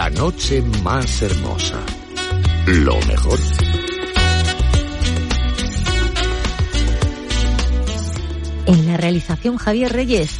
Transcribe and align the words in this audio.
La 0.00 0.08
noche 0.08 0.62
más 0.82 1.20
hermosa. 1.20 1.78
Lo 2.64 2.98
mejor. 3.02 3.38
En 8.64 8.86
la 8.86 8.96
realización 8.96 9.58
Javier 9.58 9.92
Reyes. 9.92 10.30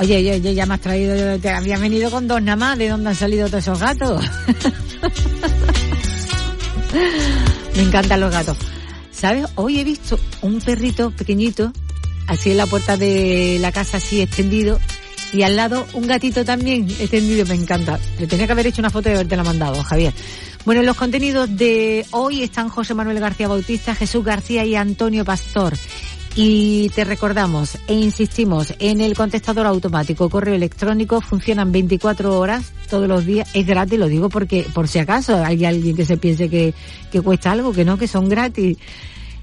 Oye, 0.00 0.16
oye, 0.16 0.32
oye, 0.32 0.52
ya 0.52 0.66
me 0.66 0.74
has 0.74 0.80
traído, 0.80 1.38
te 1.38 1.48
había 1.48 1.78
venido 1.78 2.10
con 2.10 2.26
dos 2.26 2.42
nada 2.42 2.56
más, 2.56 2.76
¿de 2.76 2.88
dónde 2.88 3.10
han 3.10 3.14
salido 3.14 3.46
todos 3.46 3.62
esos 3.62 3.78
gatos? 3.78 4.24
me 7.76 7.82
encantan 7.82 8.18
los 8.18 8.32
gatos. 8.32 8.56
¿Sabes? 9.12 9.46
Hoy 9.54 9.78
he 9.78 9.84
visto 9.84 10.18
un 10.42 10.60
perrito 10.60 11.12
pequeñito, 11.12 11.72
así 12.26 12.50
en 12.50 12.56
la 12.56 12.66
puerta 12.66 12.96
de 12.96 13.58
la 13.60 13.70
casa, 13.70 13.98
así 13.98 14.20
extendido, 14.20 14.80
y 15.34 15.42
al 15.42 15.56
lado 15.56 15.84
un 15.94 16.06
gatito 16.06 16.44
también 16.44 16.88
extendido, 16.88 17.44
me 17.46 17.54
encanta. 17.54 17.98
Le 18.18 18.26
tenía 18.26 18.46
que 18.46 18.52
haber 18.52 18.68
hecho 18.68 18.80
una 18.80 18.90
foto 18.90 19.10
y 19.10 19.12
haberte 19.12 19.36
la 19.36 19.42
mandado, 19.42 19.82
Javier. 19.82 20.14
Bueno, 20.64 20.80
en 20.80 20.86
los 20.86 20.96
contenidos 20.96 21.54
de 21.56 22.06
hoy 22.12 22.42
están 22.42 22.68
José 22.68 22.94
Manuel 22.94 23.18
García 23.20 23.48
Bautista, 23.48 23.94
Jesús 23.94 24.24
García 24.24 24.64
y 24.64 24.76
Antonio 24.76 25.24
Pastor. 25.24 25.74
Y 26.36 26.88
te 26.90 27.04
recordamos 27.04 27.78
e 27.86 27.94
insistimos 27.94 28.74
en 28.78 29.00
el 29.00 29.14
contestador 29.14 29.66
automático, 29.66 30.30
correo 30.30 30.54
electrónico, 30.54 31.20
funcionan 31.20 31.70
24 31.70 32.38
horas 32.38 32.72
todos 32.88 33.06
los 33.08 33.24
días, 33.24 33.48
es 33.54 33.66
gratis, 33.66 33.98
lo 33.98 34.08
digo 34.08 34.28
porque 34.28 34.66
por 34.74 34.88
si 34.88 34.98
acaso 34.98 35.44
hay 35.44 35.64
alguien 35.64 35.94
que 35.94 36.04
se 36.04 36.16
piense 36.16 36.48
que, 36.48 36.74
que 37.12 37.20
cuesta 37.20 37.52
algo, 37.52 37.72
que 37.72 37.84
no, 37.84 37.96
que 37.96 38.08
son 38.08 38.28
gratis 38.28 38.78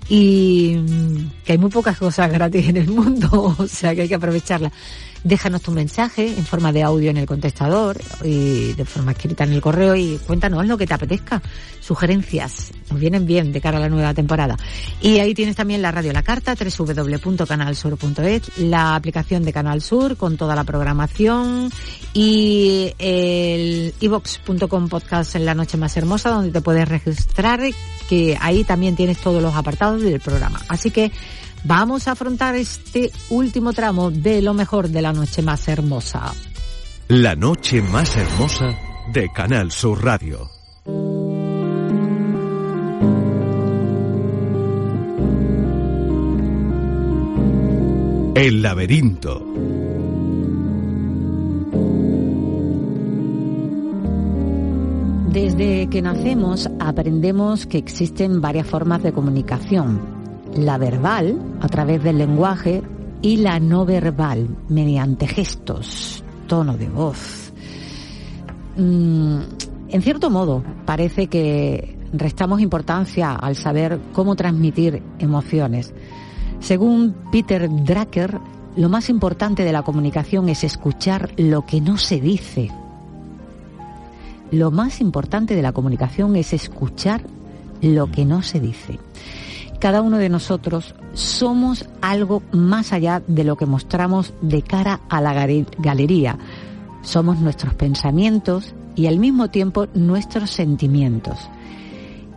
y 0.09 0.75
mm, 0.77 1.43
que 1.45 1.53
hay 1.53 1.57
muy 1.57 1.69
pocas 1.69 1.97
cosas 1.97 2.29
gratis 2.33 2.67
en 2.67 2.77
el 2.77 2.87
mundo, 2.87 3.55
o 3.57 3.67
sea 3.67 3.95
que 3.95 4.01
hay 4.01 4.09
que 4.09 4.15
aprovecharla. 4.15 4.71
Déjanos 5.23 5.61
tu 5.61 5.71
mensaje 5.71 6.27
en 6.27 6.45
forma 6.45 6.71
de 6.71 6.81
audio 6.81 7.11
en 7.11 7.17
el 7.17 7.27
contestador 7.27 7.99
y 8.23 8.73
de 8.73 8.85
forma 8.85 9.11
escrita 9.11 9.43
en 9.43 9.53
el 9.53 9.61
correo 9.61 9.95
y 9.95 10.19
cuéntanos 10.25 10.65
lo 10.65 10.77
que 10.77 10.87
te 10.87 10.95
apetezca. 10.95 11.41
Sugerencias 11.79 12.71
nos 12.89 12.99
vienen 12.99 13.25
bien 13.25 13.51
de 13.51 13.61
cara 13.61 13.77
a 13.77 13.81
la 13.81 13.89
nueva 13.89 14.15
temporada. 14.15 14.57
Y 14.99 15.19
ahí 15.19 15.35
tienes 15.35 15.55
también 15.55 15.81
la 15.81 15.91
radio 15.91 16.11
La 16.11 16.23
Carta, 16.23 16.55
www.canalsur.es, 16.55 18.57
la 18.57 18.95
aplicación 18.95 19.43
de 19.43 19.53
Canal 19.53 19.81
Sur 19.81 20.17
con 20.17 20.37
toda 20.37 20.55
la 20.55 20.63
programación 20.63 21.71
y 22.13 22.93
el 22.97 23.93
ibox.com 23.99 24.89
podcast 24.89 25.35
en 25.35 25.45
la 25.45 25.53
noche 25.53 25.77
más 25.77 25.95
hermosa 25.97 26.31
donde 26.31 26.51
te 26.51 26.61
puedes 26.61 26.87
registrar 26.87 27.61
que 28.09 28.37
ahí 28.41 28.63
también 28.63 28.95
tienes 28.95 29.19
todos 29.19 29.41
los 29.41 29.55
apartados 29.55 30.01
del 30.01 30.19
programa. 30.19 30.59
Así 30.67 30.91
que 30.91 31.11
Vamos 31.63 32.07
a 32.07 32.13
afrontar 32.13 32.55
este 32.55 33.11
último 33.29 33.71
tramo 33.73 34.09
de 34.09 34.41
lo 34.41 34.53
mejor 34.53 34.89
de 34.89 35.01
la 35.01 35.13
noche 35.13 35.41
más 35.43 35.67
hermosa. 35.67 36.33
La 37.07 37.35
noche 37.35 37.81
más 37.81 38.17
hermosa 38.17 38.75
de 39.13 39.31
Canal 39.31 39.71
Sur 39.71 40.03
Radio. 40.03 40.49
El 48.33 48.63
laberinto. 48.63 49.45
Desde 55.29 55.87
que 55.89 56.01
nacemos 56.01 56.69
aprendemos 56.79 57.67
que 57.67 57.77
existen 57.77 58.41
varias 58.41 58.67
formas 58.67 59.03
de 59.03 59.13
comunicación 59.13 60.10
la 60.55 60.77
verbal 60.77 61.39
a 61.61 61.67
través 61.67 62.03
del 62.03 62.17
lenguaje 62.17 62.81
y 63.21 63.37
la 63.37 63.59
no 63.59 63.85
verbal 63.85 64.47
mediante 64.67 65.27
gestos, 65.27 66.23
tono 66.47 66.77
de 66.77 66.89
voz. 66.89 67.53
Mm, 68.77 69.39
en 69.89 70.01
cierto 70.01 70.29
modo, 70.29 70.63
parece 70.85 71.27
que 71.27 71.97
restamos 72.13 72.61
importancia 72.61 73.33
al 73.33 73.55
saber 73.55 73.99
cómo 74.13 74.35
transmitir 74.35 75.01
emociones. 75.19 75.93
Según 76.59 77.15
Peter 77.31 77.69
Drucker, 77.69 78.39
lo 78.75 78.89
más 78.89 79.09
importante 79.09 79.63
de 79.63 79.73
la 79.73 79.83
comunicación 79.83 80.49
es 80.49 80.63
escuchar 80.63 81.31
lo 81.37 81.65
que 81.65 81.81
no 81.81 81.97
se 81.97 82.19
dice. 82.19 82.69
Lo 84.51 84.71
más 84.71 85.01
importante 85.01 85.55
de 85.55 85.61
la 85.61 85.71
comunicación 85.71 86.35
es 86.35 86.53
escuchar 86.53 87.23
lo 87.81 88.11
que 88.11 88.25
no 88.25 88.41
se 88.41 88.59
dice 88.59 88.99
cada 89.81 90.03
uno 90.03 90.19
de 90.19 90.29
nosotros 90.29 90.93
somos 91.13 91.89
algo 92.01 92.43
más 92.51 92.93
allá 92.93 93.23
de 93.25 93.43
lo 93.43 93.57
que 93.57 93.65
mostramos 93.65 94.31
de 94.41 94.61
cara 94.61 95.01
a 95.09 95.19
la 95.21 95.33
galería. 95.33 96.37
Somos 97.01 97.39
nuestros 97.39 97.73
pensamientos 97.73 98.75
y 98.95 99.07
al 99.07 99.17
mismo 99.17 99.49
tiempo 99.49 99.87
nuestros 99.95 100.51
sentimientos. 100.51 101.49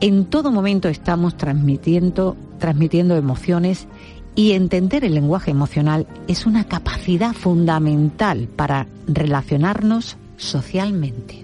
En 0.01 0.25
todo 0.25 0.51
momento 0.51 0.89
estamos 0.89 1.37
transmitiendo, 1.37 2.35
transmitiendo 2.59 3.15
emociones 3.15 3.89
y 4.35 4.53
entender 4.53 5.05
el 5.05 5.15
lenguaje 5.15 5.51
emocional 5.51 6.07
es 6.27 6.47
una 6.47 6.65
capacidad 6.65 7.35
fundamental 7.35 8.49
para 8.57 8.87
relacionarnos 9.07 10.17
socialmente. 10.39 11.44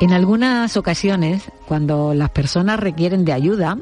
En 0.00 0.12
algunas 0.12 0.76
ocasiones, 0.76 1.50
cuando 1.66 2.14
las 2.14 2.30
personas 2.30 2.78
requieren 2.78 3.24
de 3.24 3.32
ayuda 3.32 3.78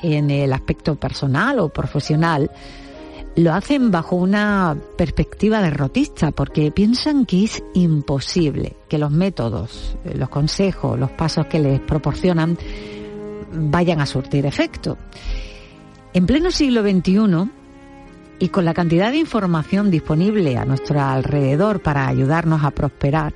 en 0.00 0.30
el 0.30 0.52
aspecto 0.52 0.94
personal 0.94 1.58
o 1.58 1.70
profesional, 1.70 2.52
lo 3.34 3.52
hacen 3.52 3.90
bajo 3.90 4.14
una 4.14 4.76
perspectiva 4.96 5.60
derrotista 5.60 6.30
porque 6.30 6.70
piensan 6.70 7.26
que 7.26 7.44
es 7.44 7.64
imposible 7.74 8.76
que 8.88 8.98
los 8.98 9.10
métodos, 9.10 9.96
los 10.04 10.28
consejos, 10.28 10.98
los 11.00 11.10
pasos 11.10 11.46
que 11.46 11.58
les 11.58 11.80
proporcionan 11.80 12.56
vayan 13.52 14.00
a 14.00 14.06
surtir 14.06 14.46
efecto. 14.46 14.98
En 16.12 16.26
pleno 16.26 16.52
siglo 16.52 16.82
XXI, 16.82 17.50
y 18.38 18.48
con 18.50 18.64
la 18.64 18.74
cantidad 18.74 19.10
de 19.10 19.18
información 19.18 19.90
disponible 19.90 20.56
a 20.58 20.64
nuestro 20.64 21.00
alrededor 21.00 21.80
para 21.80 22.06
ayudarnos 22.06 22.62
a 22.62 22.70
prosperar, 22.70 23.32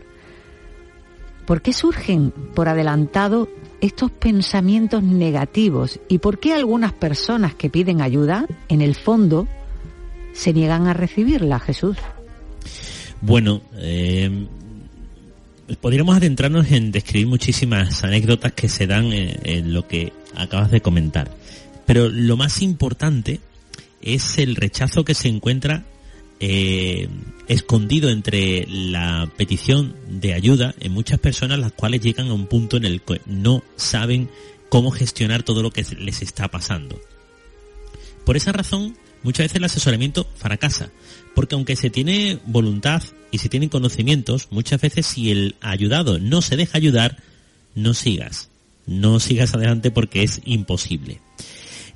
¿Por 1.48 1.62
qué 1.62 1.72
surgen 1.72 2.30
por 2.30 2.68
adelantado 2.68 3.48
estos 3.80 4.10
pensamientos 4.10 5.02
negativos 5.02 5.98
y 6.06 6.18
por 6.18 6.40
qué 6.40 6.52
algunas 6.52 6.92
personas 6.92 7.54
que 7.54 7.70
piden 7.70 8.02
ayuda, 8.02 8.44
en 8.68 8.82
el 8.82 8.94
fondo, 8.94 9.48
se 10.34 10.52
niegan 10.52 10.86
a 10.88 10.92
recibirla, 10.92 11.58
Jesús? 11.58 11.96
Bueno, 13.22 13.62
eh, 13.78 14.46
podríamos 15.80 16.18
adentrarnos 16.18 16.70
en 16.70 16.92
describir 16.92 17.28
muchísimas 17.28 18.04
anécdotas 18.04 18.52
que 18.52 18.68
se 18.68 18.86
dan 18.86 19.06
en 19.10 19.72
lo 19.72 19.88
que 19.88 20.12
acabas 20.34 20.70
de 20.70 20.82
comentar. 20.82 21.30
Pero 21.86 22.10
lo 22.10 22.36
más 22.36 22.60
importante 22.60 23.40
es 24.02 24.36
el 24.36 24.54
rechazo 24.54 25.02
que 25.02 25.14
se 25.14 25.28
encuentra 25.28 25.84
eh, 26.40 27.08
escondido 27.48 28.10
entre 28.10 28.66
la 28.68 29.30
petición 29.36 29.94
de 30.08 30.34
ayuda 30.34 30.74
en 30.80 30.92
muchas 30.92 31.18
personas 31.18 31.58
las 31.58 31.72
cuales 31.72 32.02
llegan 32.02 32.28
a 32.28 32.34
un 32.34 32.46
punto 32.46 32.76
en 32.76 32.84
el 32.84 33.00
que 33.00 33.20
no 33.26 33.64
saben 33.76 34.28
cómo 34.68 34.90
gestionar 34.90 35.42
todo 35.42 35.62
lo 35.62 35.70
que 35.70 35.84
les 35.98 36.22
está 36.22 36.48
pasando. 36.48 37.00
Por 38.24 38.36
esa 38.36 38.52
razón, 38.52 38.96
muchas 39.22 39.44
veces 39.44 39.56
el 39.56 39.64
asesoramiento 39.64 40.26
fracasa, 40.36 40.90
porque 41.34 41.54
aunque 41.54 41.76
se 41.76 41.88
tiene 41.88 42.38
voluntad 42.44 43.02
y 43.30 43.38
se 43.38 43.48
tienen 43.48 43.70
conocimientos, 43.70 44.48
muchas 44.50 44.80
veces 44.80 45.06
si 45.06 45.30
el 45.30 45.56
ayudado 45.62 46.18
no 46.18 46.42
se 46.42 46.56
deja 46.56 46.76
ayudar, 46.76 47.16
no 47.74 47.94
sigas, 47.94 48.50
no 48.86 49.20
sigas 49.20 49.54
adelante 49.54 49.90
porque 49.90 50.22
es 50.22 50.42
imposible. 50.44 51.20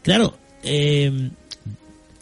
Claro, 0.02 0.38
eh, 0.62 1.30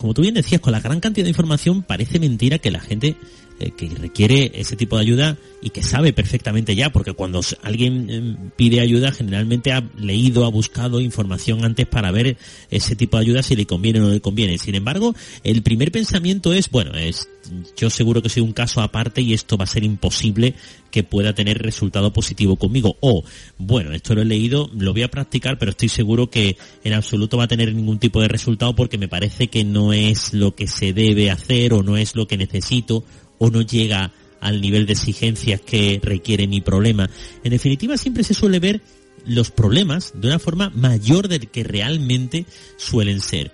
como 0.01 0.15
tú 0.15 0.23
bien 0.23 0.33
decías, 0.33 0.63
con 0.63 0.73
la 0.73 0.81
gran 0.81 0.99
cantidad 0.99 1.27
de 1.27 1.29
información 1.29 1.83
parece 1.83 2.19
mentira 2.19 2.59
que 2.59 2.71
la 2.71 2.81
gente 2.81 3.17
eh, 3.61 3.73
que 3.77 3.89
requiere 3.91 4.53
ese 4.55 4.75
tipo 4.75 4.97
de 4.97 5.03
ayuda 5.03 5.37
y 5.61 5.69
que 5.69 5.83
sabe 5.83 6.15
perfectamente 6.15 6.75
ya, 6.75 6.91
porque 6.91 7.13
cuando 7.13 7.43
alguien 7.63 8.09
em, 8.09 8.51
pide 8.57 8.81
ayuda 8.81 9.13
generalmente 9.13 9.73
ha 9.73 9.85
leído, 9.99 10.47
ha 10.47 10.51
buscado 10.51 10.99
información 10.99 11.63
antes 11.63 11.87
para 11.87 12.11
ver 12.11 12.39
ese 12.71 12.97
tipo 12.97 13.19
de 13.19 13.23
ayuda 13.25 13.43
si 13.43 13.57
le 13.57 13.67
conviene 13.67 14.01
o 14.01 14.05
no 14.05 14.11
le 14.11 14.23
conviene. 14.23 14.57
Sin 14.57 14.75
embargo, 14.75 15.15
el 15.45 15.63
primer 15.63 15.93
pensamiento 15.93 16.55
es, 16.55 16.71
bueno, 16.71 16.95
es, 16.95 17.29
yo 17.77 17.91
seguro 17.91 18.23
que 18.23 18.31
soy 18.31 18.43
un 18.43 18.53
caso 18.53 18.81
aparte 18.81 19.21
y 19.21 19.35
esto 19.35 19.59
va 19.59 19.65
a 19.65 19.67
ser 19.67 19.85
imposible 19.85 20.55
que 20.91 21.03
pueda 21.03 21.35
tener 21.35 21.59
resultado 21.59 22.15
positivo 22.15 22.57
conmigo. 22.57 22.97
O, 23.01 23.25
bueno, 23.59 23.93
esto 23.93 24.15
lo 24.15 24.23
he 24.23 24.25
leído, 24.25 24.71
lo 24.75 24.93
voy 24.93 25.03
a 25.03 25.11
practicar, 25.11 25.59
pero 25.59 25.73
estoy 25.73 25.91
seguro 25.91 26.31
que 26.31 26.57
en 26.83 26.95
absoluto 26.95 27.37
va 27.37 27.45
a 27.45 27.49
tener 27.49 27.75
ningún 27.75 27.99
tipo 27.99 28.23
de 28.23 28.29
resultado 28.29 28.75
porque 28.75 28.97
me 28.97 29.09
parece 29.09 29.49
que 29.49 29.65
no 29.65 29.93
es 29.93 30.33
lo 30.33 30.55
que 30.55 30.67
se 30.67 30.95
debe 30.95 31.31
hacer 31.31 31.75
o 31.75 31.83
no 31.83 31.99
es 31.99 32.17
lo 32.17 32.27
que 32.27 32.39
necesito 32.39 33.05
o 33.41 33.51
no 33.51 33.63
llega 33.63 34.13
al 34.41 34.61
nivel 34.61 34.87
de 34.87 34.93
exigencias 34.93 35.61
que 35.61 35.99
requiere 36.03 36.47
mi 36.47 36.61
problema. 36.61 37.11
En 37.43 37.51
definitiva, 37.51 37.97
siempre 37.97 38.23
se 38.23 38.35
suele 38.35 38.61
ver 38.61 38.81
los 39.27 39.51
problemas 39.51 40.13
de 40.15 40.29
una 40.29 40.39
forma 40.39 40.71
mayor 40.71 41.27
del 41.27 41.49
que 41.49 41.65
realmente 41.65 42.47
suelen 42.77 43.21
ser. 43.21 43.51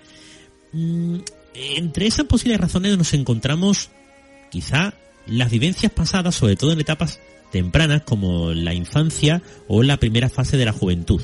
Mm, 0.73 1.19
entre 1.53 2.05
esas 2.05 2.25
posibles 2.25 2.59
razones 2.59 2.97
nos 2.97 3.13
encontramos 3.13 3.89
quizá 4.51 4.93
las 5.25 5.49
vivencias 5.49 5.91
pasadas, 5.91 6.35
sobre 6.35 6.55
todo 6.55 6.73
en 6.73 6.81
etapas 6.81 7.19
tempranas 7.51 8.03
como 8.03 8.53
la 8.53 8.73
infancia 8.73 9.41
o 9.67 9.83
la 9.83 9.97
primera 9.97 10.29
fase 10.29 10.57
de 10.57 10.65
la 10.65 10.73
juventud. 10.73 11.21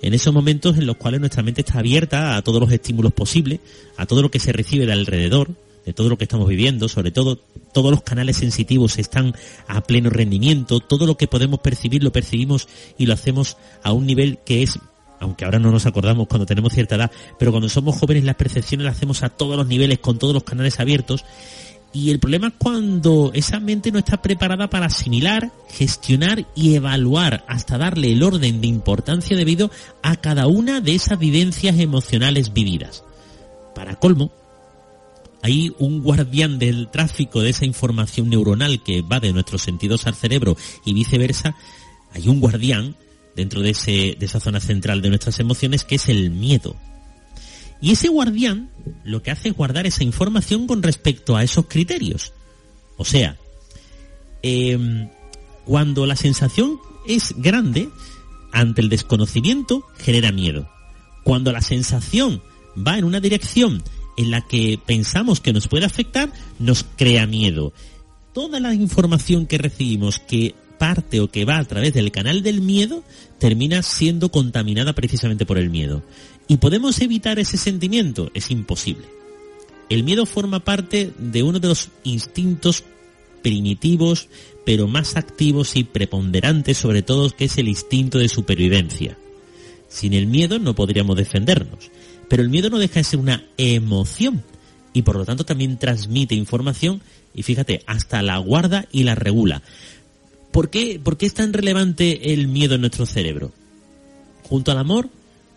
En 0.00 0.14
esos 0.14 0.34
momentos 0.34 0.78
en 0.78 0.86
los 0.86 0.96
cuales 0.96 1.20
nuestra 1.20 1.42
mente 1.42 1.60
está 1.60 1.78
abierta 1.78 2.36
a 2.36 2.42
todos 2.42 2.60
los 2.60 2.72
estímulos 2.72 3.12
posibles, 3.12 3.60
a 3.96 4.06
todo 4.06 4.22
lo 4.22 4.30
que 4.30 4.40
se 4.40 4.52
recibe 4.52 4.86
de 4.86 4.92
alrededor, 4.92 5.54
de 5.84 5.92
todo 5.92 6.08
lo 6.08 6.18
que 6.18 6.24
estamos 6.24 6.48
viviendo, 6.48 6.88
sobre 6.88 7.10
todo 7.10 7.36
todos 7.72 7.90
los 7.90 8.02
canales 8.02 8.36
sensitivos 8.36 8.98
están 8.98 9.34
a 9.66 9.80
pleno 9.82 10.10
rendimiento, 10.10 10.80
todo 10.80 11.06
lo 11.06 11.16
que 11.16 11.26
podemos 11.26 11.60
percibir 11.60 12.04
lo 12.04 12.12
percibimos 12.12 12.68
y 12.98 13.06
lo 13.06 13.14
hacemos 13.14 13.56
a 13.82 13.92
un 13.92 14.06
nivel 14.06 14.38
que 14.44 14.62
es 14.62 14.78
aunque 15.22 15.44
ahora 15.44 15.60
no 15.60 15.70
nos 15.70 15.86
acordamos 15.86 16.26
cuando 16.26 16.46
tenemos 16.46 16.72
cierta 16.72 16.96
edad, 16.96 17.12
pero 17.38 17.52
cuando 17.52 17.68
somos 17.68 17.96
jóvenes 17.96 18.24
las 18.24 18.34
percepciones 18.34 18.84
las 18.84 18.96
hacemos 18.96 19.22
a 19.22 19.28
todos 19.28 19.56
los 19.56 19.68
niveles, 19.68 20.00
con 20.00 20.18
todos 20.18 20.34
los 20.34 20.42
canales 20.42 20.80
abiertos. 20.80 21.24
Y 21.92 22.10
el 22.10 22.18
problema 22.18 22.48
es 22.48 22.54
cuando 22.58 23.30
esa 23.32 23.60
mente 23.60 23.92
no 23.92 24.00
está 24.00 24.20
preparada 24.20 24.68
para 24.68 24.86
asimilar, 24.86 25.52
gestionar 25.68 26.46
y 26.56 26.74
evaluar 26.74 27.44
hasta 27.46 27.78
darle 27.78 28.12
el 28.12 28.24
orden 28.24 28.60
de 28.60 28.66
importancia 28.66 29.36
debido 29.36 29.70
a 30.02 30.16
cada 30.16 30.48
una 30.48 30.80
de 30.80 30.96
esas 30.96 31.18
vivencias 31.20 31.78
emocionales 31.78 32.52
vividas. 32.52 33.04
Para 33.76 33.94
colmo, 33.96 34.32
hay 35.42 35.74
un 35.78 36.02
guardián 36.02 36.60
del 36.60 36.88
tráfico 36.88 37.42
de 37.42 37.50
esa 37.50 37.66
información 37.66 38.30
neuronal 38.30 38.82
que 38.82 39.02
va 39.02 39.18
de 39.18 39.32
nuestros 39.32 39.62
sentidos 39.62 40.06
al 40.06 40.14
cerebro 40.14 40.56
y 40.84 40.94
viceversa, 40.94 41.56
hay 42.12 42.28
un 42.28 42.38
guardián 42.38 42.94
dentro 43.34 43.60
de, 43.60 43.70
esa 44.20 44.40
zona 44.40 44.60
central 44.60 45.02
de 45.02 45.08
nuestras 45.08 45.40
emociones 45.40 45.84
que 45.84 45.96
es 45.96 46.08
el 46.08 46.30
miedo. 46.30 46.76
Y 47.80 47.90
ese 47.90 48.08
guardián 48.08 48.70
lo 49.02 49.22
que 49.22 49.32
hace 49.32 49.48
es 49.48 49.56
guardar 49.56 49.84
esa 49.86 50.04
información 50.04 50.68
con 50.68 50.80
respecto 50.80 51.36
a 51.36 51.42
esos 51.42 51.66
criterios. 51.66 52.32
O 52.96 53.04
sea, 53.04 53.36
em, 54.42 55.08
cuando 55.64 56.06
la 56.06 56.14
sensación 56.14 56.78
es 57.08 57.34
grande, 57.36 57.88
ante 58.52 58.80
el 58.80 58.88
desconocimiento 58.88 59.84
genera 59.98 60.30
miedo. 60.30 60.70
Cuando 61.24 61.50
la 61.50 61.62
sensación 61.62 62.42
va 62.76 62.98
en 62.98 63.04
una 63.04 63.18
dirección 63.18 63.82
en 64.16 64.30
la 64.30 64.40
que 64.42 64.78
pensamos 64.84 65.40
que 65.40 65.52
nos 65.52 65.68
puede 65.68 65.86
afectar, 65.86 66.32
nos 66.58 66.84
crea 66.96 67.26
miedo. 67.26 67.72
Toda 68.32 68.60
la 68.60 68.74
información 68.74 69.46
que 69.46 69.58
recibimos 69.58 70.18
que 70.18 70.54
parte 70.78 71.20
o 71.20 71.30
que 71.30 71.44
va 71.44 71.58
a 71.58 71.64
través 71.64 71.94
del 71.94 72.10
canal 72.10 72.42
del 72.42 72.60
miedo 72.60 73.04
termina 73.38 73.82
siendo 73.82 74.30
contaminada 74.30 74.94
precisamente 74.94 75.46
por 75.46 75.58
el 75.58 75.70
miedo. 75.70 76.02
¿Y 76.48 76.56
podemos 76.56 77.00
evitar 77.00 77.38
ese 77.38 77.56
sentimiento? 77.56 78.30
Es 78.34 78.50
imposible. 78.50 79.06
El 79.88 80.04
miedo 80.04 80.26
forma 80.26 80.60
parte 80.60 81.12
de 81.18 81.42
uno 81.42 81.60
de 81.60 81.68
los 81.68 81.90
instintos 82.02 82.84
primitivos, 83.42 84.28
pero 84.64 84.88
más 84.88 85.16
activos 85.16 85.76
y 85.76 85.84
preponderantes 85.84 86.78
sobre 86.78 87.02
todo, 87.02 87.30
que 87.30 87.44
es 87.44 87.58
el 87.58 87.68
instinto 87.68 88.18
de 88.18 88.28
supervivencia. 88.28 89.16
Sin 89.88 90.14
el 90.14 90.26
miedo 90.26 90.58
no 90.58 90.74
podríamos 90.74 91.16
defendernos. 91.16 91.90
Pero 92.32 92.44
el 92.44 92.48
miedo 92.48 92.70
no 92.70 92.78
deja 92.78 92.94
de 92.94 93.04
ser 93.04 93.18
una 93.18 93.44
emoción 93.58 94.42
y 94.94 95.02
por 95.02 95.16
lo 95.16 95.26
tanto 95.26 95.44
también 95.44 95.76
transmite 95.76 96.34
información 96.34 97.02
y 97.34 97.42
fíjate, 97.42 97.82
hasta 97.86 98.22
la 98.22 98.38
guarda 98.38 98.86
y 98.90 99.02
la 99.02 99.14
regula. 99.14 99.60
¿Por 100.50 100.70
qué, 100.70 100.98
¿Por 100.98 101.18
qué 101.18 101.26
es 101.26 101.34
tan 101.34 101.52
relevante 101.52 102.32
el 102.32 102.48
miedo 102.48 102.74
en 102.76 102.80
nuestro 102.80 103.04
cerebro? 103.04 103.52
Junto 104.44 104.72
al 104.72 104.78
amor 104.78 105.10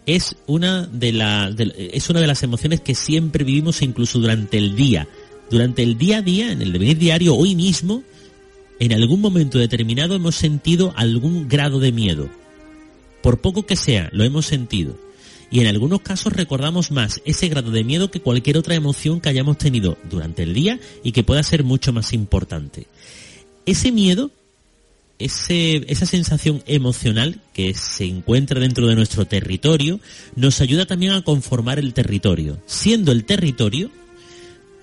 es 0.06 0.36
una 0.48 0.86
de, 0.86 1.92
es 1.94 2.10
una 2.10 2.20
de 2.20 2.28
las 2.28 2.44
emociones 2.44 2.82
que 2.82 2.94
siempre 2.94 3.46
vivimos 3.46 3.82
incluso 3.82 4.20
durante 4.20 4.58
el 4.58 4.76
día. 4.76 5.08
Durante 5.50 5.82
el 5.82 5.98
día 5.98 6.18
a 6.18 6.24
día, 6.24 6.52
en 6.52 6.62
el 6.62 6.74
devenir 6.74 6.98
diario, 6.98 7.36
hoy 7.36 7.56
mismo, 7.56 8.04
en 8.82 8.92
algún 8.92 9.22
momento 9.22 9.60
determinado 9.60 10.14
hemos 10.14 10.36
sentido 10.36 10.94
algún 10.98 11.48
grado 11.48 11.80
de 11.80 11.94
miedo. 11.94 12.28
Por 13.24 13.40
poco 13.40 13.66
que 13.66 13.78
sea, 13.78 14.10
lo 14.12 14.26
hemos 14.26 14.46
sentido 14.46 15.05
y 15.56 15.62
en 15.62 15.68
algunos 15.68 16.02
casos 16.02 16.34
recordamos 16.34 16.92
más 16.92 17.22
ese 17.24 17.48
grado 17.48 17.72
de 17.72 17.86
miedo 17.86 18.12
que 18.12 18.20
cualquier 18.20 18.58
otra 18.58 18.76
emoción 18.76 19.22
que 19.22 19.30
hayamos 19.30 19.58
tenido 19.58 19.98
durante 20.10 20.44
el 20.44 20.54
día 20.54 20.82
y 21.02 21.14
que 21.14 21.24
pueda 21.24 21.42
ser 21.44 21.64
mucho 21.64 21.94
más 21.94 22.12
importante. 22.12 22.88
Ese 23.66 23.94
miedo, 23.94 24.32
ese, 25.18 25.86
esa 25.88 26.06
sensación 26.08 26.62
emocional 26.68 27.40
que 27.54 27.74
se 27.74 28.04
encuentra 28.04 28.60
dentro 28.60 28.88
de 28.88 28.96
nuestro 28.96 29.28
territorio, 29.28 30.02
nos 30.36 30.60
ayuda 30.60 30.88
también 30.88 31.14
a 31.14 31.22
conformar 31.22 31.80
el 31.80 31.94
territorio, 31.94 32.62
siendo 32.66 33.14
el 33.14 33.24
territorio 33.24 33.92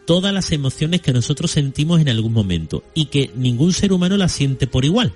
todas 0.06 0.32
las 0.32 0.52
emociones 0.52 1.02
que 1.02 1.12
nosotros 1.12 1.50
sentimos 1.50 2.00
en 2.00 2.08
algún 2.08 2.32
momento 2.32 2.82
y 2.94 3.06
que 3.06 3.30
ningún 3.36 3.74
ser 3.74 3.92
humano 3.92 4.16
las 4.16 4.32
siente 4.32 4.66
por 4.66 4.86
igual. 4.86 5.12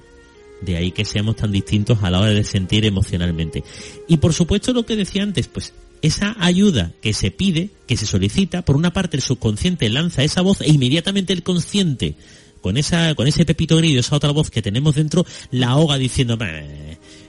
De 0.61 0.76
ahí 0.76 0.91
que 0.91 1.05
seamos 1.05 1.37
tan 1.37 1.53
distintos 1.53 2.03
a 2.03 2.11
la 2.11 2.20
hora 2.20 2.31
de 2.31 2.44
sentir 2.44 2.85
emocionalmente. 2.85 3.62
Y 4.08 4.17
por 4.17 4.32
supuesto 4.32 4.73
lo 4.73 4.87
que 4.87 4.97
decía 4.97 5.23
antes, 5.23 5.49
pues 5.49 5.73
esa 6.03 6.37
ayuda 6.38 6.93
que 7.00 7.12
se 7.12 7.31
pide, 7.31 7.70
que 7.87 7.97
se 7.97 8.06
solicita, 8.06 8.62
por 8.62 8.76
una 8.76 8.93
parte 8.93 9.17
el 9.17 9.23
subconsciente 9.23 9.88
lanza 9.88 10.23
esa 10.23 10.41
voz 10.41 10.61
e 10.61 10.69
inmediatamente 10.69 11.32
el 11.32 11.43
consciente 11.43 12.14
con 12.61 12.76
esa 12.76 13.14
con 13.14 13.26
ese 13.26 13.44
pepito 13.44 13.76
grillo, 13.76 14.00
esa 14.00 14.17
otra 14.17 14.32
voz 14.32 14.50
que 14.50 14.62
tenemos 14.62 14.97
dentro, 14.97 15.25
la 15.50 15.69
ahoga 15.69 15.99
diciendo, 15.99 16.38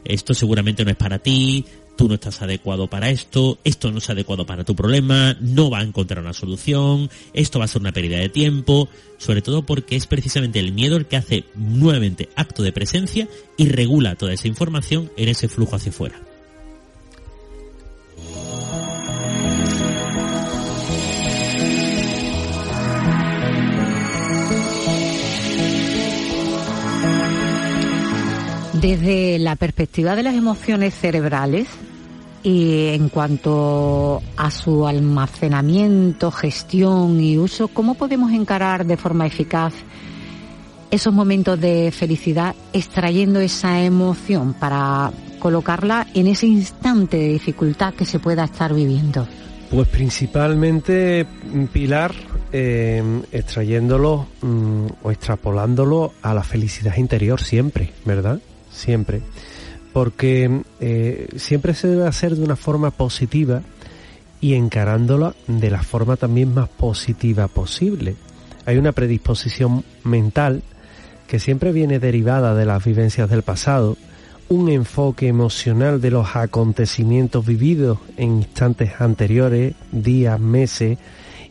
esto 0.03 0.33
seguramente 0.33 0.83
no 0.83 0.91
es 0.91 0.97
para 0.97 1.19
ti, 1.19 1.65
tú 1.97 2.07
no 2.07 2.13
estás 2.13 2.41
adecuado 2.41 2.87
para 2.87 3.09
esto, 3.09 3.57
esto 3.63 3.91
no 3.91 3.97
es 3.97 4.09
adecuado 4.09 4.45
para 4.45 4.63
tu 4.63 4.75
problema, 4.75 5.35
no 5.41 5.69
va 5.69 5.79
a 5.79 5.83
encontrar 5.83 6.19
una 6.19 6.33
solución, 6.33 7.09
esto 7.33 7.59
va 7.59 7.65
a 7.65 7.67
ser 7.67 7.81
una 7.81 7.91
pérdida 7.91 8.19
de 8.19 8.29
tiempo, 8.29 8.87
sobre 9.17 9.41
todo 9.41 9.65
porque 9.65 9.97
es 9.97 10.07
precisamente 10.07 10.59
el 10.59 10.71
miedo 10.71 10.95
el 10.95 11.07
que 11.07 11.17
hace 11.17 11.43
nuevamente 11.55 12.29
acto 12.35 12.63
de 12.63 12.71
presencia 12.71 13.27
y 13.57 13.67
regula 13.67 14.15
toda 14.15 14.33
esa 14.33 14.47
información 14.47 15.11
en 15.17 15.27
ese 15.29 15.49
flujo 15.49 15.75
hacia 15.75 15.89
afuera. 15.89 16.21
Desde 28.79 29.39
la 29.39 29.55
perspectiva 29.55 30.15
de 30.15 30.21
las 30.21 30.35
emociones 30.35 30.93
cerebrales 30.93 31.67
y 32.47 32.93
en 32.93 33.09
cuanto 33.09 34.21
a 34.37 34.49
su 34.51 34.87
almacenamiento, 34.87 36.31
gestión 36.31 37.19
y 37.19 37.37
uso, 37.37 37.67
¿cómo 37.67 37.95
podemos 37.95 38.31
encarar 38.31 38.85
de 38.85 38.95
forma 38.95 39.27
eficaz 39.27 39.73
esos 40.89 41.13
momentos 41.13 41.59
de 41.59 41.91
felicidad 41.91 42.55
extrayendo 42.71 43.41
esa 43.41 43.81
emoción 43.81 44.53
para 44.53 45.11
colocarla 45.39 46.07
en 46.13 46.27
ese 46.27 46.47
instante 46.47 47.17
de 47.17 47.27
dificultad 47.27 47.93
que 47.93 48.05
se 48.05 48.19
pueda 48.19 48.45
estar 48.45 48.73
viviendo? 48.73 49.27
Pues 49.69 49.89
principalmente, 49.89 51.27
Pilar, 51.73 52.15
eh, 52.53 53.03
extrayéndolo 53.33 54.25
mm, 54.41 54.85
o 55.03 55.11
extrapolándolo 55.11 56.13
a 56.21 56.33
la 56.33 56.43
felicidad 56.43 56.95
interior 56.95 57.41
siempre, 57.41 57.91
¿verdad? 58.05 58.39
siempre, 58.77 59.21
porque 59.97 60.61
eh, 60.79 61.27
siempre 61.37 61.73
se 61.73 61.87
debe 61.87 62.05
hacer 62.05 62.35
de 62.35 62.43
una 62.43 62.55
forma 62.55 62.91
positiva 62.91 63.63
y 64.39 64.53
encarándola 64.53 65.33
de 65.47 65.71
la 65.71 65.81
forma 65.81 66.17
también 66.17 66.53
más 66.53 66.69
positiva 66.69 67.47
posible. 67.47 68.15
Hay 68.67 68.77
una 68.77 68.91
predisposición 68.91 69.83
mental 70.03 70.61
que 71.27 71.39
siempre 71.39 71.71
viene 71.71 71.97
derivada 71.97 72.53
de 72.53 72.63
las 72.63 72.85
vivencias 72.85 73.27
del 73.27 73.41
pasado, 73.41 73.97
un 74.49 74.69
enfoque 74.69 75.29
emocional 75.29 75.99
de 75.99 76.11
los 76.11 76.35
acontecimientos 76.35 77.43
vividos 77.43 77.97
en 78.17 78.37
instantes 78.37 79.01
anteriores, 79.01 79.73
días, 79.91 80.39
meses, 80.39 80.99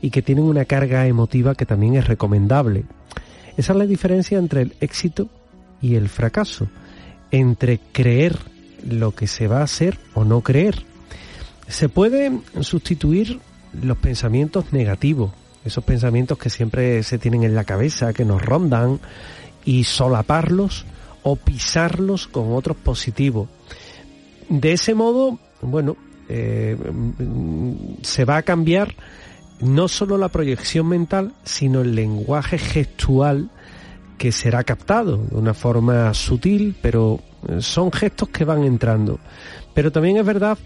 y 0.01 0.11
que 0.11 0.23
tienen 0.23 0.45
una 0.45 0.67
carga 0.67 1.09
emotiva 1.09 1.57
que 1.57 1.67
también 1.67 1.97
es 1.97 2.07
recomendable. 2.07 2.85
Esa 3.57 3.73
es 3.73 3.79
la 3.81 3.87
diferencia 3.87 4.39
entre 4.39 4.63
el 4.63 4.77
éxito 4.79 5.29
y 5.83 5.97
el 5.97 6.09
fracaso 6.09 6.69
entre 7.31 7.79
creer 7.93 8.39
lo 8.89 9.15
que 9.15 9.27
se 9.27 9.49
va 9.49 9.61
a 9.61 9.65
hacer 9.65 9.99
o 10.15 10.25
no 10.25 10.41
creer. 10.41 10.85
Se 11.69 11.89
pueden 11.89 12.43
sustituir 12.61 13.41
los 13.83 13.99
pensamientos 13.99 14.73
negativos, 14.73 15.33
esos 15.65 15.85
pensamientos 15.85 16.39
que 16.39 16.51
siempre 16.51 17.03
se 17.03 17.19
tienen 17.19 17.43
en 17.43 17.55
la 17.55 17.65
cabeza, 17.65 18.13
que 18.13 18.25
nos 18.25 18.43
rondan, 18.43 19.01
y 19.65 19.85
solaparlos 19.85 20.87
o 21.25 21.37
pisarlos 21.37 22.29
con 22.29 22.53
otros 22.53 22.77
positivos. 22.77 23.49
De 24.49 24.73
ese 24.73 24.95
modo, 24.95 25.41
bueno, 25.61 25.97
eh, 26.29 26.77
se 28.03 28.25
va 28.25 28.37
a 28.37 28.43
cambiar 28.43 28.95
no 29.61 29.89
solo 29.89 30.19
la 30.19 30.29
proyección 30.29 30.89
mental, 30.89 31.33
sino 31.45 31.81
el 31.81 31.95
lenguaje 31.95 32.59
gestual 32.59 33.51
que 34.17 34.33
será 34.33 34.65
captado 34.65 35.19
de 35.19 35.37
una 35.37 35.55
forma 35.55 36.13
sutil, 36.15 36.77
pero 36.81 37.21
eh, 37.49 37.61
son 37.61 37.93
gestos 37.93 38.29
que 38.31 38.45
van 38.45 38.65
entrando. 38.65 39.19
Pero 39.75 39.93
también 39.93 40.17
es 40.17 40.25
verdad 40.25 40.59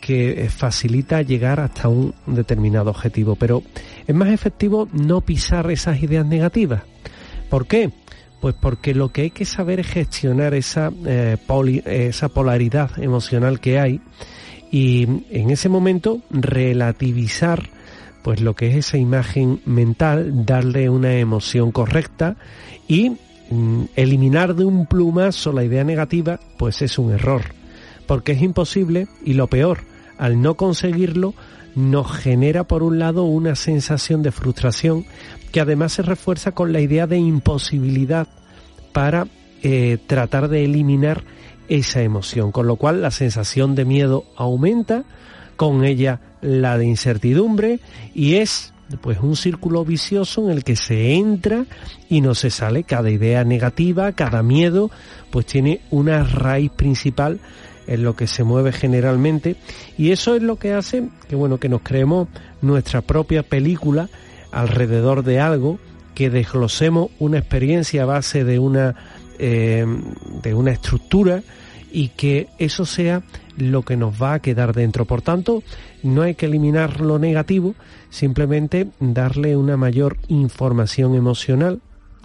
que 0.00 0.48
facilita 0.50 1.22
llegar 1.22 1.60
hasta 1.60 1.88
un 1.88 2.12
determinado 2.26 2.90
objetivo, 2.90 3.36
pero 3.36 3.62
es 4.06 4.14
más 4.14 4.30
efectivo 4.30 4.88
no 4.92 5.20
pisar 5.20 5.70
esas 5.70 6.02
ideas 6.02 6.26
negativas. 6.26 6.82
¿Por 7.48 7.66
qué? 7.66 7.90
Pues 8.40 8.56
porque 8.60 8.94
lo 8.94 9.10
que 9.10 9.22
hay 9.22 9.30
que 9.30 9.44
saber 9.44 9.78
es 9.78 9.86
gestionar 9.86 10.54
esa, 10.54 10.90
eh, 11.06 11.36
esa 11.86 12.28
polaridad 12.28 13.00
emocional 13.00 13.60
que 13.60 13.78
hay 13.78 14.00
y 14.72 15.04
en 15.30 15.50
ese 15.50 15.68
momento 15.68 16.22
relativizar 16.30 17.70
pues 18.22 18.40
lo 18.40 18.54
que 18.54 18.70
es 18.70 18.76
esa 18.86 18.98
imagen 18.98 19.60
mental, 19.64 20.46
darle 20.46 20.88
una 20.88 21.14
emoción 21.14 21.72
correcta 21.72 22.36
y 22.88 23.10
mm, 23.50 23.84
eliminar 23.96 24.54
de 24.54 24.64
un 24.64 24.86
plumazo 24.86 25.52
la 25.52 25.64
idea 25.64 25.84
negativa, 25.84 26.40
pues 26.58 26.82
es 26.82 26.98
un 26.98 27.12
error, 27.12 27.42
porque 28.06 28.32
es 28.32 28.42
imposible 28.42 29.08
y 29.24 29.34
lo 29.34 29.48
peor, 29.48 29.80
al 30.18 30.40
no 30.40 30.56
conseguirlo, 30.56 31.34
nos 31.74 32.10
genera 32.12 32.64
por 32.64 32.82
un 32.82 32.98
lado 32.98 33.24
una 33.24 33.54
sensación 33.54 34.22
de 34.22 34.30
frustración 34.30 35.06
que 35.52 35.60
además 35.60 35.92
se 35.92 36.02
refuerza 36.02 36.52
con 36.52 36.72
la 36.72 36.80
idea 36.80 37.06
de 37.06 37.18
imposibilidad 37.18 38.28
para 38.92 39.26
eh, 39.62 39.98
tratar 40.06 40.48
de 40.48 40.64
eliminar 40.64 41.24
esa 41.68 42.02
emoción, 42.02 42.52
con 42.52 42.66
lo 42.66 42.76
cual 42.76 43.00
la 43.00 43.10
sensación 43.10 43.74
de 43.74 43.84
miedo 43.84 44.24
aumenta, 44.36 45.04
con 45.56 45.84
ella 45.84 46.20
la 46.42 46.76
de 46.76 46.86
incertidumbre 46.86 47.80
y 48.14 48.34
es 48.34 48.74
pues 49.00 49.18
un 49.20 49.36
círculo 49.36 49.84
vicioso 49.84 50.44
en 50.44 50.50
el 50.50 50.64
que 50.64 50.76
se 50.76 51.14
entra 51.14 51.64
y 52.10 52.20
no 52.20 52.34
se 52.34 52.50
sale. 52.50 52.84
Cada 52.84 53.10
idea 53.10 53.42
negativa, 53.44 54.12
cada 54.12 54.42
miedo, 54.42 54.90
pues 55.30 55.46
tiene 55.46 55.80
una 55.90 56.24
raíz 56.24 56.70
principal 56.72 57.40
en 57.86 58.02
lo 58.02 58.14
que 58.14 58.26
se 58.26 58.44
mueve 58.44 58.72
generalmente 58.72 59.56
y 59.96 60.10
eso 60.10 60.36
es 60.36 60.42
lo 60.42 60.56
que 60.56 60.72
hace 60.72 61.08
que 61.28 61.34
bueno 61.34 61.58
que 61.58 61.68
nos 61.68 61.80
creemos 61.82 62.28
nuestra 62.60 63.00
propia 63.00 63.42
película 63.42 64.08
alrededor 64.52 65.24
de 65.24 65.40
algo 65.40 65.80
que 66.14 66.30
desglosemos 66.30 67.10
una 67.18 67.38
experiencia 67.38 68.02
a 68.02 68.06
base 68.06 68.44
de 68.44 68.58
una, 68.58 68.94
eh, 69.38 69.84
de 70.42 70.54
una 70.54 70.72
estructura 70.72 71.42
y 71.90 72.08
que 72.08 72.48
eso 72.58 72.86
sea 72.86 73.22
lo 73.56 73.82
que 73.82 73.96
nos 73.96 74.20
va 74.20 74.34
a 74.34 74.38
quedar 74.40 74.74
dentro. 74.74 75.04
Por 75.04 75.22
tanto, 75.22 75.62
no 76.02 76.22
hay 76.22 76.34
que 76.34 76.46
eliminar 76.46 77.00
lo 77.00 77.18
negativo, 77.18 77.74
simplemente 78.10 78.88
darle 79.00 79.56
una 79.56 79.76
mayor 79.76 80.16
información 80.28 81.14
emocional, 81.14 81.80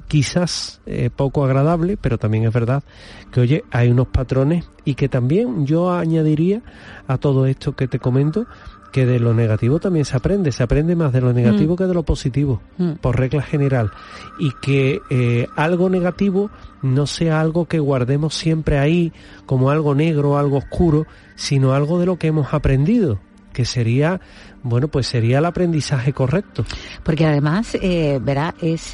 quizás 0.08 0.82
eh, 0.86 1.10
poco 1.16 1.44
agradable, 1.44 1.98
pero 1.98 2.18
también 2.18 2.46
es 2.46 2.54
verdad 2.54 2.84
que, 3.32 3.42
oye, 3.42 3.64
hay 3.72 3.90
unos 3.90 4.08
patrones 4.08 4.66
y 4.86 4.96
que 4.96 5.10
también 5.10 5.66
yo 5.66 5.92
añadiría 5.92 6.62
a 7.08 7.18
todo 7.18 7.46
esto 7.46 7.76
que 7.76 7.88
te 7.88 8.00
comento, 8.00 8.48
que 8.92 9.06
de 9.06 9.20
lo 9.20 9.34
negativo 9.34 9.80
también 9.80 10.06
se 10.06 10.16
aprende, 10.16 10.52
se 10.52 10.64
aprende 10.64 10.96
más 10.96 11.12
de 11.12 11.22
lo 11.22 11.34
negativo 11.34 11.74
mm. 11.74 11.78
que 11.78 11.84
de 11.86 11.94
lo 11.94 12.04
positivo, 12.04 12.62
mm. 12.78 12.94
por 12.94 13.20
regla 13.20 13.42
general, 13.42 13.92
y 14.40 14.52
que 14.62 15.02
eh, 15.10 15.48
algo 15.56 15.90
negativo 15.90 16.50
no 16.82 17.06
sea 17.06 17.42
algo 17.42 17.66
que 17.66 17.80
guardemos 17.80 18.34
siempre 18.34 18.80
ahí 18.80 19.12
como 19.46 19.70
algo 19.70 19.94
negro, 19.94 20.38
algo 20.38 20.58
oscuro, 20.58 21.06
sino 21.36 21.74
algo 21.74 22.00
de 22.00 22.06
lo 22.06 22.18
que 22.18 22.28
hemos 22.28 22.54
aprendido, 22.54 23.20
que 23.58 23.66
sería 23.66 24.22
bueno, 24.62 24.88
pues 24.88 25.08
sería 25.08 25.40
el 25.40 25.46
aprendizaje 25.46 26.14
correcto. 26.14 26.64
Porque 27.04 27.26
además, 27.26 27.76
eh, 27.82 28.20
verá, 28.22 28.54
es 28.62 28.92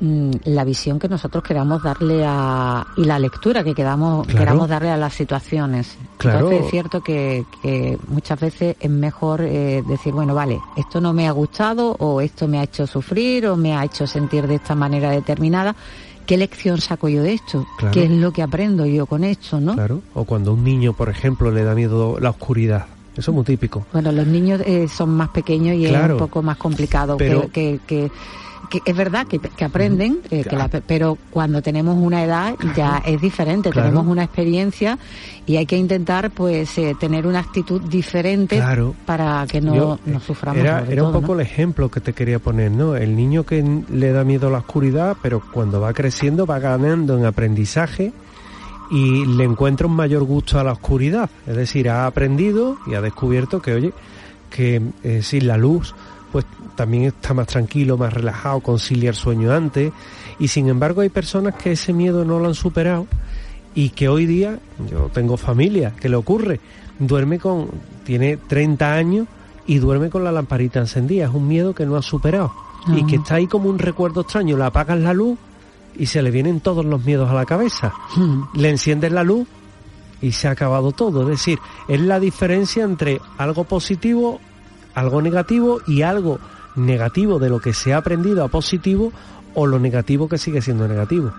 mm, 0.00 0.30
la 0.44 0.64
visión 0.64 0.98
que 0.98 1.08
nosotros 1.08 1.42
queramos 1.44 1.82
darle 1.82 2.24
a, 2.26 2.84
y 2.96 3.04
la 3.04 3.18
lectura 3.18 3.64
que 3.64 3.74
queramos, 3.74 4.26
queramos 4.26 4.68
darle 4.68 4.90
a 4.90 4.96
las 4.96 5.14
situaciones. 5.14 5.96
Claro. 6.18 6.50
Entonces 6.50 6.64
es 6.64 6.70
cierto 6.70 7.02
que, 7.02 7.44
muchas 8.08 8.40
veces 8.40 8.76
es 8.80 8.90
mejor 8.90 9.42
eh, 9.42 9.82
decir, 9.86 10.12
bueno, 10.12 10.34
vale, 10.34 10.58
esto 10.76 11.00
no 11.00 11.12
me 11.12 11.26
ha 11.26 11.32
gustado 11.32 11.96
o 11.98 12.20
esto 12.20 12.48
me 12.48 12.58
ha 12.58 12.64
hecho 12.64 12.86
sufrir 12.86 13.46
o 13.46 13.56
me 13.56 13.74
ha 13.74 13.84
hecho 13.84 14.06
sentir 14.06 14.46
de 14.46 14.56
esta 14.56 14.74
manera 14.74 15.10
determinada. 15.10 15.74
¿Qué 16.26 16.36
lección 16.36 16.80
saco 16.80 17.08
yo 17.08 17.22
de 17.22 17.34
esto? 17.34 17.64
¿Qué 17.92 18.04
es 18.04 18.10
lo 18.10 18.32
que 18.32 18.42
aprendo 18.42 18.84
yo 18.84 19.06
con 19.06 19.22
esto, 19.22 19.60
no? 19.60 19.74
Claro. 19.74 20.02
O 20.14 20.24
cuando 20.24 20.50
a 20.50 20.54
un 20.54 20.64
niño, 20.64 20.92
por 20.92 21.08
ejemplo, 21.08 21.52
le 21.52 21.62
da 21.62 21.74
miedo 21.76 22.18
la 22.18 22.30
oscuridad 22.30 22.86
eso 23.16 23.30
es 23.30 23.34
muy 23.34 23.44
típico. 23.44 23.86
Bueno, 23.92 24.12
los 24.12 24.26
niños 24.26 24.60
eh, 24.64 24.88
son 24.88 25.10
más 25.10 25.30
pequeños 25.30 25.76
y 25.76 25.86
es 25.86 26.10
un 26.10 26.16
poco 26.18 26.42
más 26.42 26.56
complicado 26.56 27.16
pero, 27.16 27.50
que, 27.50 27.80
que, 27.86 28.10
es 28.84 28.96
verdad 28.96 29.26
que, 29.26 29.64
aprenden, 29.64 30.20
eh, 30.30 30.44
pero 30.86 31.16
cuando 31.30 31.62
tenemos 31.62 31.96
una 31.96 32.24
edad 32.24 32.54
ya 32.76 33.02
es 33.06 33.20
diferente, 33.20 33.70
tenemos 33.70 34.06
una 34.06 34.24
experiencia 34.24 34.98
y 35.46 35.56
hay 35.56 35.66
que 35.66 35.76
intentar 35.76 36.30
pues 36.30 36.76
eh, 36.78 36.94
tener 36.98 37.26
una 37.26 37.40
actitud 37.40 37.80
diferente 37.82 38.62
para 39.04 39.46
que 39.46 39.60
no, 39.60 39.98
no 40.04 40.20
suframos. 40.20 40.60
Era, 40.60 40.84
era 40.88 41.04
un 41.04 41.12
poco 41.12 41.34
el 41.34 41.40
ejemplo 41.40 41.90
que 41.90 42.00
te 42.00 42.12
quería 42.12 42.38
poner, 42.38 42.70
¿no? 42.70 42.96
El 42.96 43.16
niño 43.16 43.44
que 43.44 43.64
le 43.88 44.12
da 44.12 44.24
miedo 44.24 44.48
a 44.48 44.50
la 44.50 44.58
oscuridad, 44.58 45.16
pero 45.22 45.40
cuando 45.52 45.80
va 45.80 45.92
creciendo 45.92 46.44
va 46.44 46.58
ganando 46.58 47.16
en 47.16 47.24
aprendizaje 47.24 48.12
y 48.90 49.24
le 49.26 49.44
encuentra 49.44 49.86
un 49.86 49.96
mayor 49.96 50.24
gusto 50.24 50.58
a 50.58 50.64
la 50.64 50.72
oscuridad. 50.72 51.30
Es 51.46 51.56
decir, 51.56 51.88
ha 51.88 52.06
aprendido 52.06 52.78
y 52.86 52.94
ha 52.94 53.00
descubierto 53.00 53.60
que, 53.60 53.74
oye, 53.74 53.92
que 54.50 54.82
eh, 55.02 55.22
sin 55.22 55.46
la 55.46 55.56
luz, 55.56 55.94
pues 56.32 56.44
también 56.74 57.04
está 57.04 57.34
más 57.34 57.46
tranquilo, 57.46 57.96
más 57.96 58.12
relajado, 58.12 58.60
concilia 58.60 59.10
el 59.10 59.16
sueño 59.16 59.52
antes. 59.52 59.92
Y 60.38 60.48
sin 60.48 60.68
embargo 60.68 61.00
hay 61.00 61.08
personas 61.08 61.54
que 61.54 61.72
ese 61.72 61.92
miedo 61.92 62.24
no 62.24 62.38
lo 62.38 62.46
han 62.46 62.54
superado 62.54 63.06
y 63.74 63.90
que 63.90 64.08
hoy 64.08 64.26
día, 64.26 64.58
yo 64.90 65.10
tengo 65.12 65.36
familia, 65.36 65.92
que 66.00 66.08
le 66.08 66.16
ocurre, 66.16 66.60
duerme 66.98 67.38
con, 67.38 67.68
tiene 68.04 68.36
30 68.36 68.94
años 68.94 69.26
y 69.66 69.78
duerme 69.78 70.10
con 70.10 70.24
la 70.24 70.32
lamparita 70.32 70.80
encendida. 70.80 71.26
Es 71.26 71.34
un 71.34 71.48
miedo 71.48 71.74
que 71.74 71.86
no 71.86 71.96
ha 71.96 72.02
superado. 72.02 72.52
Y 72.88 73.04
que 73.04 73.16
está 73.16 73.34
ahí 73.34 73.48
como 73.48 73.68
un 73.68 73.80
recuerdo 73.80 74.20
extraño. 74.20 74.56
Le 74.56 74.62
apagas 74.62 75.00
la 75.00 75.12
luz 75.12 75.36
y 75.98 76.06
se 76.06 76.22
le 76.22 76.30
vienen 76.30 76.60
todos 76.60 76.84
los 76.84 77.04
miedos 77.04 77.30
a 77.30 77.34
la 77.34 77.44
cabeza. 77.44 77.92
Hmm. 78.14 78.42
Le 78.54 78.70
enciendes 78.70 79.12
la 79.12 79.24
luz 79.24 79.46
y 80.20 80.32
se 80.32 80.48
ha 80.48 80.52
acabado 80.52 80.92
todo. 80.92 81.22
Es 81.22 81.28
decir, 81.28 81.58
es 81.88 82.00
la 82.00 82.20
diferencia 82.20 82.84
entre 82.84 83.20
algo 83.38 83.64
positivo, 83.64 84.40
algo 84.94 85.22
negativo 85.22 85.80
y 85.86 86.02
algo 86.02 86.38
negativo 86.76 87.38
de 87.38 87.48
lo 87.48 87.60
que 87.60 87.72
se 87.72 87.94
ha 87.94 87.98
aprendido 87.98 88.44
a 88.44 88.48
positivo 88.48 89.12
o 89.54 89.66
lo 89.66 89.78
negativo 89.78 90.28
que 90.28 90.38
sigue 90.38 90.60
siendo 90.60 90.86
negativo. 90.86 91.32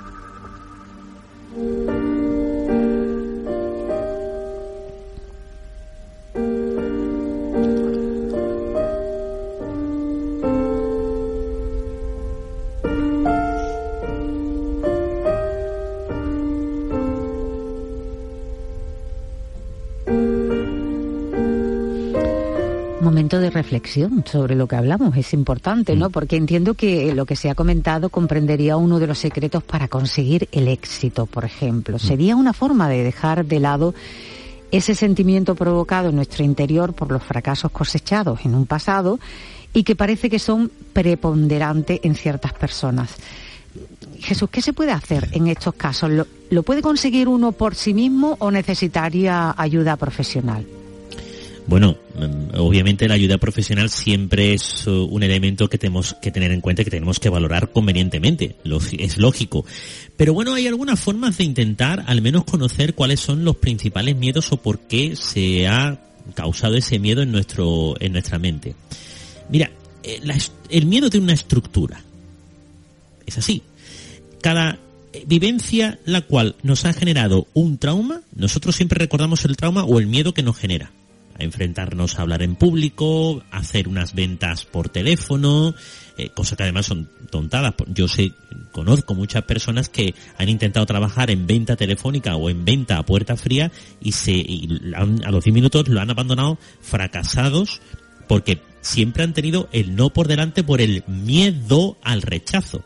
De 23.18 23.50
reflexión 23.50 24.24
sobre 24.28 24.56
lo 24.56 24.68
que 24.68 24.76
hablamos 24.76 25.18
es 25.18 25.34
importante, 25.34 25.96
¿no? 25.96 26.10
Mm. 26.10 26.12
Porque 26.12 26.36
entiendo 26.36 26.76
que 26.76 27.14
lo 27.16 27.26
que 27.26 27.36
se 27.36 27.50
ha 27.50 27.56
comentado 27.56 28.10
comprendería 28.10 28.78
uno 28.78 29.00
de 29.00 29.08
los 29.08 29.18
secretos 29.18 29.64
para 29.64 29.88
conseguir 29.88 30.48
el 30.52 30.68
éxito, 30.68 31.26
por 31.26 31.44
ejemplo. 31.44 31.98
Mm. 31.98 32.00
Sería 32.00 32.36
una 32.36 32.54
forma 32.54 32.88
de 32.88 33.04
dejar 33.04 33.46
de 33.46 33.60
lado 33.60 33.96
ese 34.72 34.94
sentimiento 34.94 35.56
provocado 35.56 36.10
en 36.10 36.16
nuestro 36.16 36.44
interior 36.44 36.94
por 36.94 37.12
los 37.12 37.24
fracasos 37.24 37.72
cosechados 37.72 38.46
en 38.46 38.54
un 38.54 38.68
pasado 38.68 39.20
y 39.74 39.84
que 39.84 39.96
parece 39.96 40.30
que 40.30 40.40
son 40.40 40.72
preponderantes 40.94 42.00
en 42.04 42.14
ciertas 42.14 42.54
personas. 42.54 43.10
Jesús, 44.20 44.50
¿qué 44.52 44.62
se 44.62 44.74
puede 44.74 44.92
hacer 44.92 45.30
en 45.32 45.48
estos 45.48 45.74
casos? 45.74 46.12
¿Lo, 46.50 46.64
puede 46.64 46.82
conseguir 46.82 47.28
uno 47.28 47.52
por 47.52 47.76
sí 47.76 47.94
mismo 47.94 48.36
o 48.40 48.52
necesitaría 48.52 49.56
ayuda 49.58 49.96
profesional? 49.96 50.66
Bueno, 51.68 51.98
mm, 52.16 52.58
obviamente 52.60 53.10
la 53.10 53.16
ayuda 53.16 53.38
profesional 53.38 53.90
siempre 53.90 54.54
es 54.54 54.88
uh, 54.88 55.06
un 55.06 55.22
elemento 55.22 55.70
que 55.70 55.78
tenemos 55.78 56.16
que 56.22 56.32
tener 56.32 56.52
en 56.54 56.62
cuenta 56.62 56.86
que 56.86 56.90
tenemos 56.90 57.20
que 57.20 57.30
valorar 57.30 57.72
convenientemente. 57.72 58.56
Es 58.98 59.18
lógico. 59.18 59.66
Pero 60.16 60.34
bueno, 60.34 60.54
hay 60.54 60.68
algunas 60.68 60.98
formas 60.98 61.38
de 61.38 61.44
intentar 61.44 62.06
al 62.08 62.22
menos 62.22 62.46
conocer 62.46 62.94
cuáles 62.94 63.20
son 63.20 63.44
los 63.44 63.58
principales 63.58 64.16
miedos 64.16 64.52
o 64.54 64.58
por 64.58 64.80
qué 64.80 65.18
se 65.18 65.68
ha 65.68 66.00
causado 66.36 66.76
ese 66.76 67.00
miedo 67.00 67.22
en 67.22 67.34
nuestro, 67.34 67.96
en 68.00 68.14
nuestra 68.14 68.40
mente. 68.40 68.74
Mira, 69.50 69.70
eh, 70.04 70.22
el 70.70 70.86
miedo 70.86 71.10
tiene 71.10 71.26
una 71.26 71.34
estructura. 71.34 72.02
Es 73.26 73.38
así. 73.38 73.62
Cada 74.42 74.80
eh, 75.12 75.24
vivencia 75.28 76.00
la 76.06 76.22
cual 76.22 76.56
nos 76.64 76.86
ha 76.86 76.94
generado 76.94 77.48
un 77.54 77.78
trauma, 77.78 78.22
nosotros 78.34 78.74
siempre 78.74 79.00
recordamos 79.00 79.44
el 79.44 79.58
trauma 79.58 79.84
o 79.84 80.00
el 80.00 80.08
miedo 80.08 80.34
que 80.34 80.44
nos 80.44 80.58
genera. 80.58 80.92
A 81.40 81.44
enfrentarnos 81.44 82.18
a 82.18 82.22
hablar 82.22 82.42
en 82.42 82.56
público, 82.56 83.44
hacer 83.52 83.88
unas 83.88 84.14
ventas 84.14 84.66
por 84.66 84.90
teléfono, 84.90 85.76
eh, 86.18 86.30
cosas 86.30 86.58
que 86.58 86.64
además 86.64 86.86
son 86.86 87.10
tontadas. 87.30 87.76
Yo 87.88 88.08
sé, 88.08 88.34
conozco 88.72 89.14
muchas 89.14 89.44
personas 89.44 89.90
que 89.90 90.16
han 90.38 90.50
intentado 90.50 90.86
trabajar 90.86 91.30
en 91.30 91.48
venta 91.48 91.76
telefónica 91.76 92.36
o 92.36 92.50
en 92.50 92.66
venta 92.66 92.98
a 92.98 93.06
puerta 93.06 93.38
fría 93.38 93.72
y 94.02 94.14
se 94.14 94.46
a 94.96 95.32
los 95.32 95.44
10 95.44 95.54
minutos 95.54 95.88
lo 95.88 96.02
han 96.02 96.10
abandonado 96.10 96.58
fracasados 96.82 97.82
porque 98.28 98.62
siempre 98.82 99.24
han 99.24 99.34
tenido 99.34 99.70
el 99.72 99.96
no 99.96 100.10
por 100.12 100.28
delante 100.28 100.64
por 100.64 100.82
el 100.82 101.04
miedo 101.08 101.98
al 102.04 102.22
rechazo. 102.22 102.84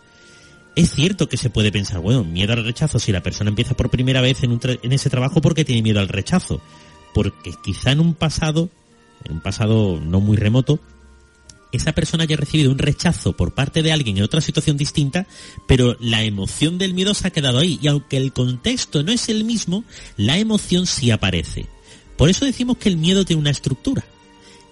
Es 0.76 0.92
cierto 0.92 1.28
que 1.28 1.38
se 1.38 1.50
puede 1.50 1.72
pensar, 1.72 2.00
bueno, 2.00 2.24
miedo 2.24 2.54
al 2.54 2.64
rechazo 2.64 2.98
si 2.98 3.12
la 3.12 3.22
persona 3.22 3.50
empieza 3.50 3.76
por 3.76 3.90
primera 3.90 4.22
vez 4.22 4.44
en, 4.44 4.52
un 4.52 4.62
en 4.64 4.92
ese 4.94 5.10
trabajo 5.10 5.42
porque 5.42 5.66
tiene 5.66 5.82
miedo 5.82 6.00
al 6.00 6.08
rechazo. 6.08 6.62
Porque 7.14 7.54
quizá 7.64 7.92
en 7.92 8.00
un 8.00 8.14
pasado, 8.14 8.70
en 9.26 9.34
un 9.34 9.42
pasado 9.42 10.00
no 10.00 10.20
muy 10.20 10.38
remoto, 10.38 10.80
esa 11.72 11.94
persona 11.94 12.24
haya 12.24 12.36
recibido 12.36 12.72
un 12.72 12.78
rechazo 12.78 13.34
por 13.34 13.54
parte 13.54 13.82
de 13.82 13.92
alguien 13.92 14.18
en 14.18 14.24
otra 14.24 14.42
situación 14.42 14.78
distinta, 14.78 15.26
pero 15.68 15.96
la 16.00 16.24
emoción 16.24 16.78
del 16.78 16.94
miedo 16.94 17.14
se 17.14 17.28
ha 17.28 17.32
quedado 17.32 17.60
ahí. 17.60 17.80
Y 17.82 17.88
aunque 17.88 18.18
el 18.18 18.34
contexto 18.34 19.04
no 19.04 19.12
es 19.12 19.30
el 19.30 19.44
mismo, 19.44 19.84
la 20.18 20.38
emoción 20.38 20.86
sí 20.86 21.12
aparece. 21.12 21.68
Por 22.18 22.30
eso 22.30 22.46
decimos 22.46 22.78
que 22.78 22.90
el 22.90 22.98
miedo 22.98 23.26
tiene 23.26 23.42
una 23.42 23.52
estructura. 23.52 24.04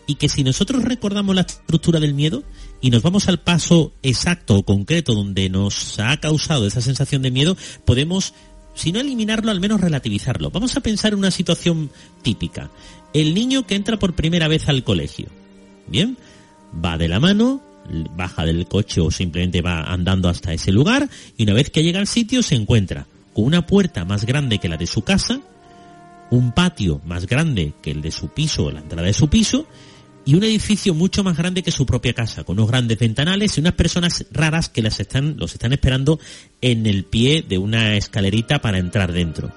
Y 0.08 0.16
que 0.16 0.28
si 0.28 0.44
nosotros 0.44 0.84
recordamos 0.84 1.36
la 1.36 1.42
estructura 1.42 2.00
del 2.00 2.16
miedo 2.16 2.44
y 2.82 2.90
nos 2.90 3.04
vamos 3.04 3.28
al 3.28 3.40
paso 3.40 3.94
exacto 4.02 4.56
o 4.56 4.64
concreto 4.64 5.14
donde 5.14 5.50
nos 5.50 6.00
ha 6.00 6.20
causado 6.20 6.66
esa 6.66 6.82
sensación 6.82 7.22
de 7.22 7.30
miedo, 7.30 7.56
podemos, 7.86 8.34
si 8.80 8.94
no 8.94 9.02
eliminarlo, 9.02 9.52
al 9.52 9.60
menos 9.60 9.82
relativizarlo. 9.82 10.52
Vamos 10.52 10.78
a 10.78 10.80
pensar 10.80 11.12
en 11.12 11.20
una 11.20 11.32
situación 11.32 11.92
típica. 12.22 12.70
El 13.14 13.34
niño 13.34 13.68
que 13.68 13.76
entra 13.76 14.00
por 14.00 14.14
primera 14.14 14.48
vez 14.48 14.70
al 14.70 14.86
colegio. 14.86 15.28
Bien, 15.88 16.18
va 16.74 16.98
de 16.98 17.10
la 17.10 17.20
mano, 17.20 17.62
baja 18.16 18.46
del 18.46 18.68
coche 18.68 19.02
o 19.02 19.12
simplemente 19.12 19.62
va 19.62 19.82
andando 19.82 20.30
hasta 20.30 20.54
ese 20.54 20.72
lugar 20.72 21.10
y 21.36 21.44
una 21.44 21.54
vez 21.54 21.70
que 21.72 21.84
llega 21.84 22.00
al 22.00 22.08
sitio 22.08 22.42
se 22.42 22.56
encuentra 22.56 23.06
con 23.34 23.44
una 23.44 23.66
puerta 23.66 24.06
más 24.06 24.26
grande 24.26 24.60
que 24.60 24.70
la 24.70 24.78
de 24.78 24.88
su 24.88 25.02
casa, 25.02 25.42
un 26.30 26.54
patio 26.54 27.02
más 27.06 27.26
grande 27.26 27.74
que 27.82 27.92
el 27.92 28.02
de 28.02 28.12
su 28.12 28.30
piso 28.30 28.66
o 28.66 28.72
la 28.72 28.80
entrada 28.80 29.08
de 29.08 29.14
su 29.14 29.28
piso 29.28 29.68
y 30.30 30.36
un 30.36 30.44
edificio 30.44 30.94
mucho 30.94 31.24
más 31.24 31.36
grande 31.36 31.64
que 31.64 31.72
su 31.72 31.88
propia 31.88 32.14
casa, 32.14 32.44
con 32.44 32.60
unos 32.60 32.70
grandes 32.70 33.00
ventanales 33.00 33.58
y 33.58 33.62
unas 33.62 33.74
personas 33.74 34.28
raras 34.32 34.70
que 34.70 34.84
las 34.84 35.00
están, 35.00 35.38
los 35.38 35.54
están 35.54 35.74
esperando 35.74 36.20
en 36.62 36.86
el 36.86 37.04
pie 37.04 37.42
de 37.42 37.58
una 37.58 37.96
escalerita 37.96 38.62
para 38.62 38.78
entrar 38.78 39.12
dentro. 39.12 39.52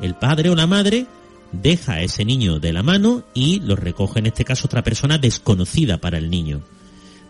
El 0.00 0.14
padre 0.14 0.50
o 0.50 0.54
la 0.54 0.68
madre 0.68 1.06
deja 1.50 1.94
a 1.94 2.02
ese 2.02 2.24
niño 2.24 2.60
de 2.60 2.72
la 2.72 2.84
mano 2.84 3.24
y 3.34 3.58
lo 3.58 3.74
recoge 3.74 4.20
en 4.20 4.26
este 4.26 4.44
caso 4.44 4.68
otra 4.68 4.84
persona 4.84 5.18
desconocida 5.18 5.98
para 5.98 6.18
el 6.18 6.30
niño. 6.30 6.62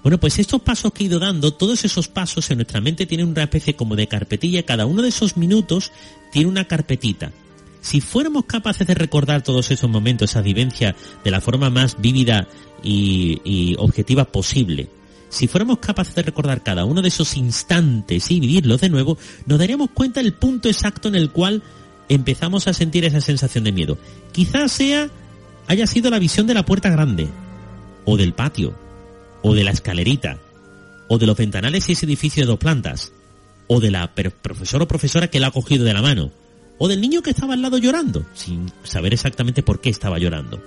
Bueno, 0.03 0.21
pues 0.21 0.39
estos 0.39 0.61
pasos 0.61 0.93
que 0.93 1.05
he 1.05 1.07
ido 1.07 1.19
dando, 1.19 1.55
todos 1.55 1.87
esos 1.87 2.09
pasos 2.09 2.51
en 2.51 2.59
nuestra 2.59 2.83
mente 2.83 3.07
tienen 3.07 3.29
una 3.29 3.45
especie 3.45 3.77
como 3.77 3.97
de 3.97 4.09
carpetilla, 4.09 4.67
cada 4.67 4.85
uno 4.85 5.01
de 5.01 5.09
esos 5.09 5.39
minutos 5.39 5.91
tiene 6.31 6.51
una 6.51 6.67
carpetita. 6.67 7.33
Si 7.81 8.01
fuéramos 8.01 8.47
capaces 8.47 8.87
de 8.87 8.95
recordar 8.95 9.43
todos 9.43 9.71
esos 9.71 9.91
momentos, 9.91 10.31
esa 10.31 10.41
vivencia 10.41 10.97
de 11.23 11.31
la 11.31 11.43
forma 11.43 11.69
más 11.69 12.01
vívida 12.01 12.49
y, 12.85 13.41
y 13.45 13.75
objetiva 13.79 14.27
posible, 14.27 14.89
si 15.35 15.49
fuéramos 15.49 15.79
capaces 15.79 16.15
de 16.15 16.23
recordar 16.23 16.63
cada 16.63 16.85
uno 16.85 17.03
de 17.03 17.09
esos 17.09 17.37
instantes 17.37 18.31
y 18.31 18.39
vivirlos 18.39 18.81
de 18.81 18.89
nuevo, 18.89 19.19
nos 19.47 19.59
daríamos 19.59 19.91
cuenta 19.91 20.23
del 20.23 20.33
punto 20.33 20.69
exacto 20.69 21.09
en 21.09 21.17
el 21.17 21.31
cual 21.31 21.63
empezamos 22.09 22.69
a 22.69 22.73
sentir 22.73 23.05
esa 23.05 23.21
sensación 23.21 23.65
de 23.65 23.73
miedo. 23.73 23.99
Quizás 24.31 24.71
sea, 24.71 25.11
haya 25.67 25.89
sido 25.89 26.11
la 26.11 26.21
visión 26.21 26.47
de 26.47 26.55
la 26.55 26.65
puerta 26.65 26.89
grande, 26.89 27.29
o 28.05 28.17
del 28.17 28.33
patio, 28.33 28.75
o 29.43 29.55
de 29.55 29.65
la 29.65 29.73
escalerita, 29.73 30.39
o 31.09 31.19
de 31.19 31.27
los 31.27 31.37
ventanales 31.37 31.89
y 31.89 31.93
ese 31.93 32.07
edificio 32.07 32.45
de 32.45 32.47
dos 32.47 32.59
plantas, 32.59 33.13
o 33.67 33.81
de 33.81 33.91
la 33.91 34.15
profesor 34.15 34.83
o 34.83 34.89
profesora 34.89 35.29
que 35.29 35.41
la 35.41 35.49
ha 35.49 35.51
cogido 35.51 35.85
de 35.85 35.95
la 35.95 36.03
mano, 36.03 36.31
o 36.79 36.87
del 36.87 37.01
niño 37.01 37.23
que 37.23 37.31
estaba 37.31 37.55
al 37.55 37.63
lado 37.63 37.79
llorando, 37.79 38.25
sin 38.35 38.71
saber 38.85 39.13
exactamente 39.13 39.63
por 39.63 39.81
qué 39.81 39.91
estaba 39.91 40.19
llorando. 40.19 40.63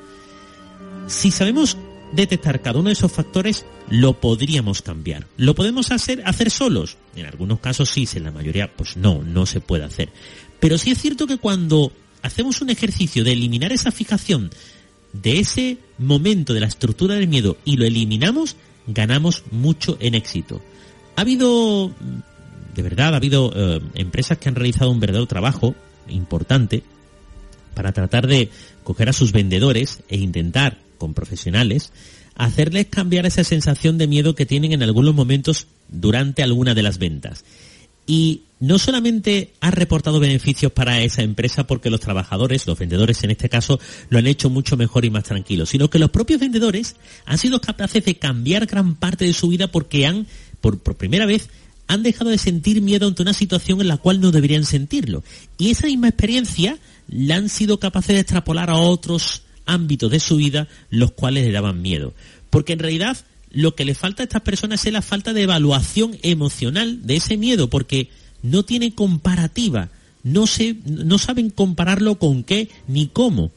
Si 1.08 1.32
sabemos 1.32 1.78
detectar 2.12 2.62
cada 2.62 2.80
uno 2.80 2.90
de 2.90 2.94
esos 2.94 3.12
factores, 3.12 3.66
lo 3.90 4.20
podríamos 4.20 4.82
cambiar. 4.82 5.28
¿Lo 5.38 5.56
podemos 5.56 5.92
hacer, 5.92 6.22
hacer 6.26 6.52
solos? 6.52 6.98
En 7.16 7.26
algunos 7.26 7.60
casos 7.60 7.90
sí, 7.90 8.08
en 8.16 8.24
la 8.24 8.32
mayoría, 8.32 8.72
pues 8.76 8.98
no, 8.98 9.22
no 9.24 9.46
se 9.46 9.62
puede 9.62 9.84
hacer. 9.84 10.10
Pero 10.60 10.78
sí 10.78 10.92
es 10.92 11.00
cierto 11.00 11.28
que 11.28 11.38
cuando 11.38 11.92
hacemos 12.22 12.62
un 12.62 12.70
ejercicio 12.70 13.24
de 13.24 13.34
eliminar 13.34 13.72
esa 13.72 13.92
fijación 13.92 14.50
de 15.14 15.40
ese 15.40 15.78
momento 15.98 16.54
de 16.54 16.60
la 16.60 16.68
estructura 16.68 17.16
del 17.16 17.28
miedo 17.28 17.58
y 17.66 17.78
lo 17.78 17.86
eliminamos, 17.86 18.56
ganamos 18.88 19.44
mucho 19.52 19.98
en 20.00 20.16
éxito. 20.16 20.62
Ha 21.16 21.22
habido, 21.22 21.92
de 22.76 22.82
verdad, 22.82 23.14
ha 23.14 23.18
habido 23.18 23.52
eh, 23.56 23.82
empresas 23.96 24.38
que 24.38 24.50
han 24.50 24.56
realizado 24.56 24.92
un 24.92 25.00
verdadero 25.00 25.26
trabajo 25.26 25.76
importante 26.08 26.84
para 27.74 27.92
tratar 27.92 28.28
de 28.28 28.50
coger 28.84 29.10
a 29.10 29.14
sus 29.14 29.32
vendedores 29.32 30.02
e 30.10 30.18
intentar, 30.18 30.80
con 30.98 31.14
profesionales, 31.14 31.92
hacerles 32.36 32.88
cambiar 32.88 33.26
esa 33.26 33.44
sensación 33.44 33.98
de 33.98 34.08
miedo 34.08 34.36
que 34.36 34.46
tienen 34.46 34.74
en 34.74 34.84
algunos 34.84 35.16
momentos 35.16 35.68
durante 35.90 36.44
alguna 36.44 36.76
de 36.76 36.84
las 36.84 36.98
ventas. 36.98 37.44
Y 38.06 38.44
no 38.60 38.80
solamente 38.80 39.54
ha 39.60 39.70
reportado 39.70 40.20
beneficios 40.20 40.72
para 40.72 41.02
esa 41.02 41.22
empresa 41.22 41.68
porque 41.68 41.90
los 41.90 42.00
trabajadores, 42.00 42.66
los 42.66 42.80
vendedores 42.80 43.24
en 43.24 43.32
este 43.32 43.50
caso, 43.50 43.80
lo 44.10 44.18
han 44.18 44.28
hecho 44.28 44.50
mucho 44.50 44.78
mejor 44.78 45.06
y 45.06 45.10
más 45.10 45.26
tranquilo, 45.26 45.66
sino 45.66 45.90
que 45.90 46.00
los 46.00 46.10
propios 46.10 46.40
vendedores 46.40 46.96
han 47.26 47.38
sido 47.38 47.62
capaces 47.62 48.06
de 48.06 48.16
cambiar 48.16 48.66
gran 48.66 48.96
parte 48.96 49.26
de 49.26 49.34
su 49.34 49.50
vida 49.50 49.68
porque 49.68 50.06
han, 50.08 50.26
por, 50.62 50.80
primera 50.80 51.26
vez, 51.26 51.50
han 51.88 52.04
dejado 52.04 52.30
de 52.30 52.38
sentir 52.38 52.82
miedo 52.82 53.08
ante 53.08 53.22
una 53.22 53.34
situación 53.34 53.82
en 53.82 53.88
la 53.88 53.98
cual 53.98 54.20
no 54.22 54.32
deberían 54.32 54.66
sentirlo. 54.66 55.24
Y 55.58 55.72
esa 55.72 55.88
misma 55.88 56.10
experiencia 56.10 56.78
la 57.08 57.36
han 57.36 57.50
sido 57.50 57.80
capaces 57.80 58.16
de 58.16 58.22
extrapolar 58.22 58.70
a 58.70 58.76
otros 58.76 59.44
ámbitos 59.68 60.12
de 60.12 60.20
su 60.20 60.38
vida 60.38 60.68
los 60.90 61.12
cuales 61.12 61.46
le 61.46 61.52
daban 61.52 61.82
miedo. 61.82 62.14
Porque 62.50 62.74
en 62.74 62.80
realidad 62.80 63.18
lo 63.52 63.76
que 63.76 63.86
le 63.86 63.96
falta 63.96 64.24
a 64.24 64.26
estas 64.26 64.42
personas 64.42 64.86
es 64.86 64.94
la 64.94 65.02
falta 65.02 65.34
de 65.34 65.44
evaluación 65.44 66.18
emocional 66.22 67.06
de 67.06 67.18
ese 67.18 67.38
miedo, 67.38 67.70
porque 67.70 68.10
no 68.44 68.64
tiene 68.64 68.94
comparativa, 68.94 69.90
no, 70.24 70.48
se, 70.48 70.76
no 70.86 71.18
saben 71.18 71.50
compararlo 71.50 72.16
con 72.16 72.44
qué 72.44 72.70
ni 72.88 73.08
cómo. 73.08 73.52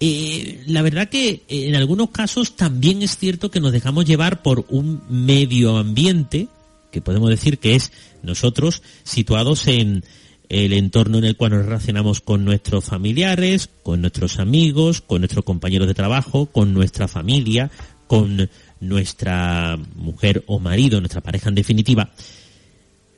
Eh, 0.00 0.62
la 0.66 0.82
verdad 0.82 1.08
que 1.08 1.42
en 1.48 1.74
algunos 1.76 2.10
casos 2.10 2.56
también 2.56 3.02
es 3.02 3.16
cierto 3.16 3.50
que 3.50 3.60
nos 3.60 3.72
dejamos 3.72 4.04
llevar 4.04 4.42
por 4.42 4.66
un 4.68 5.02
medio 5.08 5.76
ambiente, 5.76 6.48
que 6.90 7.00
podemos 7.00 7.30
decir 7.30 7.58
que 7.58 7.74
es 7.74 7.90
nosotros 8.22 8.82
situados 9.02 9.66
en 9.66 10.04
el 10.48 10.72
entorno 10.72 11.18
en 11.18 11.24
el 11.24 11.36
cual 11.36 11.52
nos 11.52 11.64
relacionamos 11.64 12.20
con 12.20 12.44
nuestros 12.44 12.84
familiares, 12.84 13.70
con 13.82 14.00
nuestros 14.00 14.38
amigos, 14.38 15.00
con 15.00 15.20
nuestros 15.20 15.44
compañeros 15.44 15.88
de 15.88 15.94
trabajo, 15.94 16.46
con 16.46 16.74
nuestra 16.74 17.08
familia, 17.08 17.70
con 18.06 18.50
nuestra 18.80 19.78
mujer 19.96 20.44
o 20.46 20.58
marido, 20.58 21.00
nuestra 21.00 21.22
pareja 21.22 21.48
en 21.48 21.54
definitiva, 21.54 22.12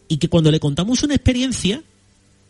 y 0.09 0.19
que 0.19 0.29
cuando 0.29 0.51
le 0.51 0.61
contamos 0.61 1.03
una 1.03 1.15
experiencia, 1.15 1.83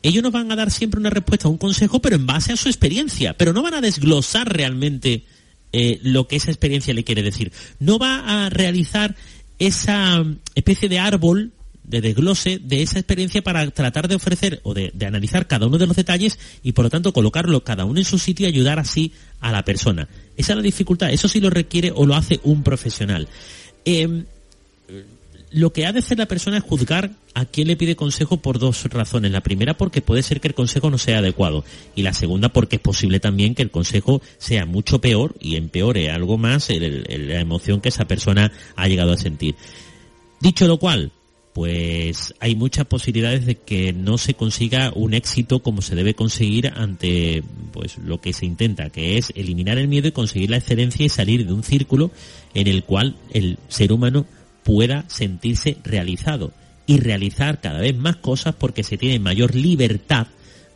ellos 0.02 0.22
nos 0.22 0.32
van 0.32 0.52
a 0.52 0.56
dar 0.56 0.70
siempre 0.70 1.00
una 1.00 1.10
respuesta, 1.10 1.48
un 1.48 1.58
consejo, 1.58 2.00
pero 2.00 2.16
en 2.16 2.26
base 2.26 2.52
a 2.52 2.56
su 2.56 2.68
experiencia, 2.68 3.36
pero 3.36 3.52
no 3.52 3.62
van 3.62 3.74
a 3.74 3.80
desglosar 3.80 4.54
realmente 4.54 5.24
eh, 5.72 5.98
lo 6.02 6.28
que 6.28 6.36
esa 6.36 6.50
experiencia 6.50 6.94
le 6.94 7.04
quiere 7.04 7.22
decir. 7.22 7.52
No 7.80 7.98
va 7.98 8.44
a 8.44 8.50
realizar 8.50 9.16
esa 9.58 10.24
especie 10.54 10.88
de 10.88 10.98
árbol 10.98 11.52
de 11.88 12.00
desglose 12.00 12.58
de 12.58 12.82
esa 12.82 12.98
experiencia 12.98 13.42
para 13.42 13.70
tratar 13.70 14.08
de 14.08 14.16
ofrecer 14.16 14.60
o 14.64 14.74
de, 14.74 14.92
analizar 15.06 15.46
cada 15.46 15.66
uno 15.66 15.78
de 15.78 15.86
los 15.86 15.96
detalles 15.96 16.38
y 16.62 16.72
por 16.72 16.84
lo 16.84 16.90
tanto 16.90 17.12
colocarlo 17.12 17.62
cada 17.62 17.84
uno 17.84 17.98
en 17.98 18.04
su 18.04 18.18
sitio 18.18 18.46
y 18.46 18.50
ayudar 18.50 18.78
así 18.78 19.12
a 19.40 19.52
la 19.52 19.64
persona. 19.64 20.08
Esa 20.36 20.52
es 20.52 20.56
la 20.56 20.62
dificultad, 20.62 21.10
eso 21.10 21.28
sí 21.28 21.40
lo 21.40 21.50
requiere 21.50 21.92
o 21.94 22.04
lo 22.06 22.16
hace 22.16 22.40
un 22.42 22.62
profesional. 22.62 23.28
Em, 23.84 24.24
lo 25.52 25.72
que 25.72 25.86
ha 25.86 25.92
de 25.92 26.00
hacer 26.00 26.18
la 26.18 26.26
persona 26.26 26.58
es 26.58 26.64
juzgar 26.64 27.12
a 27.34 27.44
quién 27.44 27.68
le 27.68 27.76
pide 27.76 27.94
consejo 27.94 28.38
por 28.38 28.58
dos 28.58 28.84
razones. 28.86 29.30
La 29.30 29.42
primera 29.42 29.76
porque 29.76 30.02
puede 30.02 30.24
ser 30.24 30.40
que 30.40 30.48
el 30.48 30.54
consejo 30.54 30.90
no 30.90 30.98
sea 30.98 31.18
adecuado 31.18 31.64
y 31.94 32.02
la 32.02 32.12
segunda 32.12 32.48
porque 32.48 32.76
es 32.76 32.82
posible 32.82 33.20
también 33.20 33.54
que 33.54 33.62
el 33.62 33.70
consejo 33.70 34.20
sea 34.38 34.66
mucho 34.66 35.00
peor 35.00 35.36
y 35.40 35.54
empeore 35.54 36.10
algo 36.10 36.36
más 36.36 36.68
la 36.68 37.40
emoción 37.40 37.80
que 37.80 37.90
esa 37.90 38.06
persona 38.06 38.50
ha 38.74 38.88
llegado 38.88 39.12
a 39.12 39.16
sentir. 39.16 39.54
Dicho 40.40 40.66
lo 40.66 40.78
cual, 40.78 41.12
pues 41.56 42.34
hay 42.38 42.54
muchas 42.54 42.84
posibilidades 42.84 43.46
de 43.46 43.54
que 43.54 43.94
no 43.94 44.18
se 44.18 44.34
consiga 44.34 44.92
un 44.94 45.14
éxito 45.14 45.62
como 45.62 45.80
se 45.80 45.94
debe 45.94 46.12
conseguir 46.12 46.70
ante 46.76 47.42
pues 47.72 47.96
lo 47.96 48.20
que 48.20 48.34
se 48.34 48.44
intenta, 48.44 48.90
que 48.90 49.16
es 49.16 49.32
eliminar 49.34 49.78
el 49.78 49.88
miedo 49.88 50.06
y 50.06 50.12
conseguir 50.12 50.50
la 50.50 50.58
excelencia 50.58 51.06
y 51.06 51.08
salir 51.08 51.46
de 51.46 51.54
un 51.54 51.62
círculo 51.62 52.10
en 52.52 52.66
el 52.66 52.84
cual 52.84 53.16
el 53.32 53.58
ser 53.68 53.94
humano 53.94 54.26
pueda 54.64 55.06
sentirse 55.08 55.78
realizado 55.82 56.52
y 56.86 56.98
realizar 56.98 57.58
cada 57.62 57.80
vez 57.80 57.96
más 57.96 58.16
cosas 58.16 58.54
porque 58.54 58.82
se 58.82 58.98
tiene 58.98 59.18
mayor 59.18 59.54
libertad 59.54 60.26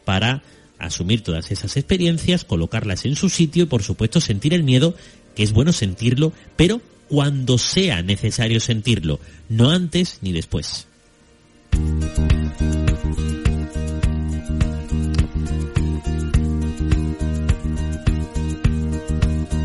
para 0.07 0.43
asumir 0.79 1.23
todas 1.23 1.51
esas 1.51 1.77
experiencias, 1.77 2.47
colocarlas 2.47 3.05
en 3.05 3.17
su 3.17 3.29
sitio 3.29 3.65
y 3.65 3.67
por 3.67 3.83
supuesto 3.83 4.19
sentir 4.23 4.55
el 4.55 4.63
miedo, 4.63 4.95
que 5.37 5.43
es 5.43 5.53
bueno 5.53 5.75
sentirlo, 5.75 6.33
pero 6.57 6.81
cuando 7.11 7.59
sea 7.59 8.03
necesario 8.03 8.61
sentirlo, 8.61 9.19
no 9.49 9.71
antes 9.71 10.19
ni 10.23 10.33
después. 10.33 10.87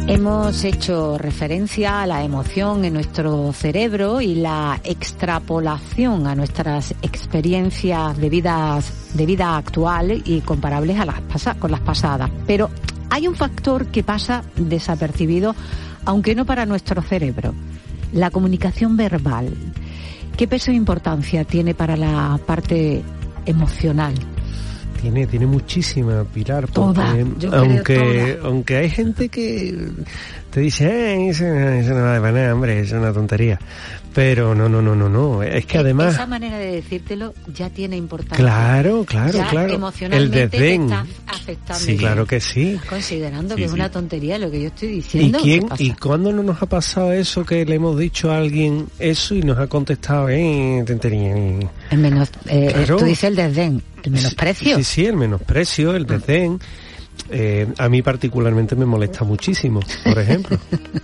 Hemos 0.07 0.63
hecho 0.63 1.19
referencia 1.19 2.01
a 2.01 2.07
la 2.07 2.23
emoción 2.23 2.83
en 2.83 2.93
nuestro 2.93 3.53
cerebro 3.53 4.21
y 4.21 4.35
la 4.35 4.79
extrapolación 4.83 6.25
a 6.25 6.33
nuestras 6.33 6.95
experiencias 7.03 8.17
de, 8.17 8.29
de 9.13 9.25
vida 9.25 9.57
actual 9.57 10.23
y 10.25 10.41
comparables 10.41 10.99
a 10.99 11.05
las 11.05 11.21
con 11.59 11.69
las 11.69 11.81
pasadas. 11.81 12.31
Pero 12.47 12.71
hay 13.11 13.27
un 13.27 13.35
factor 13.35 13.87
que 13.87 14.03
pasa 14.03 14.43
desapercibido, 14.55 15.55
aunque 16.05 16.35
no 16.35 16.45
para 16.45 16.65
nuestro 16.65 17.01
cerebro, 17.01 17.53
la 18.13 18.29
comunicación 18.29 18.95
verbal. 18.95 19.53
¿Qué 20.37 20.47
peso 20.47 20.71
e 20.71 20.75
importancia 20.75 21.43
tiene 21.43 21.73
para 21.73 21.95
la 21.95 22.39
parte 22.45 23.03
emocional? 23.45 24.13
Tiene, 25.01 25.27
tiene 25.27 25.45
muchísima, 25.45 26.23
Pilar, 26.23 26.67
porque 26.67 27.25
aunque, 27.51 28.39
aunque 28.41 28.77
hay 28.77 28.89
gente 28.89 29.29
que 29.29 29.91
te 30.55 30.61
dice, 30.61 30.85
eh, 30.85 31.29
eso, 31.31 31.43
no 31.43 32.01
va 32.01 32.17
de 32.17 32.31
nada, 32.31 32.53
hombre, 32.53 32.79
es 32.79 32.93
una 32.93 33.11
tontería. 33.11 33.59
Pero 34.13 34.55
no, 34.55 34.69
no, 34.69 34.81
no, 34.81 34.95
no, 34.95 35.09
no. 35.09 35.43
Es 35.43 35.65
que 35.65 35.79
además. 35.79 36.13
Esa 36.13 36.27
manera 36.27 36.57
de 36.57 36.71
decírtelo 36.71 37.33
ya 37.53 37.69
tiene 37.69 37.97
importancia. 37.97 38.37
Claro, 38.37 39.03
claro, 39.03 39.37
claro. 39.49 39.73
Emocionalmente 39.73 40.43
el 40.43 40.49
desdén. 40.49 40.87
Te 40.87 40.95
afectando. 41.27 41.83
Sí, 41.83 41.97
claro 41.97 42.25
que 42.25 42.39
sí. 42.39 42.79
Considerando 42.87 43.57
que 43.57 43.65
es 43.65 43.73
una 43.73 43.91
tontería 43.91 44.37
lo 44.37 44.49
que 44.49 44.61
yo 44.61 44.67
estoy 44.67 44.87
diciendo. 44.87 45.39
¿Y 45.39 45.41
quién? 45.41 45.67
¿Y 45.77 45.91
cuándo 45.91 46.31
no 46.31 46.41
nos 46.41 46.61
ha 46.61 46.67
pasado 46.67 47.11
eso 47.11 47.43
que 47.43 47.65
le 47.65 47.75
hemos 47.75 47.99
dicho 47.99 48.31
a 48.31 48.37
alguien 48.37 48.87
eso 48.97 49.35
y 49.35 49.41
nos 49.41 49.57
ha 49.57 49.67
contestado, 49.67 50.29
eh, 50.29 50.85
tontería? 50.87 51.35
El 51.91 51.97
menos, 51.97 52.29
eh, 52.45 52.85
Tú 52.87 53.03
dices 53.03 53.25
el 53.25 53.35
desdén, 53.35 53.83
el 54.03 54.11
menosprecio. 54.11 54.77
Sí, 54.77 54.83
sí, 54.85 55.05
el 55.05 55.17
menosprecio, 55.17 55.93
el 55.93 56.05
desdén. 56.05 56.61
Eh, 57.29 57.67
a 57.77 57.89
mí 57.89 58.01
particularmente 58.01 58.75
me 58.75 58.85
molesta 58.85 59.23
muchísimo, 59.23 59.79
por 60.03 60.19
ejemplo. 60.19 60.57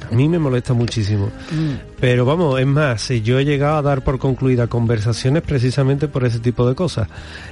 A 0.09 0.13
mí 0.13 0.29
me 0.29 0.37
molesta 0.37 0.73
muchísimo. 0.73 1.27
Mm. 1.51 1.97
Pero 1.99 2.25
vamos, 2.25 2.59
es 2.59 2.67
más, 2.67 3.09
yo 3.09 3.39
he 3.39 3.45
llegado 3.45 3.77
a 3.77 3.81
dar 3.81 4.03
por 4.03 4.19
concluida 4.19 4.67
conversaciones 4.67 5.41
precisamente 5.41 6.07
por 6.07 6.25
ese 6.25 6.39
tipo 6.39 6.67
de 6.67 6.75
cosas. 6.75 7.07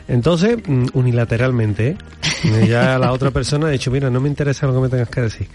Entonces, 0.08 0.58
mm, 0.66 0.88
unilateralmente, 0.94 1.90
¿eh? 1.90 2.68
ya 2.68 3.00
la 3.00 3.12
otra 3.12 3.32
persona 3.32 3.68
ha 3.68 3.72
dicho, 3.72 3.92
mira, 3.92 4.10
no 4.10 4.22
me 4.22 4.30
interesa 4.30 4.68
lo 4.68 4.76
que 4.76 4.80
me 4.82 4.90
tengas 4.90 5.10
que 5.10 5.22
decir. 5.22 5.48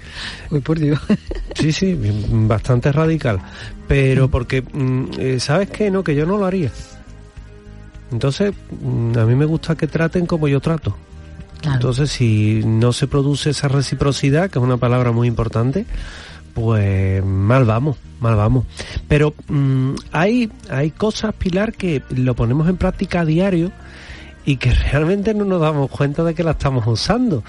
Uy, 0.50 0.60
por 0.60 0.78
Dios. 0.78 0.98
Sí, 1.54 1.72
sí, 1.72 1.98
bastante 2.30 2.90
radical. 2.90 3.40
Pero 3.86 4.28
porque, 4.28 4.62
mm, 4.62 5.04
eh, 5.18 5.40
¿sabes 5.40 5.70
qué? 5.70 5.90
No, 5.90 6.02
que 6.02 6.14
yo 6.14 6.26
no 6.26 6.36
lo 6.36 6.46
haría. 6.46 6.70
Entonces, 8.10 8.52
a 8.52 9.24
mí 9.24 9.34
me 9.34 9.44
gusta 9.44 9.74
que 9.76 9.86
traten 9.86 10.26
como 10.26 10.48
yo 10.48 10.60
trato. 10.60 10.96
Entonces, 11.72 12.10
si 12.10 12.62
no 12.64 12.92
se 12.92 13.06
produce 13.06 13.50
esa 13.50 13.68
reciprocidad, 13.68 14.50
que 14.50 14.58
es 14.58 14.64
una 14.64 14.76
palabra 14.76 15.12
muy 15.12 15.28
importante, 15.28 15.86
pues 16.54 17.24
mal 17.24 17.64
vamos, 17.64 17.96
mal 18.20 18.36
vamos. 18.36 18.64
Pero 19.08 19.34
mm, 19.48 19.94
hay, 20.12 20.50
hay 20.70 20.90
cosas, 20.90 21.34
Pilar, 21.34 21.72
que 21.72 22.02
lo 22.10 22.34
ponemos 22.34 22.68
en 22.68 22.76
práctica 22.76 23.20
a 23.20 23.24
diario 23.24 23.72
y 24.46 24.56
que 24.56 24.72
realmente 24.92 25.34
no 25.34 25.44
nos 25.44 25.60
damos 25.60 25.90
cuenta 25.90 26.22
de 26.22 26.34
que 26.34 26.44
la 26.44 26.52
estamos 26.52 26.86
usando. 26.86 27.42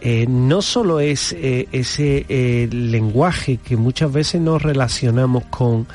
Eh, 0.00 0.26
no 0.28 0.62
solo 0.62 1.00
es 1.00 1.32
eh, 1.32 1.68
ese 1.72 2.24
eh, 2.28 2.68
lenguaje 2.70 3.56
que 3.56 3.76
muchas 3.76 4.12
veces 4.12 4.40
nos 4.40 4.62
relacionamos 4.62 5.44
con, 5.46 5.86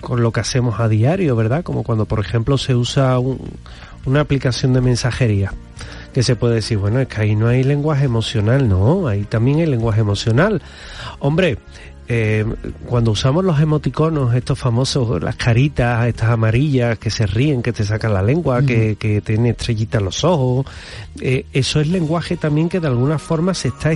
con 0.00 0.22
lo 0.22 0.32
que 0.32 0.40
hacemos 0.40 0.80
a 0.80 0.88
diario, 0.88 1.34
¿verdad? 1.34 1.64
Como 1.64 1.82
cuando, 1.82 2.06
por 2.06 2.20
ejemplo, 2.20 2.56
se 2.56 2.74
usa 2.74 3.18
una 3.18 4.20
aplicación 4.20 4.72
de 4.72 4.80
mensajería 4.80 5.52
que 6.16 6.22
se 6.22 6.34
puede 6.34 6.54
decir, 6.54 6.78
bueno, 6.78 6.98
es 6.98 7.08
que 7.08 7.20
ahí 7.20 7.36
no 7.36 7.46
hay 7.46 7.62
lenguaje 7.62 8.06
emocional, 8.06 8.66
no, 8.70 9.06
ahí 9.06 9.24
también 9.24 9.58
hay 9.58 9.66
lenguaje 9.66 10.00
emocional. 10.00 10.62
Hombre, 11.18 11.58
eh, 12.08 12.42
cuando 12.86 13.10
usamos 13.10 13.44
los 13.44 13.60
emoticonos, 13.60 14.34
estos 14.34 14.58
famosos, 14.58 15.22
las 15.22 15.36
caritas, 15.36 16.06
estas 16.06 16.30
amarillas 16.30 16.98
que 16.98 17.10
se 17.10 17.26
ríen, 17.26 17.60
que 17.60 17.74
te 17.74 17.84
sacan 17.84 18.14
la 18.14 18.22
lengua, 18.22 18.62
que, 18.62 18.96
que 18.96 19.20
tienen 19.20 19.48
estrellitas 19.48 20.00
los 20.00 20.24
ojos, 20.24 20.64
eh, 21.20 21.44
eso 21.52 21.80
es 21.80 21.88
lenguaje 21.88 22.38
también 22.38 22.70
que 22.70 22.80
de 22.80 22.86
alguna 22.86 23.18
forma 23.18 23.52
se 23.52 23.68
está 23.68 23.92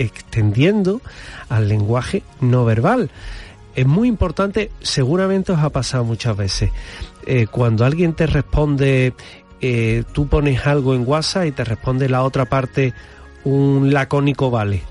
extendiendo 0.00 1.02
al 1.48 1.68
lenguaje 1.68 2.24
no 2.40 2.64
verbal. 2.64 3.10
Es 3.76 3.86
muy 3.86 4.08
importante, 4.08 4.72
seguramente 4.80 5.52
os 5.52 5.60
ha 5.60 5.70
pasado 5.70 6.02
muchas 6.02 6.36
veces, 6.36 6.72
eh, 7.26 7.46
cuando 7.46 7.84
alguien 7.84 8.12
te 8.14 8.26
responde 8.26 9.14
eh, 9.60 10.04
tú 10.12 10.28
pones 10.28 10.66
algo 10.66 10.94
en 10.94 11.04
WhatsApp 11.06 11.46
y 11.46 11.52
te 11.52 11.64
responde 11.64 12.08
la 12.08 12.22
otra 12.22 12.44
parte 12.44 12.92
un 13.44 13.92
lacónico 13.92 14.50
vale. 14.50 14.82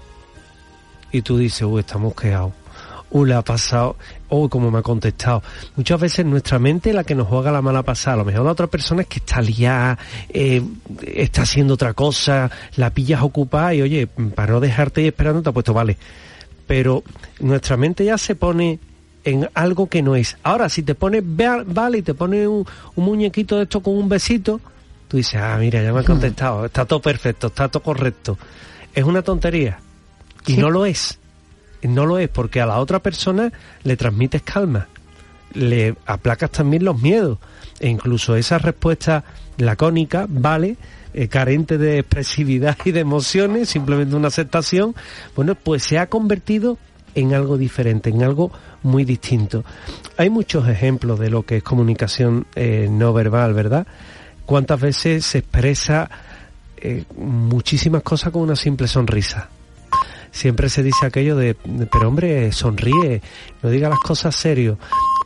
Y 1.12 1.22
tú 1.22 1.38
dices, 1.38 1.64
uy, 1.64 1.82
estamos 1.82 2.16
quedados. 2.16 2.54
Uy, 3.12 3.30
le 3.30 3.36
ha 3.36 3.42
pasado, 3.42 3.96
uy, 4.30 4.50
como 4.50 4.72
me 4.72 4.80
ha 4.80 4.82
contestado. 4.82 5.44
Muchas 5.76 6.00
veces 6.00 6.26
nuestra 6.26 6.58
mente 6.58 6.92
la 6.92 7.04
que 7.04 7.16
nos 7.16 7.28
juega 7.28 7.52
la 7.52 7.62
mala 7.62 7.84
pasada. 7.84 8.16
A 8.16 8.18
lo 8.18 8.26
mejor 8.26 8.46
la 8.46 8.52
otra 8.52 8.68
persona 8.68 9.04
es 9.04 9.08
que 9.08 9.20
está 9.20 9.42
liada, 9.42 9.98
eh, 10.30 10.62
está 11.06 11.44
haciendo 11.44 11.76
otra 11.76 11.94
cosa, 11.94 12.50
la 12.76 12.90
pillas 12.90 13.22
ocupada 13.22 13.74
y 13.74 13.82
oye, 13.82 14.08
para 14.08 14.54
no 14.54 14.60
dejarte 14.60 15.02
ahí 15.02 15.08
esperando 15.08 15.42
te 15.44 15.50
ha 15.50 15.54
puesto 15.54 15.74
vale. 15.74 15.98
Pero 16.66 17.04
nuestra 17.40 17.78
mente 17.78 18.04
ya 18.04 18.18
se 18.18 18.36
pone 18.36 18.80
en 19.26 19.50
algo 19.56 19.88
que 19.88 20.02
no 20.02 20.16
es. 20.16 20.38
Ahora, 20.44 20.70
si 20.70 20.84
te 20.84 20.96
pones 20.96 21.24
vale 21.26 21.98
y 21.98 22.02
te 22.04 22.14
pones 22.14 22.48
un, 22.48 22.66
muñequito 22.96 23.58
de 23.58 23.64
esto 23.64 23.82
con 23.82 23.98
un 23.98 24.08
besito, 24.08 24.62
tú 25.08 25.18
dices, 25.18 25.42
ah, 25.42 25.58
mira, 25.60 25.84
ya 25.84 25.92
me 25.92 26.00
ha 26.00 26.04
contestado, 26.04 26.66
está 26.66 26.86
todo 26.86 27.02
perfecto, 27.02 27.48
está 27.48 27.68
todo 27.68 27.84
correcto. 27.84 28.38
Es 28.94 29.04
una 29.04 29.24
tontería. 29.24 29.80
Y 30.46 30.58
no 30.58 30.70
lo 30.70 30.86
es. 30.86 31.20
No 31.82 32.06
lo 32.06 32.18
es, 32.18 32.30
porque 32.30 32.62
a 32.62 32.66
la 32.66 32.80
otra 32.80 33.00
persona 33.00 33.52
le 33.84 33.98
transmites 33.98 34.42
calma, 34.42 34.88
le 35.54 35.96
aplacas 36.06 36.50
también 36.52 36.84
los 36.84 37.00
miedos, 37.00 37.38
e 37.80 37.90
incluso 37.90 38.36
esa 38.36 38.58
respuesta 38.58 39.24
lacónica, 39.58 40.26
vale, 40.28 40.78
eh, 41.14 41.28
carente 41.28 41.78
de 41.78 42.00
expresividad 42.00 42.78
y 42.86 42.92
de 42.92 43.02
emociones, 43.02 43.70
simplemente 43.70 44.16
una 44.16 44.30
aceptación, 44.30 44.96
bueno, 45.36 45.54
pues 45.54 45.84
se 45.84 46.00
ha 46.00 46.08
convertido 46.08 46.80
en 47.14 47.34
algo 47.34 47.58
diferente, 47.58 48.10
en 48.10 48.24
algo 48.24 48.52
muy 48.86 49.04
distinto. 49.04 49.66
Hay 50.16 50.30
muchos 50.30 50.68
ejemplos 50.70 51.20
de 51.20 51.30
lo 51.30 51.44
que 51.44 51.58
es 51.58 51.64
comunicación 51.64 52.46
eh, 52.56 52.88
no 52.90 53.12
verbal, 53.14 53.54
¿verdad? 53.54 53.86
¿Cuántas 54.46 54.80
veces 54.80 55.26
se 55.26 55.40
expresa 55.40 56.10
eh, 56.78 57.04
muchísimas 57.18 58.04
cosas 58.04 58.32
con 58.32 58.44
una 58.44 58.56
simple 58.56 58.88
sonrisa? 58.88 59.50
Siempre 60.32 60.70
se 60.70 60.84
dice 60.84 61.06
aquello 61.06 61.36
de, 61.36 61.56
pero 61.92 62.08
hombre, 62.08 62.52
sonríe, 62.52 63.22
no 63.64 63.70
diga 63.70 63.90
las 63.90 64.00
cosas 64.00 64.36
serio. 64.36 64.78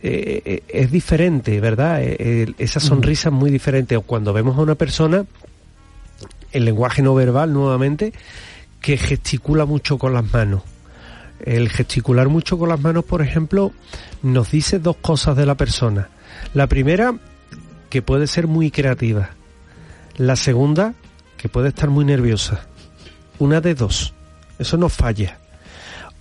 Eh, 0.02 0.63
es 0.67 0.91
diferente, 0.91 1.60
¿verdad? 1.60 2.02
esa 2.02 2.80
sonrisa 2.80 3.30
es 3.30 3.34
muy 3.34 3.52
diferente. 3.52 3.98
O 3.98 4.04
cuando 4.04 4.32
vemos 4.34 4.58
a 4.58 4.62
una 4.62 4.76
persona, 4.76 5.26
el 6.52 6.63
lenguaje 6.63 7.02
no 7.02 7.15
verbal 7.15 7.52
nuevamente, 7.52 8.13
que 8.80 8.98
gesticula 8.98 9.65
mucho 9.65 9.98
con 9.98 10.13
las 10.13 10.32
manos 10.32 10.62
el 11.45 11.69
gesticular 11.69 12.30
mucho 12.30 12.58
con 12.58 12.69
las 12.69 12.80
manos, 12.80 13.06
por 13.06 13.21
ejemplo, 13.21 13.71
nos 14.21 14.52
dice 14.52 14.80
dos 14.80 14.97
cosas 14.97 15.36
de 15.36 15.45
la 15.45 15.56
persona. 15.56 16.10
La 16.54 16.67
primera, 16.67 17.15
que 17.89 18.02
puede 18.02 18.28
ser 18.28 18.47
muy 18.47 18.71
creativa. 18.71 19.32
La 20.17 20.36
segunda, 20.36 20.93
que 21.38 21.49
puede 21.49 21.69
estar 21.69 21.89
muy 21.89 22.06
nerviosa. 22.06 22.62
Una 23.39 23.62
de 23.62 23.75
dos. 23.75 24.13
Eso 24.58 24.78
no 24.78 24.89
falla. 24.89 25.38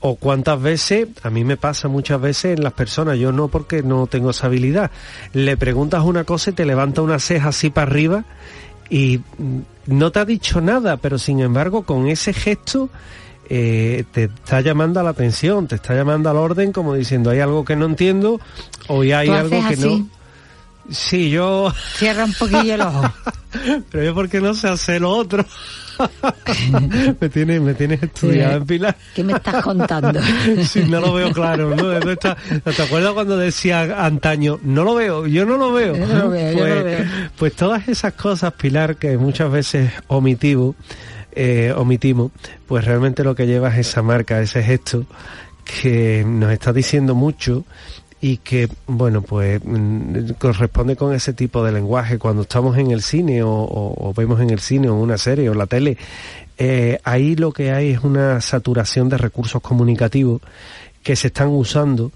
O 0.00 0.14
cuántas 0.14 0.62
veces, 0.62 1.08
a 1.24 1.30
mí 1.30 1.42
me 1.42 1.56
pasa 1.56 1.88
muchas 1.88 2.20
veces 2.20 2.56
en 2.56 2.62
las 2.62 2.72
personas, 2.72 3.18
yo 3.18 3.32
no 3.32 3.48
porque 3.48 3.82
no 3.82 4.06
tengo 4.06 4.30
esa 4.30 4.46
habilidad, 4.46 4.92
le 5.32 5.56
preguntas 5.56 6.04
una 6.04 6.22
cosa 6.22 6.50
y 6.50 6.52
te 6.52 6.64
levanta 6.64 7.02
una 7.02 7.18
ceja 7.18 7.48
así 7.48 7.70
para 7.70 7.90
arriba 7.90 8.24
y 8.90 9.20
no 9.86 10.12
te 10.12 10.20
ha 10.20 10.24
dicho 10.24 10.60
nada, 10.60 10.98
pero 10.98 11.18
sin 11.18 11.40
embargo 11.40 11.82
con 11.82 12.06
ese 12.06 12.32
gesto 12.32 12.90
eh, 13.48 14.04
te 14.12 14.24
está 14.24 14.60
llamando 14.60 15.00
a 15.00 15.02
la 15.02 15.10
atención, 15.10 15.66
te 15.66 15.76
está 15.76 15.94
llamando 15.94 16.30
al 16.30 16.36
orden 16.36 16.72
como 16.72 16.94
diciendo 16.94 17.30
hay 17.30 17.40
algo 17.40 17.64
que 17.64 17.76
no 17.76 17.86
entiendo 17.86 18.40
o 18.88 19.02
hay 19.02 19.12
algo 19.12 19.68
que 19.68 19.76
no. 19.76 20.08
Sí, 20.90 21.30
yo... 21.30 21.72
Cierra 21.96 22.24
un 22.24 22.32
poquillo 22.32 22.74
el 22.74 22.80
ojo. 22.80 23.12
Pero 23.90 24.04
yo 24.04 24.14
porque 24.14 24.40
no 24.40 24.54
sé 24.54 24.68
hacer 24.68 25.02
lo 25.02 25.10
otro. 25.10 25.44
me 27.20 27.28
tienes 27.28 27.60
me 27.60 27.74
tienes 27.74 28.02
estudiado 28.02 28.58
en 28.58 28.66
Pilar. 28.66 28.96
¿Qué 29.14 29.24
me 29.24 29.34
estás 29.34 29.62
contando? 29.62 30.20
sí, 30.64 30.84
no 30.88 31.00
lo 31.00 31.12
veo 31.14 31.32
claro, 31.32 31.74
¿no? 31.74 31.98
¿Te 32.00 32.82
acuerdas 32.82 33.12
cuando 33.12 33.36
decía 33.36 34.04
antaño, 34.04 34.60
no 34.62 34.84
lo 34.84 34.94
veo, 34.94 35.26
yo 35.26 35.44
no 35.44 35.56
lo 35.56 35.72
veo? 35.72 35.96
Yo 35.96 36.06
no 36.06 36.18
lo 36.18 36.30
veo, 36.30 36.52
pues, 36.52 36.56
yo 36.56 36.68
no 36.68 36.74
lo 36.74 36.84
veo. 36.84 37.04
pues 37.36 37.54
todas 37.54 37.88
esas 37.88 38.12
cosas, 38.14 38.52
Pilar, 38.52 38.96
que 38.96 39.16
muchas 39.18 39.50
veces 39.50 39.90
omitimos, 40.08 40.76
eh, 41.40 41.72
omitimos, 41.76 42.32
pues 42.66 42.84
realmente 42.84 43.22
lo 43.22 43.36
que 43.36 43.46
lleva 43.46 43.68
es 43.68 43.86
esa 43.86 44.02
marca, 44.02 44.40
ese 44.40 44.62
gesto 44.62 45.04
que 45.64 46.24
nos 46.26 46.50
está 46.50 46.72
diciendo 46.72 47.14
mucho 47.14 47.64
y 48.20 48.38
que, 48.38 48.68
bueno, 48.88 49.22
pues 49.22 49.60
mm, 49.64 50.30
corresponde 50.38 50.96
con 50.96 51.14
ese 51.14 51.34
tipo 51.34 51.62
de 51.62 51.70
lenguaje. 51.70 52.18
Cuando 52.18 52.42
estamos 52.42 52.76
en 52.76 52.90
el 52.90 53.02
cine 53.02 53.42
o 53.44 54.12
vemos 54.16 54.40
en 54.40 54.50
el 54.50 54.58
cine 54.58 54.88
o 54.88 54.94
una 54.96 55.16
serie 55.16 55.48
o 55.48 55.54
la 55.54 55.66
tele, 55.66 55.96
eh, 56.58 56.98
ahí 57.04 57.36
lo 57.36 57.52
que 57.52 57.70
hay 57.70 57.90
es 57.90 58.02
una 58.02 58.40
saturación 58.40 59.08
de 59.08 59.16
recursos 59.16 59.62
comunicativos 59.62 60.42
que 61.04 61.14
se 61.14 61.28
están 61.28 61.50
usando 61.50 62.10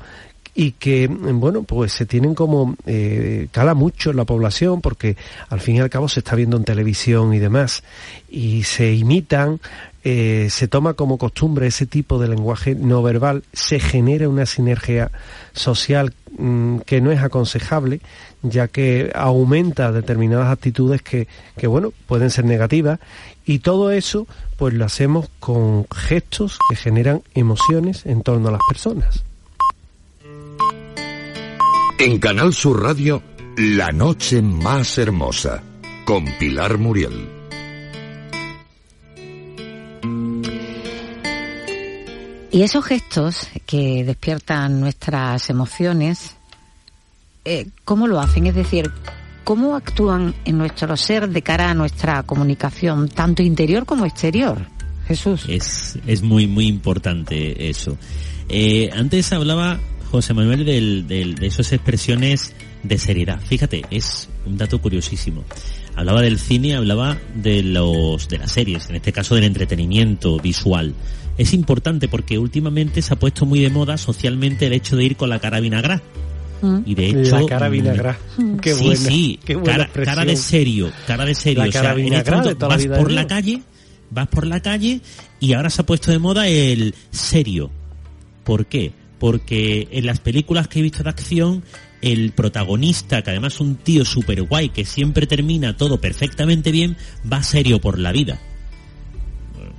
y 0.55 0.73
que, 0.73 1.09
bueno, 1.09 1.62
pues 1.62 1.93
se 1.93 2.05
tienen 2.05 2.35
como, 2.35 2.77
eh, 2.85 3.49
cala 3.53 3.75
mucho 3.75 4.11
en 4.11 4.17
la 4.17 4.27
población 4.27 4.83
porque 4.83 5.17
al 5.49 5.61
fin 5.61 5.77
y 5.77 5.81
al 5.81 5.88
cabo 5.88 6.09
se 6.09 6.21
está 6.21 6.37
viendo 6.37 6.59
en 6.59 6.65
televisión 6.65 7.33
y 7.33 7.38
demás 7.38 7.83
y 8.29 8.65
se 8.65 8.93
imitan, 8.93 9.61
eh, 10.05 10.49
se 10.51 10.69
toma 10.69 10.95
como 10.95 11.17
costumbre 11.17 11.69
ese 11.69 11.87
tipo 11.87 12.19
de 12.19 12.29
lenguaje 12.29 12.75
no 12.75 13.03
verbal, 13.03 13.45
se 13.53 13.81
genera 13.81 14.29
una 14.29 14.45
sinergia 14.45 15.11
social 15.53 16.12
mmm, 16.37 16.79
que 16.79 17.01
no 17.01 17.12
es 17.12 17.23
aconsejable, 17.23 18.01
ya 18.43 18.69
que 18.69 19.11
aumenta 19.15 19.91
determinadas 19.91 20.49
actitudes 20.49 21.01
que, 21.01 21.29
que, 21.57 21.67
bueno, 21.67 21.95
pueden 22.07 22.29
ser 22.29 22.45
negativas 22.45 22.99
y 23.47 23.61
todo 23.61 23.91
eso 23.91 24.27
pues 24.59 24.75
lo 24.75 24.85
hacemos 24.85 25.31
con 25.41 25.87
gestos 25.91 26.59
que 26.69 26.77
generan 26.77 27.23
emociones 27.35 28.05
en 28.05 28.23
torno 28.23 28.49
a 28.49 28.53
las 28.53 28.61
personas. 28.69 29.25
En 32.05 32.19
Canal 32.19 32.53
Sur 32.53 32.83
Radio, 32.83 33.23
La 33.57 33.93
Noche 33.93 34.43
Más 34.43 34.99
Hermosa, 34.99 35.62
con 36.05 36.25
Pilar 36.37 36.77
Muriel. 36.77 37.29
Y 42.51 42.62
esos 42.62 42.85
gestos 42.85 43.47
que 43.67 44.03
despiertan 44.03 44.81
nuestras 44.81 45.49
emociones, 45.49 46.35
eh, 47.45 47.69
¿cómo 47.85 48.09
lo 48.09 48.19
hacen? 48.19 48.49
Es 48.49 48.57
decir, 48.57 48.91
¿cómo 49.45 49.77
actúan 49.77 50.35
en 50.45 50.59
nuestro 50.59 50.97
ser 50.97 51.29
de 51.29 51.43
cara 51.43 51.71
a 51.71 51.75
nuestra 51.75 52.25
comunicación, 52.25 53.11
tanto 53.11 53.45
interior 53.45 53.87
como 53.87 54.07
exterior? 54.07 54.67
Jesús. 55.07 55.45
Es, 55.47 56.01
es 56.09 56.23
muy, 56.23 56.49
muy 56.49 56.67
importante 56.67 57.71
eso. 57.71 57.97
Eh, 58.49 58.91
antes 58.93 59.33
hablaba 59.33 59.79
José 60.12 60.35
Manuel 60.35 60.66
del, 60.66 61.09
del, 61.09 61.37
de 61.37 61.46
esas 61.46 61.72
expresiones 61.72 62.53
de 62.83 62.98
seriedad. 62.98 63.40
Fíjate, 63.40 63.81
es 63.90 64.29
un 64.44 64.59
dato 64.59 64.79
curiosísimo. 64.79 65.42
Hablaba 65.96 66.20
del 66.20 66.38
cine, 66.38 66.77
hablaba 66.77 67.16
de 67.35 67.62
los 67.62 68.29
de 68.29 68.37
las 68.37 68.53
series, 68.53 68.90
en 68.90 68.96
este 68.96 69.11
caso 69.11 69.35
del 69.35 69.44
entretenimiento 69.44 70.38
visual. 70.38 70.92
Es 71.38 71.55
importante 71.55 72.09
porque 72.09 72.38
últimamente 72.38 73.01
se 73.01 73.14
ha 73.14 73.18
puesto 73.18 73.46
muy 73.46 73.61
de 73.61 73.70
moda 73.70 73.96
socialmente 73.96 74.66
el 74.66 74.75
hecho 74.75 74.96
de 74.96 75.05
ir 75.05 75.16
con 75.16 75.31
la 75.31 75.38
cara 75.38 75.61
vinagra. 75.61 76.03
Mm. 76.61 76.79
Y 76.85 76.94
de 76.94 77.07
hecho, 77.07 77.40
la 77.40 77.46
cara 77.46 77.70
vinagra. 77.70 78.18
Mm, 78.37 78.57
Qué 78.59 78.75
sí, 78.75 78.85
buena, 78.85 79.01
sí, 79.01 79.40
qué 79.42 79.55
buena 79.55 79.72
cara, 79.72 79.85
expresión. 79.85 80.14
cara 80.14 80.31
de 80.31 80.37
serio, 80.37 80.92
cara 81.07 81.25
de 81.25 81.35
serio. 81.35 81.62
La 81.62 81.68
o 81.70 81.72
sea, 81.72 81.81
cara 81.81 81.92
este 81.94 82.03
vinagra 82.03 82.37
momento 82.37 82.48
de 82.51 82.55
toda 82.55 82.68
la 82.68 82.75
vas 82.77 82.85
vida 82.85 82.98
por 82.98 83.11
la 83.11 83.27
calle, 83.27 83.62
vas 84.11 84.29
por 84.29 84.46
la 84.46 84.61
calle 84.61 85.01
y 85.40 85.55
ahora 85.55 85.70
se 85.70 85.81
ha 85.81 85.87
puesto 85.87 86.11
de 86.11 86.18
moda 86.18 86.48
el 86.48 86.94
serio. 87.11 87.70
¿Por 88.44 88.66
qué? 88.66 88.92
Porque 89.23 89.87
en 89.93 90.05
las 90.05 90.19
películas 90.19 90.67
que 90.67 90.81
he 90.81 90.83
visto 90.83 91.05
de 91.05 91.11
acción, 91.11 91.63
el 92.01 92.33
protagonista, 92.33 93.23
que 93.23 93.31
además 93.31 93.55
es 93.55 93.61
un 93.61 93.77
tío 93.77 94.05
super 94.05 94.43
guay, 94.43 94.71
que 94.71 94.85
siempre 94.85 95.29
termina 95.29 95.77
todo 95.77 96.01
perfectamente 96.01 96.73
bien, 96.73 96.97
va 97.33 97.41
serio 97.45 97.81
por 97.81 98.01
la 98.01 98.11
vida. 98.11 98.41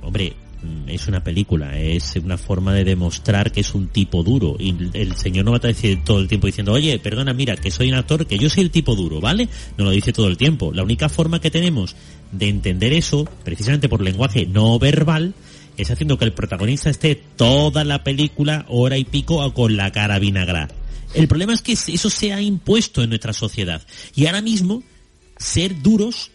Hombre, 0.00 0.32
mm, 0.62 0.88
es 0.88 1.08
una 1.08 1.22
película, 1.22 1.78
es 1.78 2.16
una 2.16 2.38
forma 2.38 2.72
de 2.72 2.84
demostrar 2.84 3.52
que 3.52 3.60
es 3.60 3.74
un 3.74 3.88
tipo 3.88 4.22
duro. 4.22 4.56
Y 4.58 4.74
el 4.94 5.14
señor 5.14 5.44
no 5.44 5.50
va 5.50 5.58
a 5.58 5.66
decir 5.66 6.02
todo 6.02 6.20
el 6.20 6.28
tiempo 6.28 6.46
diciendo, 6.46 6.72
oye, 6.72 6.98
perdona, 6.98 7.34
mira, 7.34 7.54
que 7.54 7.70
soy 7.70 7.90
un 7.90 7.96
actor, 7.96 8.26
que 8.26 8.38
yo 8.38 8.48
soy 8.48 8.62
el 8.62 8.70
tipo 8.70 8.96
duro, 8.96 9.20
¿vale? 9.20 9.50
No 9.76 9.84
lo 9.84 9.90
dice 9.90 10.14
todo 10.14 10.28
el 10.28 10.38
tiempo. 10.38 10.72
La 10.72 10.84
única 10.84 11.10
forma 11.10 11.38
que 11.38 11.50
tenemos 11.50 11.94
de 12.32 12.48
entender 12.48 12.94
eso, 12.94 13.28
precisamente 13.44 13.90
por 13.90 14.00
lenguaje 14.00 14.46
no 14.46 14.78
verbal, 14.78 15.34
es 15.76 15.90
haciendo 15.90 16.18
que 16.18 16.24
el 16.24 16.32
protagonista 16.32 16.90
esté 16.90 17.14
toda 17.14 17.84
la 17.84 18.04
película, 18.04 18.64
hora 18.68 18.96
y 18.98 19.04
pico, 19.04 19.52
con 19.52 19.76
la 19.76 19.92
cara 19.92 20.18
vinagra. 20.18 20.68
El 21.14 21.28
problema 21.28 21.54
es 21.54 21.62
que 21.62 21.72
eso 21.72 22.10
se 22.10 22.32
ha 22.32 22.40
impuesto 22.40 23.02
en 23.02 23.10
nuestra 23.10 23.32
sociedad. 23.32 23.82
Y 24.14 24.26
ahora 24.26 24.42
mismo, 24.42 24.82
ser 25.36 25.80
duros 25.80 26.30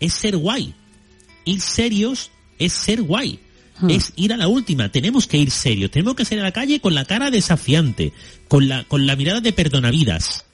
es 0.00 0.12
ser 0.12 0.36
guay. 0.36 0.74
Ir 1.44 1.60
serios 1.60 2.30
es 2.58 2.72
ser 2.72 3.02
guay. 3.02 3.38
Hmm. 3.78 3.90
Es 3.90 4.12
ir 4.16 4.32
a 4.32 4.36
la 4.36 4.48
última. 4.48 4.90
Tenemos 4.90 5.26
que 5.26 5.38
ir 5.38 5.50
serios. 5.50 5.90
Tenemos 5.90 6.16
que 6.16 6.24
salir 6.24 6.40
a 6.40 6.46
la 6.46 6.52
calle 6.52 6.80
con 6.80 6.94
la 6.94 7.04
cara 7.04 7.30
desafiante. 7.30 8.12
Con 8.48 8.68
la, 8.68 8.84
con 8.84 9.06
la 9.06 9.16
mirada 9.16 9.40
de 9.40 9.52
perdonavidas. 9.52 10.44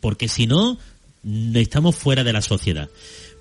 Porque 0.00 0.28
si 0.28 0.46
no, 0.46 0.78
estamos 1.54 1.96
fuera 1.96 2.24
de 2.24 2.32
la 2.32 2.42
sociedad. 2.42 2.88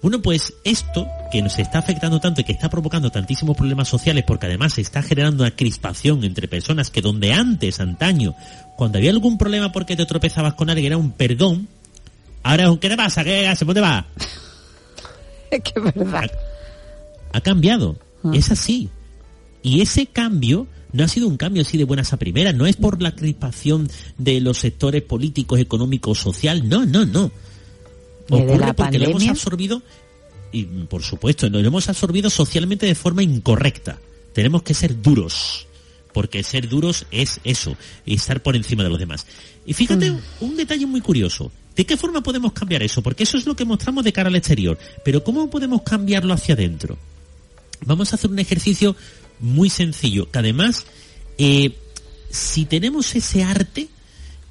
Bueno, 0.01 0.21
pues 0.21 0.53
esto 0.63 1.07
que 1.31 1.41
nos 1.41 1.57
está 1.57 1.79
afectando 1.79 2.19
tanto 2.19 2.41
y 2.41 2.43
que 2.43 2.51
está 2.51 2.69
provocando 2.69 3.09
tantísimos 3.09 3.57
problemas 3.57 3.87
sociales 3.87 4.23
porque 4.25 4.45
además 4.45 4.73
se 4.73 4.81
está 4.81 5.01
generando 5.01 5.43
una 5.43 5.55
crispación 5.55 6.23
entre 6.23 6.47
personas 6.47 6.91
que 6.91 7.01
donde 7.01 7.33
antes, 7.33 7.79
antaño, 7.79 8.35
cuando 8.75 8.99
había 8.99 9.11
algún 9.11 9.37
problema 9.37 9.71
porque 9.71 9.95
te 9.95 10.05
tropezabas 10.05 10.53
con 10.53 10.69
alguien 10.69 10.87
era 10.87 10.97
un 10.97 11.11
perdón, 11.11 11.67
ahora 12.43 12.63
es 12.63 12.69
un 12.69 12.77
¿qué 12.77 12.89
te 12.89 12.97
pasa? 12.97 13.23
¿Qué 13.23 13.47
haces? 13.47 13.65
¿Dónde 13.65 13.81
va? 13.81 14.05
Es 15.49 15.63
que 15.63 15.79
es 15.79 15.95
verdad. 15.95 16.29
Ha, 17.31 17.37
ha 17.37 17.41
cambiado. 17.41 17.97
Ah. 18.21 18.31
Es 18.33 18.51
así. 18.51 18.89
Y 19.63 19.79
ese 19.79 20.07
cambio 20.07 20.67
no 20.91 21.03
ha 21.03 21.07
sido 21.07 21.27
un 21.27 21.37
cambio 21.37 21.61
así 21.61 21.77
de 21.77 21.83
buenas 21.83 22.13
a 22.13 22.17
primeras, 22.17 22.55
no 22.55 22.65
es 22.65 22.75
por 22.75 23.01
la 23.01 23.15
crispación 23.15 23.89
de 24.17 24.41
los 24.41 24.57
sectores 24.57 25.03
políticos, 25.03 25.59
económicos, 25.59 26.19
social, 26.19 26.67
no, 26.67 26.85
no, 26.85 27.05
no. 27.05 27.31
Ocurre 28.29 28.57
la 28.57 28.73
porque 28.73 28.99
lo 28.99 29.09
hemos 29.09 29.27
absorbido, 29.27 29.81
y 30.51 30.63
por 30.63 31.03
supuesto, 31.03 31.49
lo 31.49 31.59
hemos 31.59 31.89
absorbido 31.89 32.29
socialmente 32.29 32.85
de 32.85 32.95
forma 32.95 33.23
incorrecta. 33.23 33.99
Tenemos 34.33 34.63
que 34.63 34.73
ser 34.73 35.01
duros, 35.01 35.67
porque 36.13 36.43
ser 36.43 36.69
duros 36.69 37.05
es 37.11 37.39
eso, 37.43 37.75
estar 38.05 38.41
por 38.41 38.55
encima 38.55 38.83
de 38.83 38.89
los 38.89 38.99
demás. 38.99 39.25
Y 39.65 39.73
fíjate 39.73 40.11
Mm. 40.11 40.19
un 40.41 40.57
detalle 40.57 40.85
muy 40.85 41.01
curioso. 41.01 41.51
¿De 41.75 41.85
qué 41.85 41.95
forma 41.95 42.21
podemos 42.23 42.53
cambiar 42.53 42.81
eso? 42.81 43.03
Porque 43.03 43.23
eso 43.23 43.37
es 43.37 43.45
lo 43.45 43.55
que 43.55 43.65
mostramos 43.65 44.03
de 44.03 44.11
cara 44.11 44.29
al 44.29 44.35
exterior. 44.35 44.79
Pero 45.05 45.23
¿cómo 45.23 45.49
podemos 45.49 45.83
cambiarlo 45.83 46.33
hacia 46.33 46.55
adentro? 46.55 46.97
Vamos 47.85 48.11
a 48.11 48.15
hacer 48.15 48.31
un 48.31 48.39
ejercicio 48.39 48.95
muy 49.39 49.69
sencillo, 49.69 50.31
que 50.31 50.39
además, 50.39 50.87
eh, 51.37 51.75
si 52.31 52.65
tenemos 52.65 53.15
ese 53.15 53.43
arte 53.43 53.89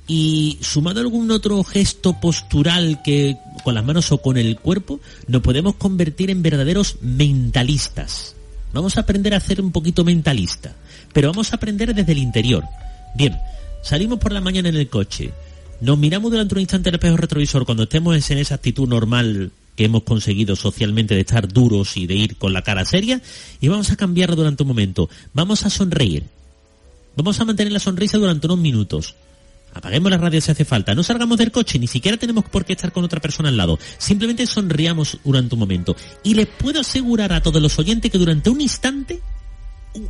y 0.07 0.59
sumado 0.61 1.01
a 1.01 1.03
algún 1.03 1.31
otro 1.33 1.65
gesto 1.65 2.21
postural 2.21 3.03
que 3.03 3.37
con 3.67 3.75
las 3.75 3.85
manos 3.85 4.13
o 4.13 4.19
con 4.19 4.37
el 4.37 4.61
cuerpo, 4.61 5.01
nos 5.27 5.43
podemos 5.43 5.75
convertir 5.75 6.31
en 6.31 6.41
verdaderos 6.41 6.99
mentalistas. 7.01 8.37
Vamos 8.73 8.97
a 8.97 9.01
aprender 9.01 9.35
a 9.35 9.41
ser 9.41 9.61
un 9.61 9.73
poquito 9.73 10.05
mentalista, 10.05 10.77
pero 11.13 11.31
vamos 11.31 11.53
a 11.53 11.57
aprender 11.57 11.93
desde 11.93 12.13
el 12.13 12.19
interior. 12.19 12.63
Bien, 13.17 13.37
salimos 13.83 14.21
por 14.21 14.31
la 14.31 14.41
mañana 14.41 14.69
en 14.69 14.77
el 14.77 14.89
coche, 14.89 15.33
nos 15.81 15.99
miramos 15.99 16.31
durante 16.31 16.55
un 16.55 16.61
instante 16.61 16.91
al 16.91 16.95
espejo 16.95 17.17
retrovisor 17.17 17.65
cuando 17.65 17.83
estemos 17.83 18.31
en 18.31 18.39
esa 18.39 18.55
actitud 18.55 18.87
normal 18.87 19.51
que 19.75 19.87
hemos 19.87 20.05
conseguido 20.05 20.55
socialmente 20.55 21.17
de 21.17 21.23
estar 21.23 21.49
duros 21.49 21.97
y 21.97 22.07
de 22.07 22.15
ir 22.15 22.37
con 22.37 22.53
la 22.53 22.63
cara 22.63 22.85
seria 22.85 23.21
y 23.61 23.67
vamos 23.67 23.91
a 23.91 23.97
cambiarlo 23.97 24.37
durante 24.37 24.63
un 24.63 24.69
momento. 24.69 25.11
Vamos 25.35 25.67
a 25.67 25.71
sonreír. 25.71 26.23
Vamos 27.17 27.41
a 27.41 27.45
mantener 27.45 27.73
la 27.73 27.81
sonrisa 27.81 28.17
durante 28.17 28.47
unos 28.47 28.59
minutos. 28.59 29.17
Apaguemos 29.77 30.11
la 30.11 30.17
radio 30.17 30.41
si 30.41 30.51
hace 30.51 30.65
falta. 30.65 30.95
No 30.95 31.03
salgamos 31.03 31.37
del 31.37 31.53
coche, 31.53 31.79
ni 31.79 31.87
siquiera 31.87 32.17
tenemos 32.17 32.45
por 32.45 32.65
qué 32.65 32.73
estar 32.73 32.93
con 32.93 33.05
otra 33.05 33.21
persona 33.21 33.51
al 33.51 33.59
lado. 33.59 33.79
Simplemente 33.99 34.47
sonriamos 34.47 35.19
durante 35.23 35.55
un 35.55 35.59
momento. 35.59 35.95
Y 36.23 36.33
les 36.33 36.47
puedo 36.47 36.81
asegurar 36.81 37.35
a 37.35 37.43
todos 37.43 37.61
los 37.61 37.79
oyentes 37.79 38.11
que 38.11 38.17
durante 38.17 38.49
un 38.49 38.63
instante, 38.63 39.21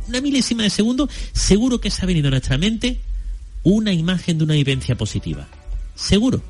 una 0.07 0.21
milésima 0.21 0.63
de 0.63 0.69
segundo, 0.69 1.09
seguro 1.33 1.81
que 1.81 1.91
se 1.91 2.01
ha 2.01 2.05
venido 2.05 2.29
a 2.29 2.31
nuestra 2.31 2.57
mente 2.57 3.01
una 3.63 3.91
imagen 3.91 4.37
de 4.37 4.45
una 4.45 4.53
vivencia 4.53 4.95
positiva. 4.95 5.45
Seguro. 5.95 6.41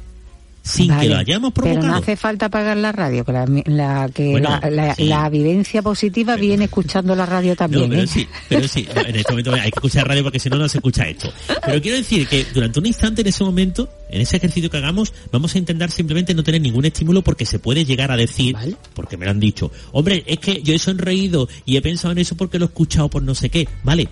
Sin 0.67 0.97
que 0.99 1.09
lo 1.09 1.17
hayamos 1.17 1.53
provocado. 1.53 1.81
Pero 1.81 1.91
no 1.91 1.97
hace 1.97 2.15
falta 2.15 2.47
apagar 2.47 2.77
la 2.77 2.91
radio, 2.91 3.23
que 3.25 3.31
la, 3.31 4.09
que 4.13 4.39
la, 4.97 5.29
vivencia 5.29 5.81
positiva 5.81 6.35
viene 6.35 6.65
escuchando 6.65 7.15
la 7.15 7.25
radio 7.25 7.55
también. 7.55 7.89
pero 7.89 8.03
¿eh? 8.03 8.07
sí, 8.07 8.27
pero 8.49 8.67
sí, 8.67 8.87
en 8.95 9.15
este 9.15 9.31
momento 9.31 9.53
hay 9.53 9.71
que 9.71 9.79
escuchar 9.79 10.07
radio 10.07 10.23
porque 10.23 10.39
si 10.39 10.49
no, 10.49 10.57
no 10.57 10.67
se 10.67 10.77
escucha 10.77 11.07
esto. 11.07 11.31
Pero 11.65 11.81
quiero 11.81 11.97
decir 11.97 12.27
que 12.27 12.45
durante 12.53 12.79
un 12.79 12.85
instante 12.85 13.21
en 13.21 13.27
ese 13.27 13.43
momento, 13.43 13.89
en 14.09 14.21
ese 14.21 14.37
ejercicio 14.37 14.69
que 14.69 14.77
hagamos, 14.77 15.13
vamos 15.31 15.55
a 15.55 15.57
intentar 15.57 15.91
simplemente 15.91 16.33
no 16.33 16.43
tener 16.43 16.61
ningún 16.61 16.85
estímulo 16.85 17.23
porque 17.23 17.45
se 17.45 17.59
puede 17.59 17.85
llegar 17.85 18.11
a 18.11 18.17
decir, 18.17 18.55
porque 18.93 19.17
me 19.17 19.25
lo 19.25 19.31
han 19.31 19.39
dicho, 19.39 19.71
hombre, 19.91 20.23
es 20.27 20.39
que 20.39 20.61
yo 20.61 20.73
he 20.73 20.79
sonreído 20.79 21.47
y 21.65 21.77
he 21.77 21.81
pensado 21.81 22.11
en 22.11 22.19
eso 22.19 22.35
porque 22.35 22.59
lo 22.59 22.65
he 22.65 22.67
escuchado 22.67 23.09
por 23.09 23.23
no 23.23 23.35
sé 23.35 23.49
qué, 23.49 23.67
¿vale? 23.83 24.07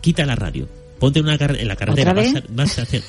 Quita 0.00 0.24
la 0.24 0.36
radio 0.36 0.79
ponte 1.00 1.20
una 1.20 1.34
en 1.34 1.66
la 1.66 1.74
carretera. 1.74 2.14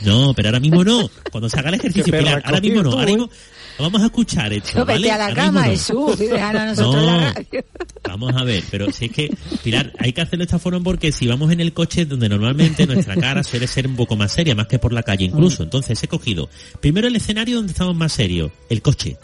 no, 0.04 0.34
pero 0.34 0.48
ahora 0.48 0.60
mismo 0.60 0.84
no. 0.84 1.08
Cuando 1.32 1.50
se 1.50 1.60
haga 1.60 1.70
el 1.70 1.76
ejercicio, 1.80 2.12
Pilar, 2.18 2.42
ahora 2.44 2.62
mismo 2.62 2.82
no. 2.82 2.92
Ahora 2.94 3.06
mismo, 3.06 3.30
vamos 3.78 4.02
a 4.02 4.06
escuchar 4.06 4.52
esto. 4.54 4.84
¿vale? 4.84 5.12
a 5.12 5.18
la 5.18 5.34
cama, 5.34 5.66
Jesús, 5.66 6.18
Vamos 8.04 8.34
a 8.36 8.44
ver, 8.44 8.64
pero 8.72 8.92
si 8.92 9.06
es 9.06 9.12
que, 9.12 9.38
Pilar, 9.64 9.94
hay 10.00 10.14
que 10.14 10.22
hacerlo 10.22 10.40
de 10.40 10.46
esta 10.46 10.60
forma 10.60 10.82
porque 10.82 11.12
si 11.12 11.28
vamos 11.28 11.52
en 11.52 11.60
el 11.60 11.74
coche 11.74 12.06
donde 12.06 12.30
normalmente 12.30 12.88
nuestra 12.88 13.16
cara 13.16 13.44
suele 13.44 13.68
ser 13.68 13.88
un 13.88 13.96
poco 13.96 14.16
más 14.16 14.32
seria, 14.32 14.56
más 14.56 14.68
que 14.68 14.80
por 14.80 14.94
la 14.94 15.04
calle 15.04 15.26
incluso. 15.26 15.62
Mm. 15.62 15.66
Entonces 15.66 16.02
he 16.02 16.08
cogido 16.08 16.50
primero 16.80 17.08
el 17.08 17.16
escenario 17.16 17.58
donde 17.58 17.74
estamos 17.74 17.96
más 17.96 18.14
serios, 18.14 18.52
el 18.70 18.82
coche. 18.82 19.18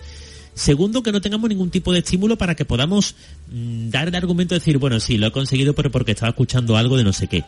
Segundo, 0.54 1.04
que 1.04 1.12
no 1.12 1.22
tengamos 1.22 1.50
ningún 1.50 1.70
tipo 1.70 1.94
de 1.94 2.00
estímulo 2.00 2.36
para 2.36 2.56
que 2.56 2.66
podamos 2.66 3.14
mm, 3.52 3.90
dar 3.90 4.08
el 4.08 4.16
argumento 4.16 4.56
de 4.56 4.60
decir, 4.60 4.80
bueno, 4.80 5.00
sí, 5.00 5.18
lo 5.18 5.28
he 5.28 5.32
conseguido, 5.32 5.76
pero 5.76 5.92
porque 5.92 6.14
estaba 6.14 6.30
escuchando 6.30 6.76
algo 6.76 6.98
de 6.98 7.04
no 7.04 7.14
sé 7.14 7.28
qué. 7.28 7.44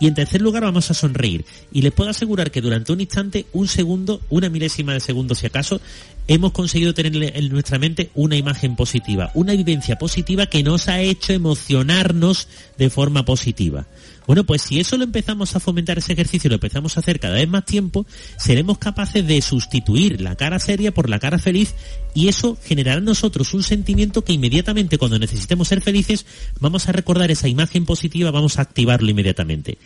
Y 0.00 0.06
en 0.06 0.14
tercer 0.14 0.42
lugar 0.42 0.64
vamos 0.64 0.90
a 0.90 0.94
sonreír. 0.94 1.44
Y 1.72 1.82
les 1.82 1.92
puedo 1.92 2.10
asegurar 2.10 2.50
que 2.50 2.60
durante 2.60 2.92
un 2.92 3.00
instante, 3.00 3.46
un 3.52 3.68
segundo, 3.68 4.20
una 4.28 4.48
milésima 4.48 4.92
de 4.92 5.00
segundo 5.00 5.34
si 5.34 5.46
acaso, 5.46 5.80
hemos 6.26 6.52
conseguido 6.52 6.94
tener 6.94 7.36
en 7.36 7.48
nuestra 7.48 7.78
mente 7.78 8.10
una 8.14 8.36
imagen 8.36 8.76
positiva, 8.76 9.30
una 9.34 9.52
vivencia 9.52 9.96
positiva 9.96 10.46
que 10.46 10.62
nos 10.62 10.88
ha 10.88 11.00
hecho 11.00 11.32
emocionarnos 11.32 12.48
de 12.78 12.90
forma 12.90 13.24
positiva. 13.24 13.86
Bueno, 14.26 14.44
pues 14.44 14.62
si 14.62 14.80
eso 14.80 14.96
lo 14.96 15.04
empezamos 15.04 15.54
a 15.54 15.60
fomentar 15.60 15.98
ese 15.98 16.14
ejercicio, 16.14 16.48
lo 16.48 16.54
empezamos 16.54 16.96
a 16.96 17.00
hacer 17.00 17.20
cada 17.20 17.34
vez 17.34 17.48
más 17.48 17.66
tiempo, 17.66 18.06
seremos 18.38 18.78
capaces 18.78 19.26
de 19.26 19.40
sustituir 19.42 20.20
la 20.20 20.34
cara 20.36 20.58
seria 20.58 20.94
por 20.94 21.10
la 21.10 21.18
cara 21.18 21.38
feliz 21.38 21.74
y 22.14 22.28
eso 22.28 22.56
generará 22.64 22.98
en 22.98 23.04
nosotros 23.04 23.52
un 23.52 23.62
sentimiento 23.62 24.24
que 24.24 24.32
inmediatamente 24.32 24.98
cuando 24.98 25.18
necesitemos 25.18 25.68
ser 25.68 25.82
felices 25.82 26.24
vamos 26.58 26.88
a 26.88 26.92
recordar 26.92 27.30
esa 27.30 27.48
imagen 27.48 27.84
positiva, 27.84 28.30
vamos 28.30 28.58
a 28.58 28.62
activarlo 28.62 29.10
inmediatamente. 29.10 29.78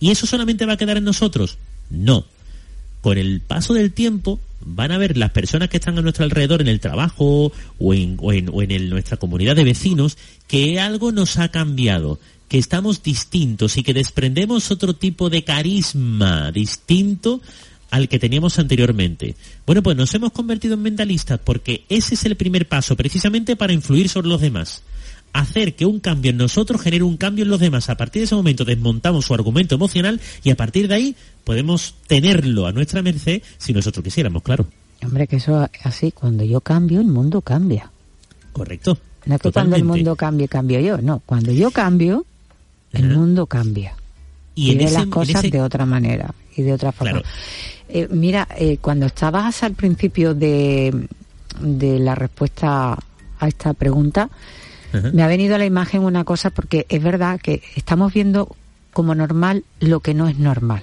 ¿Y 0.00 0.10
eso 0.10 0.26
solamente 0.26 0.66
va 0.66 0.72
a 0.72 0.78
quedar 0.78 0.96
en 0.96 1.04
nosotros? 1.04 1.58
No. 1.90 2.24
Con 3.02 3.18
el 3.18 3.40
paso 3.40 3.74
del 3.74 3.92
tiempo 3.92 4.40
van 4.64 4.92
a 4.92 4.98
ver 4.98 5.16
las 5.16 5.30
personas 5.30 5.68
que 5.68 5.76
están 5.76 5.98
a 5.98 6.02
nuestro 6.02 6.24
alrededor 6.24 6.60
en 6.60 6.68
el 6.68 6.80
trabajo 6.80 7.52
o 7.78 7.94
en, 7.94 8.18
en 8.22 8.90
nuestra 8.90 9.16
comunidad 9.16 9.56
de 9.56 9.64
vecinos 9.64 10.16
que 10.46 10.80
algo 10.80 11.12
nos 11.12 11.38
ha 11.38 11.50
cambiado 11.50 12.18
que 12.52 12.58
estamos 12.58 13.02
distintos 13.02 13.78
y 13.78 13.82
que 13.82 13.94
desprendemos 13.94 14.70
otro 14.70 14.94
tipo 14.94 15.30
de 15.30 15.42
carisma 15.42 16.52
distinto 16.52 17.40
al 17.90 18.10
que 18.10 18.18
teníamos 18.18 18.58
anteriormente. 18.58 19.36
Bueno, 19.64 19.82
pues 19.82 19.96
nos 19.96 20.12
hemos 20.12 20.32
convertido 20.32 20.74
en 20.74 20.82
mentalistas 20.82 21.40
porque 21.42 21.86
ese 21.88 22.14
es 22.14 22.26
el 22.26 22.36
primer 22.36 22.68
paso 22.68 22.94
precisamente 22.94 23.56
para 23.56 23.72
influir 23.72 24.10
sobre 24.10 24.28
los 24.28 24.42
demás. 24.42 24.82
Hacer 25.32 25.76
que 25.76 25.86
un 25.86 25.98
cambio 25.98 26.30
en 26.30 26.36
nosotros 26.36 26.82
genere 26.82 27.04
un 27.04 27.16
cambio 27.16 27.44
en 27.44 27.48
los 27.48 27.58
demás. 27.58 27.88
A 27.88 27.96
partir 27.96 28.20
de 28.20 28.24
ese 28.24 28.34
momento 28.34 28.66
desmontamos 28.66 29.24
su 29.24 29.32
argumento 29.32 29.74
emocional 29.74 30.20
y 30.44 30.50
a 30.50 30.54
partir 30.54 30.88
de 30.88 30.94
ahí 30.94 31.16
podemos 31.44 31.94
tenerlo 32.06 32.66
a 32.66 32.72
nuestra 32.72 33.00
merced 33.00 33.40
si 33.56 33.72
nosotros 33.72 34.04
quisiéramos, 34.04 34.42
claro. 34.42 34.66
Hombre, 35.02 35.26
que 35.26 35.36
eso 35.36 35.66
así, 35.84 36.12
cuando 36.12 36.44
yo 36.44 36.60
cambio, 36.60 37.00
el 37.00 37.06
mundo 37.06 37.40
cambia. 37.40 37.90
Correcto. 38.52 38.98
No 39.24 39.36
es 39.36 39.40
que 39.40 39.52
cuando 39.52 39.76
el 39.76 39.84
mundo 39.84 40.16
cambie, 40.16 40.48
cambio 40.48 40.80
yo. 40.80 40.98
No, 40.98 41.22
cuando 41.24 41.50
yo 41.50 41.70
cambio, 41.70 42.26
el 42.92 43.08
mundo 43.08 43.46
cambia. 43.46 43.94
Y, 44.54 44.76
ve 44.76 44.90
las 44.90 45.06
cosas 45.06 45.42
de 45.42 45.60
otra 45.60 45.86
manera 45.86 46.34
y 46.56 46.62
de 46.62 46.72
otra 46.74 46.92
forma. 46.92 47.22
Eh, 47.88 48.08
mira, 48.10 48.46
eh, 48.56 48.78
cuando 48.78 49.06
estabas 49.06 49.62
al 49.62 49.72
principio 49.72 50.34
de, 50.34 51.08
de 51.60 51.98
la 51.98 52.14
respuesta 52.14 52.98
a 53.38 53.48
esta 53.48 53.72
pregunta, 53.74 54.28
me 55.12 55.22
ha 55.22 55.26
venido 55.26 55.54
a 55.54 55.58
la 55.58 55.64
imagen 55.64 56.02
una 56.02 56.24
cosa 56.24 56.50
porque 56.50 56.84
es 56.90 57.02
verdad 57.02 57.40
que 57.40 57.62
estamos 57.76 58.12
viendo 58.12 58.54
como 58.92 59.14
normal 59.14 59.64
lo 59.80 60.00
que 60.00 60.12
no 60.12 60.28
es 60.28 60.38
normal. 60.38 60.82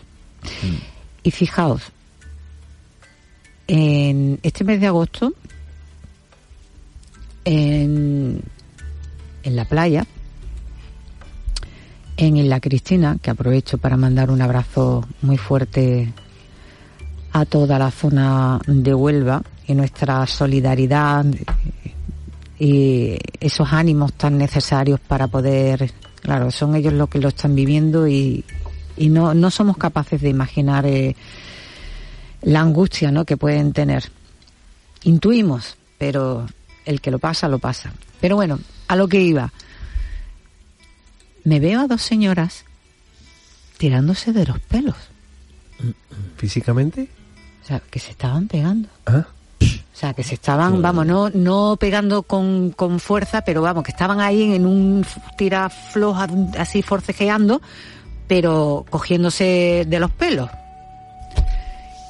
Mm. 0.64 0.76
Y 1.24 1.32
fijaos, 1.32 1.84
en 3.68 4.40
este 4.42 4.64
mes 4.64 4.82
de 4.82 4.88
agosto, 4.88 5.34
en, 7.46 8.42
en 9.44 9.56
la 9.56 9.66
playa, 9.66 10.08
en 12.20 12.36
Isla 12.36 12.60
Cristina, 12.60 13.18
que 13.22 13.30
aprovecho 13.30 13.78
para 13.78 13.96
mandar 13.96 14.30
un 14.30 14.42
abrazo 14.42 15.08
muy 15.22 15.38
fuerte 15.38 16.12
a 17.32 17.46
toda 17.46 17.80
la 17.80 17.92
zona 17.92 18.60
de 18.68 18.94
Huelva 18.94 19.42
y 19.66 19.74
nuestra 19.74 20.28
solidaridad 20.28 21.26
y 22.60 23.18
esos 23.40 23.72
ánimos 23.72 24.12
tan 24.14 24.38
necesarios 24.38 25.00
para 25.00 25.28
poder, 25.28 25.94
claro, 26.22 26.52
son 26.52 26.76
ellos 26.76 26.92
los 26.92 27.08
que 27.08 27.20
lo 27.20 27.30
están 27.30 27.56
viviendo 27.56 28.06
y, 28.06 28.44
no, 28.98 29.34
no 29.34 29.50
somos 29.50 29.78
capaces 29.78 30.20
de 30.20 30.28
imaginar 30.28 30.86
eh, 30.86 31.16
la 32.42 32.60
angustia 32.60 33.14
¿no? 33.14 33.24
que 33.24 33.38
pueden 33.38 33.72
tener. 33.72 34.04
Intuimos, 35.04 35.78
pero 35.98 36.48
el 36.84 37.00
que 37.00 37.12
lo 37.12 37.20
pasa, 37.20 37.48
lo 37.48 37.60
pasa. 37.60 37.94
Pero 38.20 38.36
bueno, 38.36 38.60
a 38.90 38.98
lo 38.98 39.08
que 39.08 39.22
iba 39.22 39.54
me 41.44 41.60
veo 41.60 41.82
a 41.82 41.88
dos 41.88 42.02
señoras 42.02 42.66
tirándose 43.78 44.34
de 44.34 44.46
los 44.46 44.60
pelos. 44.60 44.96
¿Físicamente? 46.38 47.08
O 47.64 47.68
sea, 47.68 47.80
que 47.80 48.00
se 48.00 48.12
estaban 48.12 48.48
pegando. 48.48 48.90
Ah. 49.06 49.26
O 49.62 49.98
sea, 50.00 50.14
que 50.14 50.24
se 50.24 50.36
estaban, 50.36 50.82
vamos, 50.82 51.06
no, 51.06 51.30
no 51.30 51.78
pegando 51.78 52.24
con, 52.24 52.72
con 52.72 53.00
fuerza, 53.00 53.42
pero 53.42 53.62
vamos, 53.62 53.84
que 53.84 53.92
estaban 53.92 54.22
ahí 54.22 54.54
en 54.54 54.66
un 54.66 55.06
tira 55.38 55.70
floja, 55.70 56.28
así 56.58 56.82
forcejeando, 56.82 57.62
pero 58.28 58.86
cogiéndose 58.90 59.86
de 59.88 60.00
los 60.00 60.12
pelos. 60.12 60.50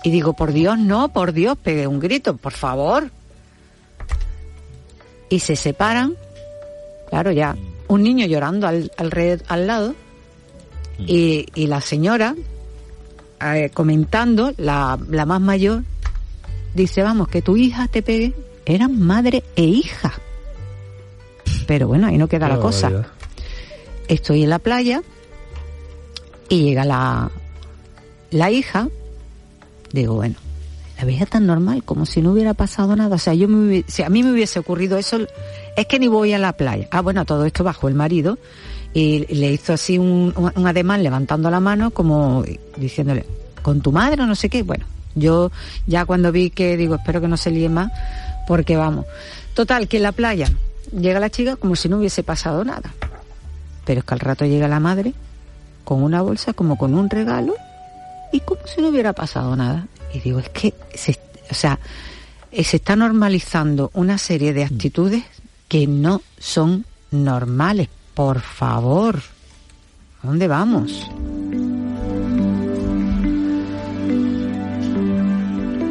Y 0.04 0.12
digo, 0.12 0.34
por 0.34 0.54
Dios, 0.54 0.78
no, 0.78 1.10
por 1.10 1.34
Dios, 1.34 1.58
pegué 1.58 1.88
un 1.88 2.00
grito, 2.00 2.38
por 2.38 2.54
favor. 2.54 3.12
Y 5.30 5.40
se 5.40 5.56
separan, 5.56 6.14
claro, 7.10 7.32
ya 7.32 7.56
un 7.90 8.04
niño 8.04 8.26
llorando 8.28 8.68
al, 8.68 8.92
al, 8.98 9.68
lado 9.68 9.96
mm. 11.00 11.04
y, 11.06 11.68
la 11.68 11.82
señora 11.82 12.36
eh, 13.42 13.72
comentando, 13.74 14.54
la, 14.58 14.98
la 15.10 15.26
más 15.26 15.42
mayor, 15.42 15.84
dice, 16.74 17.04
vamos, 17.04 17.28
que 17.28 17.42
tu 17.42 17.58
hija 17.58 17.88
te 17.88 18.02
pegue, 18.02 18.34
eran 18.66 19.00
madre 19.00 19.44
e 19.56 19.64
hija. 19.64 20.14
Pero 21.68 21.88
bueno, 21.88 22.08
ahí 22.08 22.18
no 22.18 22.28
queda 22.28 22.48
la 22.48 22.60
cosa. 22.60 23.08
Estoy 24.08 24.44
en 24.44 24.50
la 24.50 24.60
playa 24.60 25.02
y 26.48 26.64
llega 26.64 26.86
la, 26.86 27.32
la 28.32 28.52
hija, 28.52 28.88
digo, 29.92 30.16
bueno, 30.16 30.36
la 31.00 31.06
veía 31.06 31.26
tan 31.26 31.48
normal, 31.48 31.84
como 31.86 32.06
si 32.06 32.22
no 32.22 32.34
hubiera 32.34 32.54
pasado 32.54 32.94
nada. 32.94 33.16
O 33.16 33.20
sea, 33.20 33.34
yo 33.34 33.48
me, 33.48 33.86
si 33.88 34.04
a 34.04 34.10
mí 34.10 34.22
me 34.22 34.34
hubiese 34.34 34.60
ocurrido 34.60 34.98
eso, 34.98 35.20
es 35.78 35.88
que 35.88 35.98
ni 35.98 36.10
voy 36.10 36.34
a 36.34 36.38
la 36.38 36.52
playa. 36.52 36.90
Ah, 36.92 37.00
bueno, 37.00 37.24
todo 37.24 37.46
esto 37.46 37.64
bajó 37.64 37.88
el 37.88 37.96
marido 37.96 38.38
y 38.94 39.26
le 39.34 39.54
hizo 39.54 39.72
así 39.72 39.98
un, 39.98 40.34
ademán 40.66 41.02
levantando 41.02 41.50
la 41.50 41.62
mano 41.62 41.92
como 41.92 42.44
diciéndole, 42.76 43.26
con 43.62 43.80
tu 43.80 43.94
madre 43.94 44.24
o 44.24 44.26
no 44.26 44.36
sé 44.36 44.50
qué. 44.50 44.64
Bueno, 44.64 44.86
yo 45.16 45.52
ya 45.88 46.04
cuando 46.04 46.34
vi 46.34 46.50
que 46.50 46.76
digo, 46.76 46.96
espero 46.96 47.22
que 47.22 47.30
no 47.30 47.38
se 47.38 47.52
líe 47.52 47.70
más, 47.70 47.94
porque 48.46 48.76
vamos. 48.76 49.06
Total, 49.54 49.88
que 49.88 49.98
en 49.98 50.04
la 50.04 50.12
playa 50.12 50.52
llega 50.92 51.22
la 51.22 51.30
chica 51.30 51.56
como 51.56 51.78
si 51.78 51.88
no 51.88 52.00
hubiese 52.00 52.24
pasado 52.24 52.66
nada. 52.66 52.94
Pero 53.86 54.00
es 54.00 54.06
que 54.06 54.14
al 54.16 54.20
rato 54.20 54.46
llega 54.46 54.68
la 54.68 54.82
madre 54.82 55.14
con 55.86 56.04
una 56.04 56.22
bolsa 56.22 56.52
como 56.52 56.78
con 56.78 56.94
un 56.94 57.10
regalo 57.10 57.56
y 58.34 58.42
como 58.42 58.60
si 58.68 58.82
no 58.82 58.90
hubiera 58.90 59.14
pasado 59.14 59.56
nada. 59.56 59.88
Y 60.14 60.20
digo, 60.20 60.40
es 60.40 60.50
que 60.50 60.74
se, 60.94 61.20
o 61.50 61.54
sea, 61.54 61.80
eh, 62.52 62.64
se 62.64 62.78
está 62.78 62.96
normalizando 62.96 63.92
una 63.94 64.18
serie 64.18 64.54
de 64.54 64.64
actitudes 64.64 65.24
que 65.68 65.88
no 65.88 66.22
son 66.38 66.86
normales. 67.12 67.90
Por 68.14 68.42
favor, 68.42 69.22
¿a 70.24 70.28
dónde 70.28 70.48
vamos? 70.48 71.08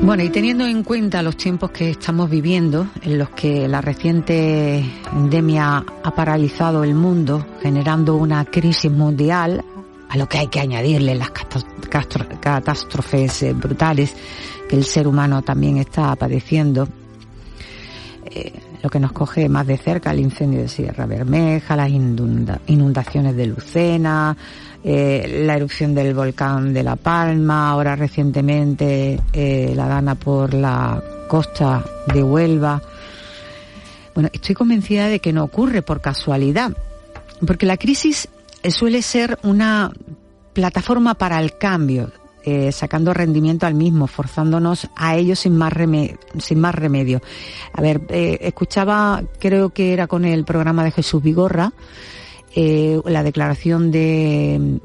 Bueno, 0.00 0.22
y 0.22 0.30
teniendo 0.30 0.64
en 0.64 0.84
cuenta 0.84 1.22
los 1.22 1.36
tiempos 1.36 1.70
que 1.70 1.90
estamos 1.90 2.30
viviendo, 2.30 2.86
en 3.02 3.18
los 3.18 3.30
que 3.30 3.68
la 3.68 3.80
reciente 3.82 4.82
endemia 5.12 5.84
ha 6.02 6.10
paralizado 6.14 6.82
el 6.82 6.94
mundo, 6.94 7.44
generando 7.60 8.16
una 8.16 8.44
crisis 8.46 8.90
mundial, 8.90 9.62
a 10.08 10.16
lo 10.16 10.28
que 10.28 10.38
hay 10.38 10.48
que 10.48 10.60
añadirle 10.60 11.14
las 11.14 11.30
catástrofes 11.30 13.42
eh, 13.42 13.52
brutales 13.52 14.14
que 14.68 14.76
el 14.76 14.84
ser 14.84 15.06
humano 15.06 15.42
también 15.42 15.78
está 15.78 16.14
padeciendo. 16.16 16.88
Eh, 18.24 18.52
lo 18.82 18.90
que 18.90 19.00
nos 19.00 19.12
coge 19.12 19.48
más 19.48 19.66
de 19.66 19.76
cerca, 19.76 20.12
el 20.12 20.20
incendio 20.20 20.60
de 20.60 20.68
Sierra 20.68 21.06
Bermeja, 21.06 21.74
las 21.74 21.90
inundaciones 21.90 23.34
de 23.34 23.46
Lucena, 23.46 24.36
eh, 24.84 25.42
la 25.44 25.56
erupción 25.56 25.94
del 25.94 26.14
volcán 26.14 26.72
de 26.72 26.84
La 26.84 26.94
Palma, 26.94 27.70
ahora 27.70 27.96
recientemente 27.96 29.18
la 29.34 29.88
dana 29.88 30.14
por 30.14 30.54
la 30.54 31.02
costa 31.28 31.82
de 32.14 32.22
Huelva. 32.22 32.80
Bueno, 34.14 34.30
estoy 34.32 34.54
convencida 34.54 35.08
de 35.08 35.18
que 35.18 35.32
no 35.32 35.42
ocurre 35.42 35.82
por 35.82 36.00
casualidad, 36.00 36.72
porque 37.44 37.66
la 37.66 37.78
crisis 37.78 38.28
suele 38.70 39.02
ser 39.02 39.38
una 39.42 39.92
plataforma 40.52 41.14
para 41.14 41.40
el 41.40 41.56
cambio, 41.56 42.10
eh, 42.44 42.72
sacando 42.72 43.12
rendimiento 43.12 43.66
al 43.66 43.74
mismo, 43.74 44.06
forzándonos 44.06 44.88
a 44.96 45.16
ello 45.16 45.36
sin 45.36 45.56
más, 45.56 45.72
remedio, 45.72 46.18
sin 46.38 46.58
más 46.60 46.74
remedio. 46.74 47.20
A 47.72 47.82
ver, 47.82 48.00
eh, 48.08 48.38
escuchaba, 48.40 49.22
creo 49.38 49.70
que 49.70 49.92
era 49.92 50.06
con 50.06 50.24
el 50.24 50.44
programa 50.44 50.82
de 50.82 50.90
Jesús 50.90 51.22
Vigorra, 51.22 51.72
eh, 52.54 53.00
la 53.04 53.22
declaración 53.22 53.90
de 53.90 54.80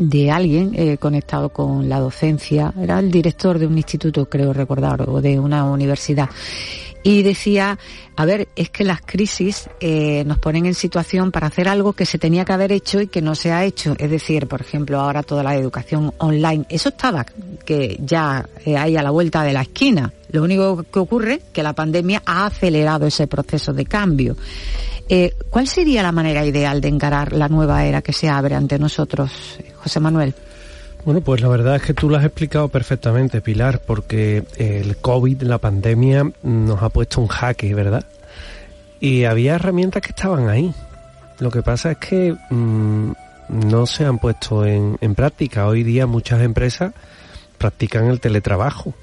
de 0.00 0.30
alguien 0.30 0.96
conectado 0.98 1.48
con 1.48 1.88
la 1.88 1.98
docencia, 1.98 2.72
era 2.80 3.00
el 3.00 3.10
director 3.10 3.58
de 3.58 3.66
un 3.66 3.76
instituto, 3.76 4.28
creo 4.28 4.52
recordar, 4.52 5.08
o 5.08 5.20
de 5.20 5.40
una 5.40 5.64
universidad, 5.64 6.30
y 7.02 7.22
decía, 7.22 7.78
a 8.16 8.24
ver, 8.24 8.48
es 8.56 8.70
que 8.70 8.84
las 8.84 9.00
crisis 9.00 9.68
eh, 9.80 10.24
nos 10.26 10.38
ponen 10.38 10.66
en 10.66 10.74
situación 10.74 11.30
para 11.30 11.46
hacer 11.46 11.68
algo 11.68 11.92
que 11.92 12.06
se 12.06 12.18
tenía 12.18 12.44
que 12.44 12.52
haber 12.52 12.72
hecho 12.72 13.00
y 13.00 13.06
que 13.06 13.22
no 13.22 13.34
se 13.34 13.52
ha 13.52 13.64
hecho. 13.64 13.94
Es 13.98 14.10
decir, 14.10 14.46
por 14.46 14.60
ejemplo, 14.60 15.00
ahora 15.00 15.22
toda 15.22 15.42
la 15.42 15.56
educación 15.56 16.12
online, 16.18 16.66
eso 16.68 16.88
estaba 16.90 17.24
que 17.64 17.96
ya 18.00 18.48
eh, 18.64 18.76
hay 18.76 18.96
a 18.96 19.02
la 19.02 19.10
vuelta 19.10 19.42
de 19.42 19.52
la 19.52 19.62
esquina. 19.62 20.12
Lo 20.30 20.42
único 20.42 20.82
que 20.82 20.98
ocurre 20.98 21.34
es 21.34 21.42
que 21.52 21.62
la 21.62 21.72
pandemia 21.72 22.22
ha 22.26 22.46
acelerado 22.46 23.06
ese 23.06 23.26
proceso 23.26 23.72
de 23.72 23.86
cambio. 23.86 24.36
Eh, 25.08 25.34
¿Cuál 25.48 25.66
sería 25.68 26.02
la 26.02 26.12
manera 26.12 26.44
ideal 26.44 26.80
de 26.80 26.88
encarar 26.88 27.32
la 27.32 27.48
nueva 27.48 27.84
era 27.86 28.02
que 28.02 28.12
se 28.12 28.28
abre 28.28 28.54
ante 28.54 28.78
nosotros, 28.78 29.30
José 29.76 30.00
Manuel? 30.00 30.34
Bueno, 31.04 31.20
pues 31.20 31.40
la 31.40 31.48
verdad 31.48 31.76
es 31.76 31.82
que 31.82 31.94
tú 31.94 32.10
lo 32.10 32.16
has 32.16 32.24
explicado 32.24 32.68
perfectamente, 32.68 33.40
Pilar, 33.40 33.80
porque 33.86 34.44
el 34.56 34.96
COVID, 34.98 35.42
la 35.42 35.58
pandemia, 35.58 36.30
nos 36.42 36.82
ha 36.82 36.88
puesto 36.90 37.20
un 37.20 37.28
jaque, 37.28 37.74
¿verdad? 37.74 38.04
Y 39.00 39.24
había 39.24 39.54
herramientas 39.54 40.02
que 40.02 40.10
estaban 40.10 40.48
ahí. 40.48 40.74
Lo 41.38 41.50
que 41.50 41.62
pasa 41.62 41.92
es 41.92 41.98
que 41.98 42.36
mm, 42.50 43.12
no 43.48 43.86
se 43.86 44.04
han 44.04 44.18
puesto 44.18 44.66
en, 44.66 44.96
práctica. 45.14 45.66
Hoy 45.66 45.82
día 45.82 46.06
muchas 46.06 46.42
empresas 46.42 46.92
practican 47.56 48.06
el 48.06 48.20
teletrabajo, 48.20 48.94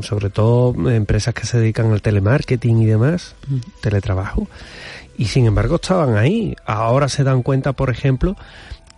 sobre 0.00 0.30
todo 0.30 0.90
empresas 0.90 1.34
que 1.34 1.46
se 1.46 1.58
dedican 1.58 1.92
al 1.92 2.02
telemarketing 2.02 2.80
y 2.80 2.86
demás, 2.86 3.34
teletrabajo. 3.80 4.48
Y 5.16 5.26
sin 5.26 5.46
embargo 5.46 5.76
estaban 5.76 6.16
ahí. 6.16 6.56
Ahora 6.64 7.08
se 7.08 7.24
dan 7.24 7.42
cuenta, 7.42 7.72
por 7.72 7.90
ejemplo, 7.90 8.36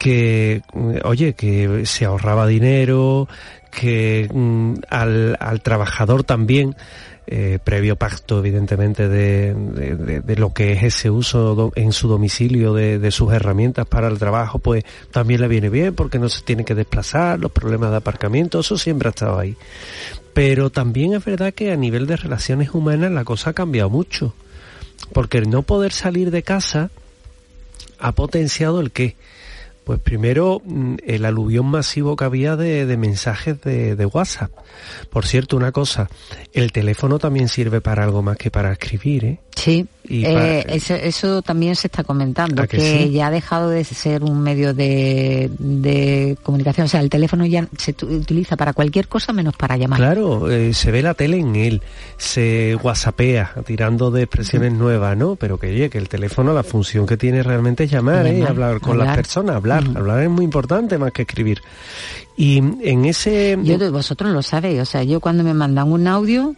que, 0.00 0.62
oye, 1.04 1.34
que 1.34 1.84
se 1.84 2.06
ahorraba 2.06 2.46
dinero, 2.46 3.28
que 3.70 4.26
mm, 4.32 4.76
al, 4.88 5.36
al, 5.38 5.60
trabajador 5.60 6.24
también, 6.24 6.74
eh, 7.26 7.58
previo 7.62 7.96
pacto 7.96 8.38
evidentemente 8.38 9.10
de, 9.10 9.52
de, 10.24 10.36
lo 10.36 10.54
que 10.54 10.72
es 10.72 10.84
ese 10.84 11.10
uso 11.10 11.70
en 11.76 11.92
su 11.92 12.08
domicilio 12.08 12.72
de, 12.72 13.10
sus 13.10 13.30
herramientas 13.30 13.86
para 13.86 14.08
el 14.08 14.18
trabajo, 14.18 14.58
pues 14.58 14.84
también 15.10 15.42
le 15.42 15.48
viene 15.48 15.68
bien 15.68 15.94
porque 15.94 16.18
no 16.18 16.30
se 16.30 16.40
tiene 16.44 16.64
que 16.64 16.74
desplazar, 16.74 17.38
los 17.38 17.52
problemas 17.52 17.90
de 17.90 17.98
aparcamiento, 17.98 18.60
eso 18.60 18.78
siempre 18.78 19.08
ha 19.08 19.10
estado 19.10 19.38
ahí. 19.38 19.54
Pero 20.32 20.70
también 20.70 21.12
es 21.12 21.22
verdad 21.22 21.52
que 21.52 21.72
a 21.72 21.76
nivel 21.76 22.06
de 22.06 22.16
relaciones 22.16 22.70
humanas 22.72 23.12
la 23.12 23.24
cosa 23.24 23.50
ha 23.50 23.52
cambiado 23.52 23.90
mucho, 23.90 24.34
porque 25.12 25.36
el 25.36 25.50
no 25.50 25.60
poder 25.60 25.92
salir 25.92 26.30
de 26.30 26.42
casa 26.42 26.90
ha 27.98 28.12
potenciado 28.12 28.80
el 28.80 28.92
qué 28.92 29.14
pues 29.84 30.00
primero, 30.00 30.60
mm, 30.64 30.96
el 31.06 31.24
aluvión 31.24 31.66
masivo 31.66 32.16
que 32.16 32.24
había 32.24 32.56
de, 32.56 32.96
mensajes 32.96 33.60
de, 33.60 34.06
WhatsApp. 34.06 34.50
Por 35.10 35.26
cierto, 35.26 35.56
una 35.56 35.72
cosa, 35.72 36.08
el 36.52 36.72
teléfono 36.72 37.18
también 37.18 37.48
sirve 37.48 37.80
para 37.80 38.04
algo 38.04 38.22
más 38.22 38.36
que 38.36 38.50
para 38.50 38.72
escribir, 38.72 39.24
¿eh? 39.24 39.40
Sí, 39.54 39.86
eh, 40.10 40.64
eso, 41.04 41.42
también 41.42 41.76
se 41.76 41.86
está 41.86 42.02
comentando, 42.02 42.66
que, 42.66 43.10
ya 43.10 43.28
ha 43.28 43.30
dejado 43.30 43.70
de 43.70 43.84
ser 43.84 44.24
un 44.24 44.42
medio 44.42 44.74
de, 44.74 46.36
comunicación. 46.42 46.86
O 46.86 46.88
sea, 46.88 47.00
el 47.00 47.10
teléfono 47.10 47.46
ya 47.46 47.68
se 47.78 47.94
utiliza 48.04 48.56
para 48.56 48.72
cualquier 48.72 49.08
cosa 49.08 49.32
menos 49.32 49.54
para 49.56 49.76
llamar. 49.76 49.98
Claro, 49.98 50.50
eh, 50.50 50.74
se 50.74 50.90
ve 50.90 51.02
la 51.02 51.14
tele 51.14 51.38
en 51.38 51.54
él, 51.54 51.82
se 52.16 52.76
whatsappea, 52.82 53.54
tirando 53.64 54.10
de 54.10 54.22
expresiones 54.22 54.72
nuevas, 54.72 55.16
¿no? 55.16 55.36
Pero 55.36 55.58
que 55.58 55.68
oye, 55.68 55.90
que 55.90 55.98
el 55.98 56.08
teléfono, 56.08 56.52
la 56.52 56.62
función 56.62 57.06
que 57.06 57.16
tiene 57.16 57.42
realmente 57.42 57.84
es 57.84 57.90
llamar, 57.90 58.26
¿eh? 58.26 58.44
hablar 58.46 58.80
con 58.80 58.98
las 58.98 59.14
personas, 59.16 59.56
hablar. 59.56 59.84
Hablar 59.94 60.22
es 60.22 60.30
muy 60.30 60.44
importante 60.44 60.98
más 60.98 61.12
que 61.12 61.22
escribir. 61.22 61.62
Y 62.36 62.58
en 62.58 63.04
ese... 63.04 63.58
Yo, 63.62 63.92
vosotros 63.92 64.32
lo 64.32 64.42
sabéis, 64.42 64.80
o 64.80 64.84
sea, 64.84 65.02
yo 65.02 65.20
cuando 65.20 65.44
me 65.44 65.54
mandan 65.54 65.92
un 65.92 66.06
audio, 66.06 66.54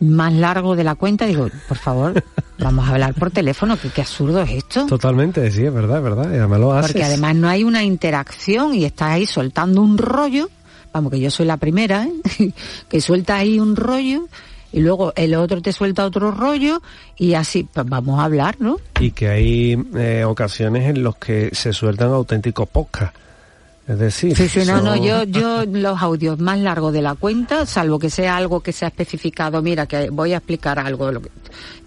más 0.00 0.32
largo 0.32 0.76
de 0.76 0.84
la 0.84 0.94
cuenta, 0.94 1.26
digo, 1.26 1.48
por 1.68 1.76
favor, 1.76 2.24
vamos 2.58 2.88
a 2.88 2.92
hablar 2.92 3.14
por 3.14 3.30
teléfono, 3.30 3.78
que 3.78 3.90
qué 3.90 4.00
absurdo 4.00 4.42
es 4.42 4.50
esto. 4.50 4.86
Totalmente, 4.86 5.50
sí, 5.50 5.64
es 5.64 5.72
verdad, 5.72 5.98
es 5.98 6.02
verdad, 6.02 6.32
y 6.32 6.36
además 6.36 6.60
lo 6.60 6.72
haces. 6.72 6.92
Porque 6.92 7.04
además 7.04 7.36
no 7.36 7.48
hay 7.48 7.64
una 7.64 7.84
interacción 7.84 8.74
y 8.74 8.84
estás 8.84 9.12
ahí 9.12 9.26
soltando 9.26 9.82
un 9.82 9.98
rollo, 9.98 10.48
vamos, 10.92 11.12
que 11.12 11.20
yo 11.20 11.30
soy 11.30 11.46
la 11.46 11.58
primera, 11.58 12.06
¿eh? 12.06 12.52
que 12.88 13.00
suelta 13.00 13.36
ahí 13.36 13.60
un 13.60 13.76
rollo 13.76 14.26
y 14.72 14.80
luego 14.80 15.12
el 15.16 15.34
otro 15.34 15.60
te 15.60 15.72
suelta 15.72 16.04
otro 16.04 16.30
rollo 16.30 16.80
y 17.16 17.34
así 17.34 17.66
pues 17.72 17.86
vamos 17.88 18.20
a 18.20 18.24
hablar, 18.24 18.56
¿no? 18.58 18.78
Y 19.00 19.10
que 19.10 19.28
hay 19.28 19.78
eh, 19.96 20.24
ocasiones 20.24 20.88
en 20.88 21.02
los 21.02 21.16
que 21.16 21.50
se 21.52 21.72
sueltan 21.72 22.08
auténticos 22.10 22.68
podcasts 22.68 23.18
es 23.90 23.98
decir, 23.98 24.36
sí, 24.36 24.48
sí, 24.48 24.60
no, 24.64 24.80
no, 24.80 24.94
yo, 24.94 25.24
yo 25.24 25.64
los 25.66 26.00
audios 26.00 26.38
más 26.38 26.60
largos 26.60 26.92
de 26.92 27.02
la 27.02 27.16
cuenta, 27.16 27.66
salvo 27.66 27.98
que 27.98 28.08
sea 28.08 28.36
algo 28.36 28.60
que 28.60 28.72
sea 28.72 28.86
especificado, 28.86 29.60
mira, 29.62 29.86
que 29.86 30.10
voy 30.10 30.32
a 30.32 30.36
explicar 30.36 30.78
algo, 30.78 31.10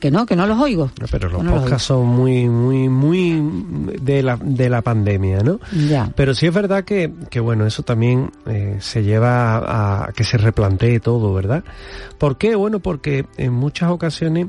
que 0.02 0.12
no, 0.12 0.26
que 0.26 0.36
no 0.36 0.46
los 0.46 0.60
oigo. 0.60 0.92
pero 1.10 1.30
los 1.30 1.42
podcasts 1.42 1.88
son 1.88 2.06
muy, 2.06 2.50
muy, 2.50 2.90
muy 2.90 3.42
de 4.02 4.22
la, 4.22 4.36
de 4.36 4.70
la 4.70 4.82
pandemia, 4.82 5.44
¿no? 5.44 5.62
Ya. 5.88 6.12
Pero 6.14 6.34
sí 6.36 6.46
es 6.46 6.54
verdad 6.54 6.84
que, 6.84 7.10
que 7.30 7.40
bueno, 7.40 7.66
eso 7.66 7.84
también 7.84 8.32
eh, 8.48 8.76
se 8.82 9.04
lleva 9.04 9.56
a, 9.60 10.10
a 10.10 10.12
que 10.12 10.26
se 10.26 10.38
replantee 10.38 11.00
todo, 11.00 11.34
¿verdad? 11.34 11.64
¿Por 12.18 12.38
qué? 12.38 12.56
Bueno, 12.56 12.82
porque 12.82 13.28
en 13.38 13.54
muchas 13.54 13.90
ocasiones 13.92 14.48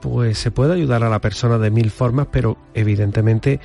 pues 0.00 0.38
se 0.38 0.50
puede 0.50 0.74
ayudar 0.74 1.04
a 1.04 1.10
la 1.10 1.20
persona 1.20 1.58
de 1.58 1.70
mil 1.70 1.90
formas, 1.90 2.26
pero 2.32 2.56
evidentemente 2.74 3.60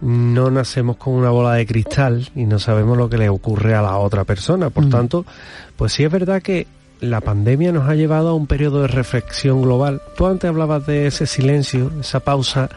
no 0.00 0.50
nacemos 0.50 0.96
con 0.96 1.14
una 1.14 1.30
bola 1.30 1.54
de 1.54 1.66
cristal 1.66 2.28
y 2.34 2.44
no 2.44 2.58
sabemos 2.58 2.96
lo 2.96 3.08
que 3.08 3.18
le 3.18 3.28
ocurre 3.28 3.74
a 3.74 3.82
la 3.82 3.96
otra 3.96 4.24
persona. 4.24 4.70
Por 4.70 4.86
mm. 4.86 4.90
tanto, 4.90 5.26
pues 5.76 5.92
sí 5.92 6.04
es 6.04 6.10
verdad 6.10 6.42
que 6.42 6.66
la 7.00 7.20
pandemia 7.20 7.72
nos 7.72 7.88
ha 7.88 7.94
llevado 7.94 8.30
a 8.30 8.34
un 8.34 8.46
periodo 8.46 8.82
de 8.82 8.88
reflexión 8.88 9.62
global. 9.62 10.02
Tú 10.16 10.26
antes 10.26 10.48
hablabas 10.48 10.86
de 10.86 11.06
ese 11.06 11.26
silencio, 11.26 11.92
esa 12.00 12.20
pausa, 12.20 12.68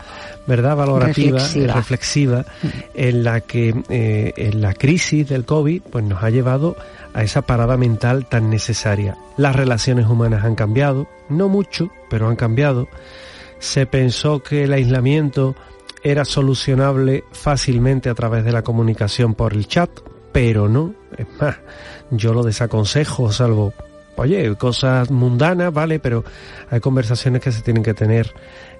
¿verdad? 0.47 0.75
Valorativa, 0.75 1.39
reflexiva, 1.73 2.45
mm. 2.61 2.67
en 2.93 3.23
la 3.23 3.41
que 3.41 3.73
eh, 3.89 4.33
en 4.35 4.61
la 4.61 4.73
crisis 4.73 5.27
del 5.27 5.45
COVID 5.45 5.81
pues 5.83 6.05
nos 6.05 6.23
ha 6.23 6.29
llevado 6.29 6.75
a 7.13 7.23
esa 7.23 7.41
parada 7.41 7.77
mental 7.77 8.27
tan 8.27 8.49
necesaria. 8.49 9.17
Las 9.37 9.55
relaciones 9.55 10.07
humanas 10.07 10.45
han 10.45 10.55
cambiado, 10.55 11.07
no 11.29 11.49
mucho, 11.49 11.89
pero 12.09 12.27
han 12.29 12.35
cambiado. 12.35 12.87
Se 13.59 13.85
pensó 13.85 14.41
que 14.41 14.63
el 14.63 14.73
aislamiento 14.73 15.55
era 16.03 16.25
solucionable 16.25 17.23
fácilmente 17.31 18.09
a 18.09 18.15
través 18.15 18.43
de 18.43 18.51
la 18.51 18.63
comunicación 18.63 19.35
por 19.35 19.53
el 19.53 19.67
chat, 19.67 19.89
pero 20.31 20.67
no. 20.67 20.93
Es 21.17 21.27
más, 21.39 21.57
yo 22.09 22.33
lo 22.33 22.43
desaconsejo, 22.43 23.31
salvo, 23.31 23.73
oye, 24.15 24.55
cosas 24.55 25.11
mundanas, 25.11 25.73
¿vale? 25.73 25.99
Pero 25.99 26.23
hay 26.69 26.79
conversaciones 26.79 27.41
que 27.41 27.51
se 27.51 27.61
tienen 27.61 27.83
que 27.83 27.93
tener 27.93 28.33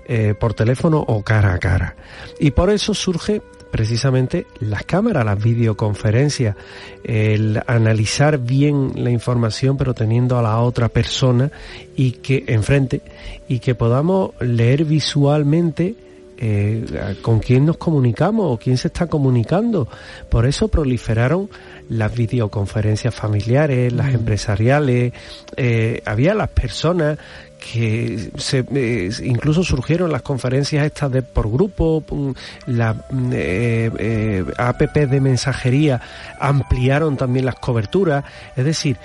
eh, 0.06 0.34
por 0.40 0.54
teléfono 0.54 1.00
o 1.00 1.24
cara 1.24 1.54
a 1.54 1.60
cara. 1.60 1.96
Y 2.40 2.52
por 2.52 2.70
eso 2.70 2.94
surge 2.94 3.42
precisamente 3.72 4.46
las 4.60 4.84
cámaras, 4.84 5.24
las 5.26 5.42
videoconferencias, 5.42 6.56
el 7.04 7.62
analizar 7.66 8.38
bien 8.38 8.92
la 8.96 9.10
información 9.10 9.78
pero 9.78 9.94
teniendo 9.94 10.38
a 10.38 10.42
la 10.42 10.60
otra 10.60 10.90
persona 10.90 11.52
y 11.96 12.12
que 12.14 12.44
enfrente 12.48 13.02
y 13.48 13.60
que 13.60 13.74
podamos 13.74 14.32
leer 14.42 14.84
visualmente 14.86 15.96
eh, 16.42 17.16
con 17.22 17.40
quién 17.40 17.66
nos 17.66 17.78
comunicamos 17.78 18.48
o 18.50 18.58
quién 18.58 18.78
se 18.78 18.88
está 18.88 19.06
comunicando. 19.08 19.88
Por 20.30 20.46
eso 20.46 20.68
proliferaron 20.68 21.50
las 21.90 22.14
videoconferencias 22.14 23.14
familiares, 23.14 23.94
las 23.94 24.08
mm. 24.08 24.16
empresariales, 24.16 25.14
eh, 25.56 26.02
había 26.06 26.34
las 26.34 26.50
personas 26.50 27.18
que 27.62 28.32
se, 28.38 28.66
eh, 28.74 29.12
incluso 29.24 29.64
surgieron 29.64 30.12
las 30.12 30.24
conferencias 30.24 30.84
estas 30.84 31.12
de 31.12 31.22
por 31.22 31.50
grupo, 31.50 32.04
mm, 32.10 32.32
la 32.68 32.94
mm, 32.94 33.32
eh, 33.34 33.92
eh, 34.00 34.46
app 34.58 34.82
de 34.82 35.22
mensajería 35.22 36.02
ampliaron 36.40 37.18
también 37.18 37.46
las 37.46 37.56
coberturas, 37.56 38.26
es 38.56 38.66
decir, 38.66 38.98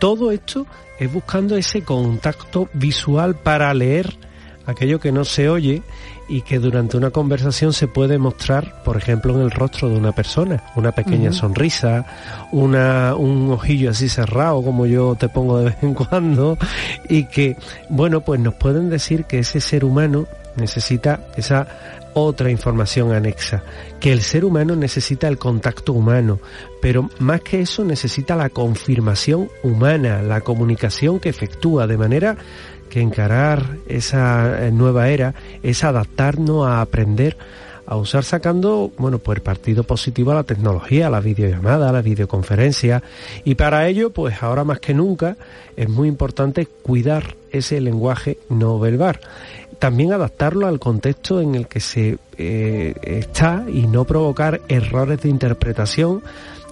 todo 0.00 0.32
esto 0.32 0.66
es 0.98 1.12
buscando 1.12 1.56
ese 1.56 1.82
contacto 1.82 2.68
visual 2.72 3.36
para 3.36 3.72
leer 3.74 4.16
aquello 4.66 5.00
que 5.00 5.12
no 5.12 5.24
se 5.24 5.48
oye 5.48 5.82
y 6.28 6.42
que 6.42 6.58
durante 6.58 6.96
una 6.96 7.10
conversación 7.10 7.72
se 7.72 7.88
puede 7.88 8.18
mostrar, 8.18 8.82
por 8.84 8.96
ejemplo, 8.96 9.34
en 9.34 9.42
el 9.42 9.50
rostro 9.50 9.88
de 9.88 9.96
una 9.96 10.12
persona, 10.12 10.62
una 10.74 10.92
pequeña 10.92 11.32
sonrisa, 11.32 12.04
una, 12.52 13.14
un 13.14 13.50
ojillo 13.50 13.90
así 13.90 14.08
cerrado 14.08 14.62
como 14.62 14.86
yo 14.86 15.14
te 15.14 15.28
pongo 15.28 15.58
de 15.58 15.66
vez 15.66 15.76
en 15.82 15.94
cuando 15.94 16.58
y 17.08 17.24
que, 17.24 17.56
bueno, 17.88 18.20
pues 18.20 18.40
nos 18.40 18.54
pueden 18.54 18.90
decir 18.90 19.24
que 19.24 19.38
ese 19.38 19.60
ser 19.60 19.84
humano 19.84 20.26
necesita 20.56 21.20
esa 21.36 21.68
otra 22.18 22.50
información 22.50 23.12
anexa, 23.12 23.62
que 24.00 24.10
el 24.10 24.22
ser 24.22 24.46
humano 24.46 24.74
necesita 24.74 25.28
el 25.28 25.36
contacto 25.36 25.92
humano, 25.92 26.40
pero 26.80 27.10
más 27.18 27.42
que 27.42 27.60
eso 27.60 27.84
necesita 27.84 28.34
la 28.36 28.48
confirmación 28.48 29.50
humana, 29.62 30.22
la 30.22 30.40
comunicación 30.40 31.20
que 31.20 31.28
efectúa 31.28 31.86
de 31.86 31.98
manera 31.98 32.36
encarar 33.00 33.76
esa 33.86 34.66
eh, 34.66 34.72
nueva 34.72 35.08
era 35.08 35.34
es 35.62 35.84
adaptarnos 35.84 36.66
a 36.66 36.80
aprender 36.80 37.36
a 37.86 37.96
usar 37.96 38.24
sacando, 38.24 38.90
bueno, 38.98 39.18
pues 39.18 39.40
partido 39.40 39.84
positivo 39.84 40.32
a 40.32 40.34
la 40.34 40.42
tecnología, 40.42 41.06
a 41.06 41.10
la 41.10 41.20
videollamada, 41.20 41.88
a 41.88 41.92
la 41.92 42.02
videoconferencia. 42.02 43.02
Y 43.44 43.54
para 43.54 43.86
ello, 43.86 44.10
pues 44.10 44.42
ahora 44.42 44.64
más 44.64 44.80
que 44.80 44.92
nunca, 44.92 45.36
es 45.76 45.88
muy 45.88 46.08
importante 46.08 46.66
cuidar 46.66 47.36
ese 47.52 47.80
lenguaje 47.80 48.38
no 48.48 48.78
verbal. 48.80 49.20
También 49.78 50.12
adaptarlo 50.12 50.66
al 50.66 50.80
contexto 50.80 51.40
en 51.40 51.54
el 51.54 51.68
que 51.68 51.80
se 51.80 52.18
eh, 52.38 52.94
está 53.02 53.64
y 53.72 53.86
no 53.86 54.04
provocar 54.04 54.60
errores 54.68 55.22
de 55.22 55.28
interpretación 55.28 56.22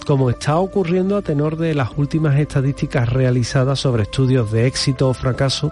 como 0.05 0.29
está 0.29 0.57
ocurriendo 0.57 1.17
a 1.17 1.21
tenor 1.21 1.57
de 1.57 1.73
las 1.73 1.89
últimas 1.97 2.39
estadísticas 2.39 3.09
realizadas 3.09 3.79
sobre 3.79 4.03
estudios 4.03 4.51
de 4.51 4.67
éxito 4.67 5.09
o 5.09 5.13
fracaso 5.13 5.71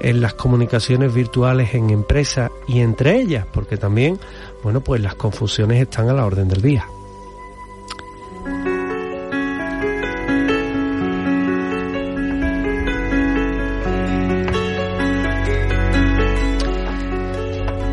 en 0.00 0.20
las 0.20 0.34
comunicaciones 0.34 1.14
virtuales 1.14 1.74
en 1.74 1.90
empresas 1.90 2.50
y 2.66 2.80
entre 2.80 3.20
ellas, 3.20 3.46
porque 3.52 3.76
también, 3.76 4.18
bueno, 4.62 4.80
pues 4.80 5.00
las 5.00 5.14
confusiones 5.14 5.80
están 5.82 6.08
a 6.08 6.14
la 6.14 6.24
orden 6.24 6.48
del 6.48 6.62
día. 6.62 6.86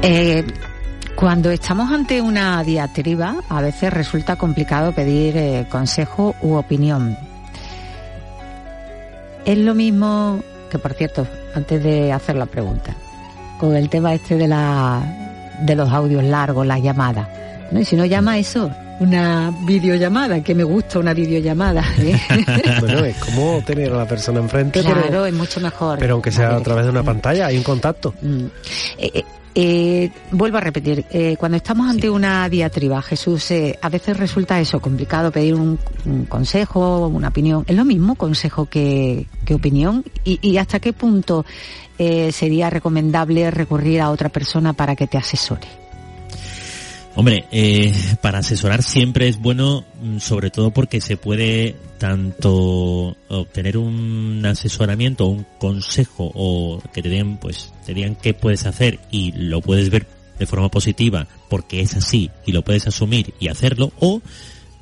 Eh, 0.05 0.45
cuando 1.23 1.51
estamos 1.51 1.89
ante 1.89 2.19
una 2.19 2.61
diatriba, 2.65 3.37
a 3.47 3.61
veces 3.61 3.93
resulta 3.93 4.35
complicado 4.35 4.91
pedir 4.91 5.37
eh, 5.37 5.65
consejo 5.69 6.35
u 6.41 6.55
opinión. 6.55 7.17
Es 9.45 9.57
lo 9.57 9.73
mismo 9.73 10.43
que, 10.69 10.79
por 10.79 10.91
cierto, 10.95 11.25
antes 11.55 11.81
de 11.81 12.11
hacer 12.11 12.35
la 12.35 12.45
pregunta, 12.45 12.93
con 13.57 13.73
el 13.73 13.87
tema 13.87 14.13
este 14.13 14.35
de 14.35 14.49
la 14.49 15.01
de 15.61 15.75
los 15.77 15.89
audios 15.93 16.25
largos, 16.25 16.67
las 16.67 16.83
llamadas. 16.83 17.25
¿no? 17.71 17.79
Y 17.79 17.85
si 17.85 17.95
no 17.95 18.03
llama 18.03 18.37
eso, 18.37 18.69
una 18.99 19.49
videollamada, 19.61 20.43
que 20.43 20.53
me 20.53 20.65
gusta 20.65 20.99
una 20.99 21.13
videollamada. 21.13 21.85
¿eh? 21.99 22.19
bueno, 22.81 23.05
es 23.05 23.15
como 23.15 23.61
tener 23.65 23.93
a 23.93 23.99
la 23.99 24.05
persona 24.05 24.41
enfrente, 24.41 24.81
claro, 24.81 25.25
es 25.25 25.33
mucho 25.33 25.61
mejor. 25.61 25.99
Pero 25.99 26.15
aunque 26.15 26.33
sea 26.33 26.57
a 26.57 26.59
través 26.59 26.83
de 26.83 26.91
una 26.91 27.03
pantalla, 27.03 27.45
hay 27.45 27.55
un 27.55 27.63
contacto. 27.63 28.13
Mm. 28.21 28.45
Eh, 28.97 29.11
eh, 29.13 29.23
vuelvo 30.31 30.57
a 30.57 30.61
repetir, 30.61 31.05
eh, 31.11 31.35
cuando 31.37 31.57
estamos 31.57 31.89
ante 31.89 32.09
una 32.09 32.47
diatriba, 32.49 33.01
Jesús, 33.01 33.51
eh, 33.51 33.77
a 33.81 33.89
veces 33.89 34.17
resulta 34.17 34.59
eso, 34.59 34.79
complicado 34.79 35.31
pedir 35.31 35.55
un, 35.55 35.77
consejo, 36.27 37.07
una 37.07 37.29
opinión. 37.29 37.63
¿Es 37.67 37.75
lo 37.75 37.85
mismo 37.85 38.15
consejo 38.15 38.65
que, 38.65 39.27
opinión? 39.53 40.03
¿Y, 40.23 40.57
hasta 40.57 40.79
qué 40.79 40.93
punto 40.93 41.45
sería 41.97 42.69
recomendable 42.69 43.49
recurrir 43.51 44.01
a 44.01 44.09
otra 44.09 44.29
persona 44.29 44.73
para 44.73 44.95
que 44.95 45.07
te 45.07 45.17
asesore? 45.17 45.82
Hombre, 47.15 47.45
para 48.21 48.39
asesorar 48.39 48.81
siempre 48.81 49.27
es 49.27 49.39
bueno, 49.39 49.85
mm, 50.01 50.17
sobre 50.17 50.49
todo 50.49 50.71
porque 50.71 50.99
se 50.99 51.15
puede 51.15 51.75
tanto 51.99 53.15
obtener 53.29 53.77
un 53.77 54.43
asesoramiento, 54.45 55.27
un 55.27 55.45
consejo 55.59 56.31
o 56.33 56.81
que 56.91 57.03
te 57.03 57.09
den, 57.09 57.37
pues, 57.37 57.71
te 57.85 57.93
digan 57.93 58.15
qué 58.15 58.33
puedes 58.33 58.65
hacer 58.65 58.99
y 59.11 59.31
lo 59.33 59.61
puedes 59.61 59.91
ver 59.91 60.07
de 60.39 60.47
forma 60.47 60.69
positiva 60.69 61.27
porque 61.49 61.81
es 61.81 61.95
así 61.95 62.31
y 62.47 62.51
lo 62.51 62.63
puedes 62.63 62.87
asumir 62.87 63.35
y 63.39 63.49
hacerlo 63.49 63.91
o 63.99 64.21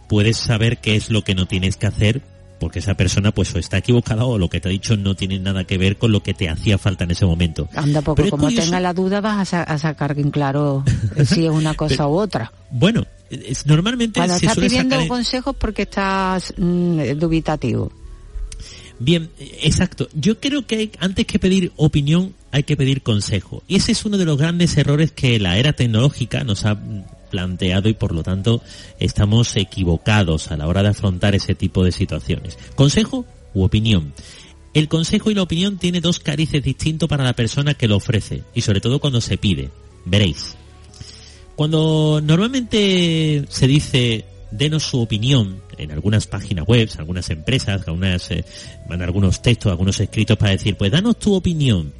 puedes 0.07 0.37
saber 0.37 0.77
qué 0.77 0.95
es 0.95 1.09
lo 1.09 1.23
que 1.23 1.35
no 1.35 1.47
tienes 1.47 1.75
que 1.75 1.87
hacer 1.87 2.21
porque 2.61 2.77
esa 2.77 2.93
persona 2.93 3.31
pues 3.31 3.53
o 3.55 3.57
está 3.57 3.79
equivocada 3.79 4.23
o 4.23 4.37
lo 4.37 4.47
que 4.47 4.61
te 4.61 4.69
ha 4.69 4.71
dicho 4.71 4.95
no 4.95 5.15
tiene 5.15 5.39
nada 5.39 5.63
que 5.63 5.79
ver 5.79 5.97
con 5.97 6.11
lo 6.11 6.21
que 6.21 6.35
te 6.35 6.47
hacía 6.47 6.77
falta 6.77 7.05
en 7.05 7.11
ese 7.11 7.25
momento. 7.25 7.67
Anda, 7.75 8.03
porque 8.03 8.29
como 8.29 8.49
tenga 8.49 8.79
la 8.79 8.93
duda 8.93 9.19
vas 9.19 9.51
a, 9.55 9.77
sacar 9.79 10.17
en 10.19 10.29
claro 10.29 10.83
si 11.25 11.47
es 11.47 11.51
una 11.51 11.73
cosa 11.73 12.07
u 12.07 12.19
otra. 12.19 12.53
Bueno, 12.69 13.03
es, 13.31 13.65
normalmente 13.65 14.19
Cuando 14.19 14.35
estás 14.35 14.59
pidiendo 14.59 14.95
consejos 15.07 15.55
porque 15.57 15.81
estás 15.81 16.53
mm, 16.55 17.17
dubitativo. 17.17 17.91
Bien, 18.99 19.31
exacto. 19.39 20.07
Yo 20.13 20.39
creo 20.39 20.67
que 20.67 20.91
antes 20.99 21.25
que 21.25 21.39
pedir 21.39 21.71
opinión 21.77 22.35
hay 22.51 22.61
que 22.61 22.77
pedir 22.77 23.01
consejo. 23.01 23.63
Y 23.67 23.77
ese 23.77 23.93
es 23.93 24.05
uno 24.05 24.19
de 24.19 24.25
los 24.25 24.37
grandes 24.37 24.77
errores 24.77 25.11
que 25.11 25.39
la 25.39 25.57
era 25.57 25.73
tecnológica 25.73 26.43
nos 26.43 26.63
ha 26.65 26.77
planteado 27.31 27.89
y 27.89 27.95
por 27.95 28.13
lo 28.13 28.21
tanto 28.21 28.61
estamos 28.99 29.55
equivocados 29.55 30.51
a 30.51 30.57
la 30.57 30.67
hora 30.67 30.83
de 30.83 30.89
afrontar 30.89 31.33
ese 31.33 31.55
tipo 31.55 31.83
de 31.83 31.91
situaciones. 31.91 32.59
Consejo 32.75 33.25
u 33.55 33.63
opinión. 33.63 34.13
El 34.73 34.87
consejo 34.87 35.31
y 35.31 35.33
la 35.33 35.41
opinión 35.41 35.77
tiene 35.77 35.99
dos 35.99 36.19
carices 36.19 36.63
distintos 36.63 37.09
para 37.09 37.23
la 37.23 37.33
persona 37.33 37.73
que 37.73 37.87
lo 37.87 37.97
ofrece 37.97 38.43
y 38.53 38.61
sobre 38.61 38.79
todo 38.81 38.99
cuando 38.99 39.19
se 39.19 39.37
pide. 39.37 39.71
Veréis. 40.05 40.55
Cuando 41.55 42.21
normalmente 42.23 43.45
se 43.49 43.67
dice 43.67 44.25
denos 44.51 44.83
su 44.83 45.01
opinión 45.01 45.61
en 45.77 45.91
algunas 45.91 46.27
páginas 46.27 46.65
web, 46.67 46.89
algunas 46.97 47.29
empresas, 47.29 47.81
algunas, 47.87 48.29
eh, 48.31 48.45
algunos 48.89 49.41
textos, 49.41 49.71
algunos 49.71 49.99
escritos 49.99 50.37
para 50.37 50.51
decir, 50.51 50.75
pues 50.75 50.91
danos 50.91 51.17
tu 51.17 51.33
opinión. 51.33 51.93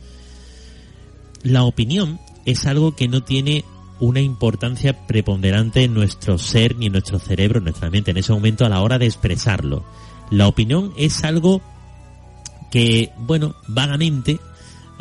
La 1.43 1.63
opinión 1.63 2.19
es 2.45 2.65
algo 2.65 2.95
que 2.95 3.07
no 3.07 3.23
tiene 3.23 3.63
una 4.01 4.19
importancia 4.19 5.07
preponderante 5.07 5.83
en 5.83 5.93
nuestro 5.93 6.37
ser 6.37 6.75
ni 6.75 6.87
en 6.87 6.91
nuestro 6.91 7.19
cerebro, 7.19 7.59
en 7.59 7.65
nuestra 7.65 7.89
mente, 7.89 8.11
en 8.11 8.17
ese 8.17 8.33
momento 8.33 8.65
a 8.65 8.69
la 8.69 8.81
hora 8.81 8.97
de 8.97 9.05
expresarlo. 9.05 9.85
La 10.29 10.47
opinión 10.47 10.91
es 10.97 11.23
algo 11.23 11.61
que, 12.71 13.11
bueno, 13.17 13.55
vagamente 13.67 14.39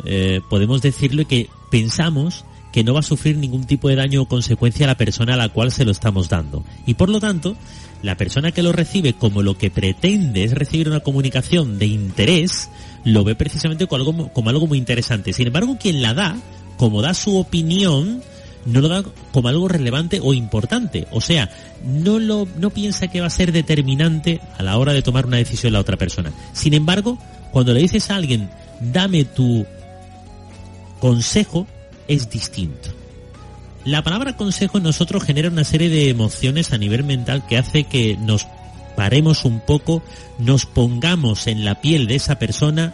eh, 0.05 0.41
podemos 0.49 0.81
decirlo 0.81 1.27
que 1.27 1.49
pensamos 1.69 2.45
que 2.71 2.83
no 2.83 2.93
va 2.93 3.01
a 3.01 3.03
sufrir 3.03 3.37
ningún 3.37 3.65
tipo 3.65 3.89
de 3.89 3.95
daño 3.95 4.21
o 4.21 4.27
consecuencia 4.27 4.85
a 4.85 4.87
la 4.87 4.97
persona 4.97 5.33
a 5.33 5.37
la 5.37 5.49
cual 5.49 5.71
se 5.71 5.83
lo 5.83 5.91
estamos 5.91 6.29
dando. 6.29 6.63
Y 6.85 6.93
por 6.93 7.09
lo 7.09 7.19
tanto, 7.19 7.57
la 8.01 8.15
persona 8.17 8.51
que 8.51 8.63
lo 8.63 8.71
recibe 8.71 9.13
como 9.13 9.41
lo 9.41 9.57
que 9.57 9.71
pretende 9.71 10.43
es 10.43 10.53
recibir 10.53 10.87
una 10.87 11.01
comunicación 11.01 11.79
de 11.79 11.87
interés, 11.87 12.69
lo 13.03 13.23
ve 13.23 13.35
precisamente 13.35 13.87
como 13.87 14.03
algo, 14.03 14.33
como 14.33 14.49
algo 14.49 14.67
muy 14.67 14.77
interesante. 14.77 15.33
Sin 15.33 15.47
embargo, 15.47 15.77
quien 15.79 16.01
la 16.01 16.13
da, 16.13 16.37
como 16.77 17.01
da 17.01 17.13
su 17.13 17.37
opinión, 17.37 18.21
no 18.65 18.81
lo 18.81 18.87
da 18.87 19.03
como 19.31 19.47
algo 19.47 19.67
relevante 19.67 20.19
o 20.21 20.33
importante. 20.33 21.07
O 21.11 21.21
sea, 21.21 21.49
no 21.83 22.19
lo, 22.19 22.47
no 22.57 22.69
piensa 22.69 23.07
que 23.07 23.21
va 23.21 23.27
a 23.27 23.31
ser 23.31 23.51
determinante 23.51 24.41
a 24.57 24.63
la 24.63 24.77
hora 24.77 24.93
de 24.93 25.01
tomar 25.01 25.25
una 25.25 25.37
decisión 25.37 25.73
la 25.73 25.79
otra 25.79 25.97
persona. 25.97 26.31
Sin 26.53 26.73
embargo, 26.73 27.17
cuando 27.51 27.73
le 27.73 27.81
dices 27.81 28.09
a 28.09 28.15
alguien, 28.15 28.49
dame 28.79 29.25
tu 29.25 29.65
consejo, 30.99 31.67
es 32.07 32.29
distinto. 32.29 32.89
La 33.83 34.03
palabra 34.03 34.37
consejo 34.37 34.77
en 34.77 34.83
nosotros 34.83 35.23
genera 35.23 35.49
una 35.49 35.63
serie 35.63 35.89
de 35.89 36.09
emociones 36.09 36.71
a 36.71 36.77
nivel 36.77 37.03
mental 37.03 37.45
que 37.47 37.57
hace 37.57 37.85
que 37.85 38.15
nos 38.17 38.45
paremos 38.95 39.45
un 39.45 39.59
poco, 39.59 40.03
nos 40.37 40.67
pongamos 40.67 41.47
en 41.47 41.65
la 41.65 41.81
piel 41.81 42.05
de 42.05 42.15
esa 42.15 42.37
persona 42.37 42.93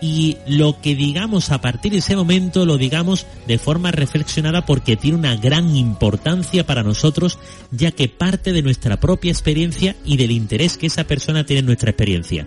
y 0.00 0.36
lo 0.46 0.80
que 0.80 0.94
digamos 0.94 1.50
a 1.50 1.60
partir 1.60 1.92
de 1.92 1.98
ese 1.98 2.16
momento 2.16 2.66
lo 2.66 2.76
digamos 2.76 3.26
de 3.46 3.58
forma 3.58 3.90
reflexionada 3.90 4.64
porque 4.66 4.96
tiene 4.96 5.18
una 5.18 5.36
gran 5.36 5.74
importancia 5.74 6.66
para 6.66 6.82
nosotros 6.82 7.38
ya 7.70 7.90
que 7.90 8.08
parte 8.08 8.52
de 8.52 8.62
nuestra 8.62 8.98
propia 8.98 9.30
experiencia 9.30 9.96
y 10.04 10.16
del 10.16 10.30
interés 10.30 10.76
que 10.76 10.86
esa 10.86 11.04
persona 11.04 11.44
tiene 11.44 11.60
en 11.60 11.66
nuestra 11.66 11.90
experiencia. 11.90 12.46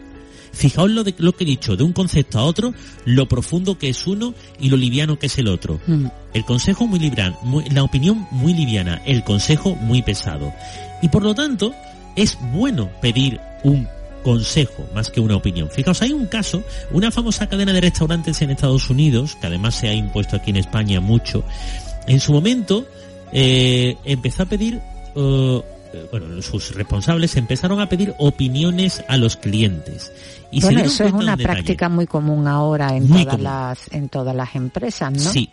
Fijaos 0.51 0.89
lo, 0.89 1.03
de, 1.03 1.13
lo 1.17 1.33
que 1.33 1.43
he 1.43 1.47
dicho, 1.47 1.75
de 1.75 1.83
un 1.83 1.93
concepto 1.93 2.39
a 2.39 2.43
otro, 2.43 2.73
lo 3.05 3.27
profundo 3.27 3.77
que 3.77 3.89
es 3.89 4.07
uno 4.07 4.33
y 4.59 4.69
lo 4.69 4.77
liviano 4.77 5.19
que 5.19 5.27
es 5.27 5.37
el 5.37 5.47
otro. 5.47 5.79
Mm. 5.85 6.07
El 6.33 6.45
consejo 6.45 6.87
muy 6.87 6.99
liviano, 6.99 7.37
la 7.71 7.83
opinión 7.83 8.27
muy 8.31 8.53
liviana, 8.53 9.01
el 9.05 9.23
consejo 9.23 9.75
muy 9.75 10.01
pesado. 10.01 10.51
Y 11.01 11.09
por 11.09 11.23
lo 11.23 11.35
tanto, 11.35 11.73
es 12.15 12.37
bueno 12.53 12.89
pedir 13.01 13.39
un 13.63 13.87
consejo 14.23 14.87
más 14.93 15.09
que 15.09 15.19
una 15.19 15.35
opinión. 15.35 15.69
Fijaos, 15.69 16.01
hay 16.01 16.11
un 16.11 16.25
caso, 16.25 16.63
una 16.91 17.11
famosa 17.11 17.47
cadena 17.47 17.73
de 17.73 17.81
restaurantes 17.81 18.41
en 18.41 18.51
Estados 18.51 18.89
Unidos, 18.89 19.37
que 19.39 19.47
además 19.47 19.75
se 19.75 19.89
ha 19.89 19.93
impuesto 19.93 20.35
aquí 20.35 20.51
en 20.51 20.57
España 20.57 20.99
mucho, 20.99 21.43
en 22.07 22.19
su 22.19 22.33
momento 22.33 22.85
eh, 23.31 23.95
empezó 24.05 24.43
a 24.43 24.45
pedir, 24.45 24.81
eh, 25.15 25.61
bueno, 26.11 26.41
sus 26.41 26.73
responsables 26.73 27.35
empezaron 27.35 27.79
a 27.79 27.89
pedir 27.89 28.13
opiniones 28.17 29.03
a 29.07 29.17
los 29.17 29.35
clientes. 29.35 30.11
Y 30.51 30.61
bueno, 30.61 30.81
eso 30.81 31.03
es 31.03 31.13
una 31.13 31.37
práctica 31.37 31.89
muy 31.89 32.07
común 32.07 32.47
ahora 32.47 32.95
en 32.95 33.07
todas 33.07 33.39
las 33.39 33.93
en 33.93 34.09
todas 34.09 34.35
las 34.35 34.55
empresas, 34.55 35.11
¿no? 35.11 35.19
Sí, 35.19 35.49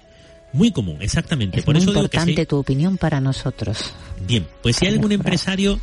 muy 0.52 0.70
común, 0.70 0.96
exactamente. 1.00 1.58
Es 1.58 1.64
Por 1.64 1.74
muy 1.74 1.82
eso 1.82 1.90
importante 1.92 2.46
tu 2.46 2.56
opinión 2.56 2.96
para 2.96 3.20
nosotros. 3.20 3.92
Bien, 4.26 4.46
pues 4.62 4.76
si 4.76 4.86
hay 4.86 4.94
algún 4.94 5.12
empresario 5.12 5.78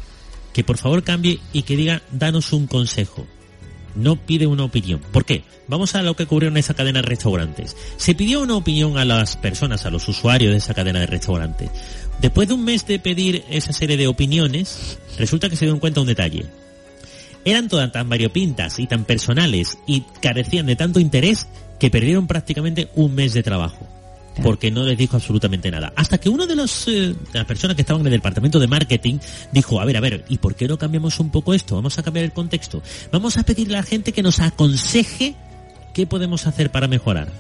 que 0.53 0.63
por 0.63 0.77
favor 0.77 1.03
cambie 1.03 1.39
y 1.51 1.63
que 1.63 1.75
diga, 1.75 2.01
danos 2.11 2.53
un 2.53 2.67
consejo. 2.67 3.25
No 3.95 4.15
pide 4.15 4.47
una 4.47 4.63
opinión. 4.63 5.01
¿Por 5.11 5.25
qué? 5.25 5.43
Vamos 5.67 5.95
a 5.95 6.01
lo 6.01 6.15
que 6.15 6.23
ocurrió 6.23 6.49
en 6.49 6.57
esa 6.57 6.73
cadena 6.73 7.01
de 7.01 7.07
restaurantes. 7.07 7.75
Se 7.97 8.15
pidió 8.15 8.41
una 8.41 8.55
opinión 8.55 8.97
a 8.97 9.05
las 9.05 9.37
personas, 9.37 9.85
a 9.85 9.91
los 9.91 10.07
usuarios 10.07 10.51
de 10.51 10.57
esa 10.57 10.73
cadena 10.73 10.99
de 10.99 11.07
restaurantes. 11.07 11.69
Después 12.19 12.47
de 12.47 12.55
un 12.55 12.63
mes 12.63 12.87
de 12.87 12.99
pedir 12.99 13.43
esa 13.49 13.73
serie 13.73 13.97
de 13.97 14.07
opiniones, 14.07 14.97
resulta 15.17 15.49
que 15.49 15.55
se 15.55 15.65
dio 15.65 15.79
cuenta 15.79 16.01
un 16.01 16.07
detalle. 16.07 16.45
Eran 17.45 17.67
todas 17.67 17.91
tan 17.91 18.09
variopintas 18.09 18.79
y 18.79 18.87
tan 18.87 19.03
personales 19.03 19.77
y 19.85 20.01
carecían 20.21 20.65
de 20.65 20.75
tanto 20.75 20.99
interés 20.99 21.47
que 21.79 21.89
perdieron 21.89 22.25
prácticamente 22.25 22.89
un 22.95 23.13
mes 23.13 23.33
de 23.33 23.43
trabajo 23.43 23.87
porque 24.41 24.71
no 24.71 24.83
les 24.83 24.97
dijo 24.97 25.15
absolutamente 25.15 25.69
nada. 25.69 25.93
Hasta 25.95 26.17
que 26.17 26.29
uno 26.29 26.47
de, 26.47 26.55
los, 26.55 26.87
eh, 26.87 26.91
de 26.91 27.15
las 27.33 27.45
personas 27.45 27.75
que 27.75 27.81
estaban 27.81 28.01
en 28.01 28.07
el 28.07 28.13
departamento 28.13 28.59
de 28.59 28.67
marketing 28.67 29.19
dijo, 29.51 29.79
a 29.79 29.85
ver, 29.85 29.97
a 29.97 29.99
ver, 29.99 30.25
¿y 30.29 30.37
por 30.37 30.55
qué 30.55 30.67
no 30.67 30.77
cambiamos 30.77 31.19
un 31.19 31.29
poco 31.29 31.53
esto? 31.53 31.75
Vamos 31.75 31.97
a 31.99 32.03
cambiar 32.03 32.25
el 32.25 32.33
contexto. 32.33 32.81
Vamos 33.11 33.37
a 33.37 33.43
pedirle 33.43 33.75
a 33.75 33.81
la 33.81 33.83
gente 33.83 34.11
que 34.11 34.23
nos 34.23 34.39
aconseje 34.39 35.35
qué 35.93 36.07
podemos 36.07 36.47
hacer 36.47 36.71
para 36.71 36.87
mejorar. 36.87 37.31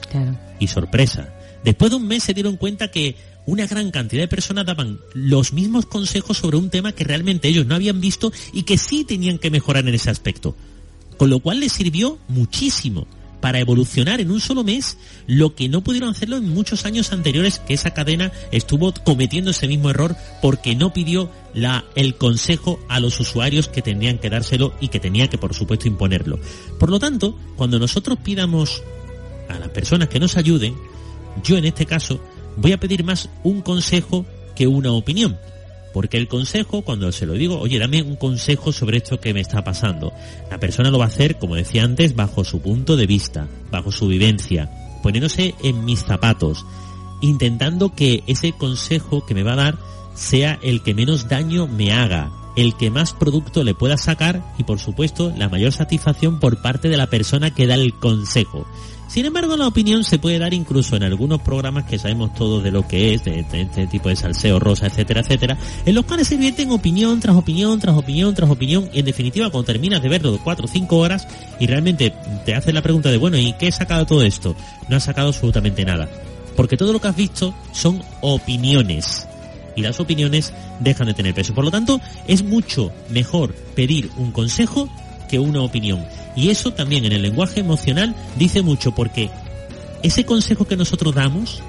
Y 0.59 0.67
sorpresa. 0.67 1.33
Después 1.63 1.91
de 1.91 1.97
un 1.97 2.07
mes 2.07 2.23
se 2.23 2.33
dieron 2.33 2.57
cuenta 2.57 2.89
que 2.89 3.15
una 3.45 3.67
gran 3.67 3.91
cantidad 3.91 4.21
de 4.21 4.27
personas 4.27 4.65
daban 4.65 4.99
los 5.13 5.53
mismos 5.53 5.85
consejos 5.85 6.37
sobre 6.37 6.57
un 6.57 6.69
tema 6.69 6.93
que 6.93 7.03
realmente 7.03 7.47
ellos 7.47 7.65
no 7.65 7.75
habían 7.75 7.99
visto 7.99 8.31
y 8.53 8.63
que 8.63 8.77
sí 8.77 9.03
tenían 9.03 9.39
que 9.39 9.49
mejorar 9.49 9.87
en 9.87 9.95
ese 9.95 10.09
aspecto. 10.09 10.55
Con 11.17 11.29
lo 11.29 11.39
cual 11.39 11.59
les 11.59 11.73
sirvió 11.73 12.19
muchísimo 12.27 13.07
para 13.43 13.59
evolucionar 13.59 14.21
en 14.21 14.31
un 14.31 14.39
solo 14.39 14.63
mes 14.63 14.97
lo 15.27 15.53
que 15.53 15.67
no 15.67 15.81
pudieron 15.83 16.07
hacerlo 16.07 16.37
en 16.37 16.47
muchos 16.47 16.85
años 16.85 17.11
anteriores 17.11 17.59
que 17.59 17.73
esa 17.73 17.91
cadena 17.91 18.31
estuvo 18.53 18.93
cometiendo 18.93 19.51
ese 19.51 19.67
mismo 19.67 19.89
error 19.89 20.15
porque 20.41 20.77
no 20.77 20.93
pidió 20.93 21.29
la, 21.53 21.83
el 21.95 22.15
consejo 22.15 22.79
a 22.87 23.01
los 23.01 23.19
usuarios 23.19 23.67
que 23.67 23.81
tenían 23.81 24.17
que 24.17 24.29
dárselo 24.29 24.73
y 24.79 24.87
que 24.87 25.01
tenía 25.01 25.27
que 25.27 25.37
por 25.37 25.53
supuesto 25.53 25.89
imponerlo. 25.89 26.39
Por 26.79 26.89
lo 26.89 26.99
tanto, 26.99 27.37
cuando 27.57 27.79
nosotros 27.79 28.17
pidamos 28.23 28.81
a 29.49 29.59
las 29.59 29.67
personas 29.71 30.07
que 30.07 30.21
nos 30.21 30.37
ayuden, 30.37 30.73
yo 31.43 31.57
en 31.57 31.65
este 31.65 31.85
caso 31.85 32.21
voy 32.55 32.71
a 32.71 32.79
pedir 32.79 33.03
más 33.03 33.27
un 33.43 33.59
consejo 33.59 34.25
que 34.55 34.67
una 34.67 34.93
opinión. 34.93 35.37
Porque 35.93 36.17
el 36.17 36.27
consejo, 36.27 36.81
cuando 36.81 37.11
se 37.11 37.27
lo 37.27 37.33
digo, 37.33 37.59
oye, 37.59 37.77
dame 37.77 38.01
un 38.01 38.15
consejo 38.15 38.71
sobre 38.71 38.97
esto 38.97 39.19
que 39.19 39.33
me 39.33 39.41
está 39.41 39.63
pasando, 39.63 40.11
la 40.49 40.59
persona 40.59 40.89
lo 40.89 40.97
va 40.97 41.05
a 41.05 41.09
hacer, 41.09 41.37
como 41.37 41.55
decía 41.55 41.83
antes, 41.83 42.15
bajo 42.15 42.43
su 42.43 42.61
punto 42.61 42.97
de 42.97 43.05
vista, 43.05 43.47
bajo 43.71 43.91
su 43.91 44.07
vivencia, 44.07 44.69
poniéndose 45.03 45.53
en 45.61 45.85
mis 45.85 46.03
zapatos, 46.03 46.65
intentando 47.21 47.93
que 47.93 48.23
ese 48.25 48.53
consejo 48.53 49.25
que 49.25 49.35
me 49.35 49.43
va 49.43 49.53
a 49.53 49.57
dar 49.57 49.77
sea 50.15 50.59
el 50.63 50.81
que 50.81 50.93
menos 50.93 51.29
daño 51.29 51.67
me 51.67 51.93
haga, 51.93 52.31
el 52.55 52.75
que 52.75 52.91
más 52.91 53.13
producto 53.13 53.63
le 53.63 53.73
pueda 53.73 53.97
sacar 53.97 54.43
y 54.57 54.63
por 54.63 54.79
supuesto 54.79 55.33
la 55.37 55.49
mayor 55.49 55.71
satisfacción 55.71 56.39
por 56.39 56.61
parte 56.61 56.89
de 56.89 56.97
la 56.97 57.07
persona 57.07 57.53
que 57.53 57.67
da 57.67 57.75
el 57.75 57.93
consejo. 57.93 58.65
Sin 59.07 59.25
embargo, 59.25 59.55
la 59.57 59.67
opinión 59.67 60.03
se 60.03 60.17
puede 60.17 60.39
dar 60.39 60.53
incluso 60.53 60.95
en 60.95 61.03
algunos 61.03 61.41
programas 61.41 61.85
que 61.85 61.99
sabemos 61.99 62.33
todos 62.33 62.63
de 62.63 62.71
lo 62.71 62.87
que 62.87 63.13
es, 63.13 63.23
de, 63.23 63.45
este 63.51 63.87
tipo 63.87 64.09
de 64.09 64.15
salseo 64.15 64.59
rosa, 64.59 64.87
etcétera, 64.87 65.21
etcétera, 65.21 65.57
en 65.85 65.93
los 65.93 66.05
cuales 66.05 66.27
se 66.27 66.37
vierten 66.37 66.71
opinión 66.71 67.19
tras 67.19 67.35
opinión, 67.35 67.79
tras 67.79 67.95
opinión, 67.95 68.33
tras 68.33 68.49
opinión, 68.49 68.89
y 68.91 68.99
en 68.99 69.05
definitiva, 69.05 69.49
cuando 69.51 69.67
terminas 69.67 70.01
de 70.01 70.09
verlo 70.09 70.31
de 70.31 70.39
cuatro 70.39 70.65
o 70.65 70.67
cinco 70.67 70.97
horas 70.97 71.27
y 71.59 71.67
realmente 71.67 72.13
te 72.45 72.55
haces 72.55 72.73
la 72.73 72.81
pregunta 72.81 73.11
de, 73.11 73.17
bueno, 73.17 73.37
¿y 73.37 73.53
qué 73.53 73.67
he 73.67 73.71
sacado 73.71 74.05
todo 74.05 74.23
esto? 74.23 74.55
No 74.89 74.97
has 74.97 75.03
sacado 75.03 75.27
absolutamente 75.27 75.85
nada. 75.85 76.09
Porque 76.55 76.77
todo 76.77 76.93
lo 76.93 77.01
que 77.01 77.07
has 77.07 77.15
visto 77.15 77.53
son 77.71 78.01
opiniones. 78.21 79.27
Y 79.75 79.81
las 79.81 79.99
opiniones 79.99 80.53
dejan 80.79 81.07
de 81.07 81.13
tener 81.13 81.33
peso. 81.33 81.53
Por 81.53 81.65
lo 81.65 81.71
tanto, 81.71 81.99
es 82.27 82.43
mucho 82.43 82.91
mejor 83.09 83.53
pedir 83.75 84.11
un 84.17 84.31
consejo 84.31 84.87
que 85.33 85.39
una 85.39 85.63
opinión. 85.63 86.05
Y 86.35 86.49
eso 86.49 86.73
también 86.73 87.05
en 87.05 87.11
el 87.11 87.23
lenguaje 87.23 87.61
emocional 87.61 88.13
dice 88.37 88.61
mucho 88.61 88.93
porque 88.93 89.31
ese 90.03 90.25
consejo 90.25 90.67
que 90.67 90.77
nosotros 90.77 91.15
damos 91.15 91.63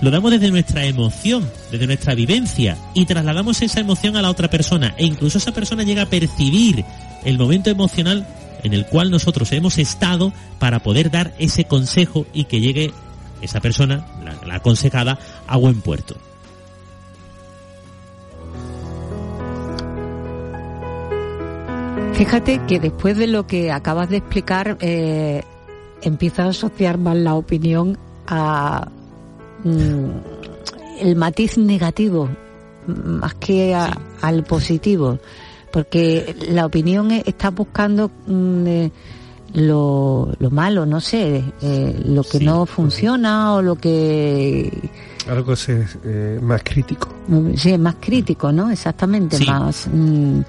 lo 0.00 0.12
damos 0.12 0.30
desde 0.30 0.52
nuestra 0.52 0.84
emoción, 0.84 1.50
desde 1.72 1.88
nuestra 1.88 2.14
vivencia 2.14 2.76
y 2.94 3.04
trasladamos 3.04 3.62
esa 3.62 3.80
emoción 3.80 4.16
a 4.16 4.22
la 4.22 4.30
otra 4.30 4.48
persona 4.48 4.94
e 4.96 5.06
incluso 5.06 5.38
esa 5.38 5.50
persona 5.50 5.82
llega 5.82 6.02
a 6.02 6.06
percibir 6.06 6.84
el 7.24 7.36
momento 7.36 7.68
emocional 7.68 8.28
en 8.62 8.74
el 8.74 8.86
cual 8.86 9.10
nosotros 9.10 9.50
hemos 9.50 9.76
estado 9.78 10.32
para 10.60 10.80
poder 10.84 11.10
dar 11.10 11.34
ese 11.40 11.64
consejo 11.64 12.26
y 12.32 12.44
que 12.44 12.60
llegue 12.60 12.92
esa 13.42 13.58
persona, 13.58 14.06
la, 14.24 14.36
la 14.46 14.54
aconsejada, 14.54 15.18
a 15.48 15.56
buen 15.56 15.80
puerto. 15.80 16.16
Fíjate 22.14 22.60
que 22.68 22.78
después 22.78 23.18
de 23.18 23.26
lo 23.26 23.44
que 23.46 23.72
acabas 23.72 24.08
de 24.08 24.18
explicar, 24.18 24.78
eh, 24.80 25.42
empieza 26.00 26.44
a 26.44 26.48
asociar 26.50 26.96
más 26.96 27.16
la 27.16 27.34
opinión 27.34 27.98
a 28.28 28.88
mm, 29.64 31.00
el 31.00 31.16
matiz 31.16 31.58
negativo 31.58 32.28
más 32.86 33.34
que 33.34 33.74
al 33.74 34.44
positivo, 34.44 35.18
porque 35.72 36.36
la 36.48 36.66
opinión 36.66 37.10
está 37.10 37.50
buscando 37.50 38.10
mm, 38.28 38.66
eh, 38.66 38.90
lo, 39.54 40.36
malo, 40.52 40.86
no 40.86 41.00
sé, 41.00 41.42
eh, 41.62 42.00
lo 42.04 42.22
que 42.22 42.38
no 42.38 42.64
funciona 42.64 43.54
o 43.54 43.62
lo 43.62 43.74
que 43.74 44.70
algo 45.28 45.54
es 45.54 45.68
más 46.42 46.62
crítico. 46.62 47.08
Sí, 47.56 47.76
más 47.76 47.96
crítico, 47.98 48.52
¿no? 48.52 48.70
Exactamente, 48.70 49.38
más. 49.44 49.88
Mm, 49.92 50.42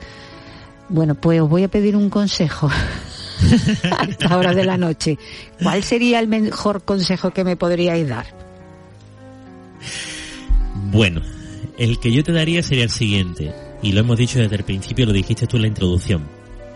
bueno, 0.89 1.15
pues 1.15 1.41
os 1.41 1.49
voy 1.49 1.63
a 1.63 1.67
pedir 1.67 1.95
un 1.95 2.09
consejo 2.09 2.69
a 3.91 4.03
esta 4.03 4.37
hora 4.37 4.53
de 4.53 4.65
la 4.65 4.77
noche. 4.77 5.17
¿Cuál 5.61 5.83
sería 5.83 6.19
el 6.19 6.27
mejor 6.27 6.83
consejo 6.83 7.31
que 7.31 7.43
me 7.43 7.55
podríais 7.55 8.07
dar? 8.07 8.25
Bueno, 10.91 11.21
el 11.77 11.99
que 11.99 12.11
yo 12.11 12.23
te 12.23 12.31
daría 12.31 12.63
sería 12.63 12.83
el 12.83 12.89
siguiente, 12.89 13.53
y 13.81 13.91
lo 13.91 14.01
hemos 14.01 14.17
dicho 14.17 14.39
desde 14.39 14.55
el 14.55 14.63
principio, 14.63 15.05
lo 15.05 15.13
dijiste 15.13 15.47
tú 15.47 15.57
en 15.57 15.63
la 15.63 15.67
introducción. 15.67 16.23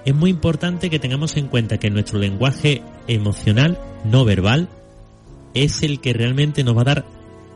Es 0.05 0.15
muy 0.15 0.29
importante 0.29 0.89
que 0.89 0.99
tengamos 0.99 1.37
en 1.37 1.47
cuenta 1.47 1.77
que 1.77 1.89
nuestro 1.89 2.19
lenguaje 2.19 2.81
emocional, 3.07 3.79
no 4.05 4.25
verbal, 4.25 4.69
es 5.53 5.83
el 5.83 5.99
que 5.99 6.13
realmente 6.13 6.63
nos 6.63 6.75
va 6.75 6.81
a 6.81 6.85
dar, 6.85 7.05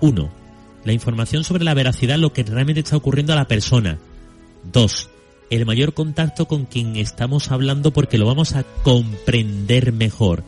uno, 0.02 0.30
la 0.84 0.94
información 0.94 1.44
sobre 1.44 1.64
la 1.64 1.74
veracidad, 1.74 2.18
lo 2.18 2.34
que 2.34 2.44
realmente 2.44 2.82
está 2.82 2.98
ocurriendo 2.98 3.34
a 3.34 3.38
la 3.38 3.48
persona. 3.48 4.00
Dos, 4.72 5.10
el 5.50 5.66
mayor 5.66 5.94
contacto 5.94 6.48
con 6.48 6.66
quien 6.66 6.96
estamos 6.96 7.52
hablando 7.52 7.92
porque 7.92 8.18
lo 8.18 8.26
vamos 8.26 8.56
a 8.56 8.64
comprender 8.84 9.92
mejor. 9.92 10.44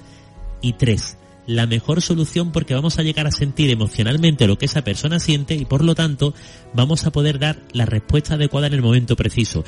Y 0.61 0.73
tres, 0.73 1.17
la 1.47 1.67
mejor 1.67 2.01
solución 2.01 2.51
porque 2.51 2.73
vamos 2.73 2.99
a 2.99 3.03
llegar 3.03 3.27
a 3.27 3.31
sentir 3.31 3.69
emocionalmente 3.69 4.47
lo 4.47 4.57
que 4.57 4.65
esa 4.65 4.83
persona 4.83 5.19
siente 5.19 5.55
y 5.55 5.65
por 5.65 5.83
lo 5.83 5.95
tanto 5.95 6.33
vamos 6.73 7.05
a 7.05 7.11
poder 7.11 7.39
dar 7.39 7.57
la 7.71 7.85
respuesta 7.85 8.35
adecuada 8.35 8.67
en 8.67 8.73
el 8.73 8.81
momento 8.81 9.15
preciso. 9.15 9.63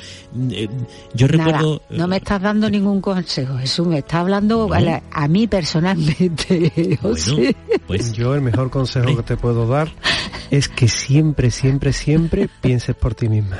Eh, 0.50 0.68
yo 1.14 1.26
recuerdo... 1.26 1.82
no 1.90 2.08
me 2.08 2.16
eh, 2.16 2.18
estás 2.18 2.42
dando 2.42 2.68
ningún 2.68 3.00
consejo, 3.00 3.58
Jesús, 3.58 3.86
me 3.86 3.98
está 3.98 4.20
hablando 4.20 4.68
a, 5.12 5.28
mí 5.28 5.46
personalmente. 5.46 6.98
pues 7.86 8.12
yo 8.12 8.34
el 8.34 8.42
mejor 8.42 8.70
consejo 8.70 9.16
que 9.16 9.22
te 9.22 9.36
puedo 9.36 9.66
dar 9.66 9.90
es 10.50 10.68
que 10.68 10.88
siempre, 10.88 11.50
siempre, 11.50 11.92
siempre 11.92 12.48
pienses 12.60 12.96
por 12.96 13.14
ti 13.14 13.28
misma. 13.28 13.58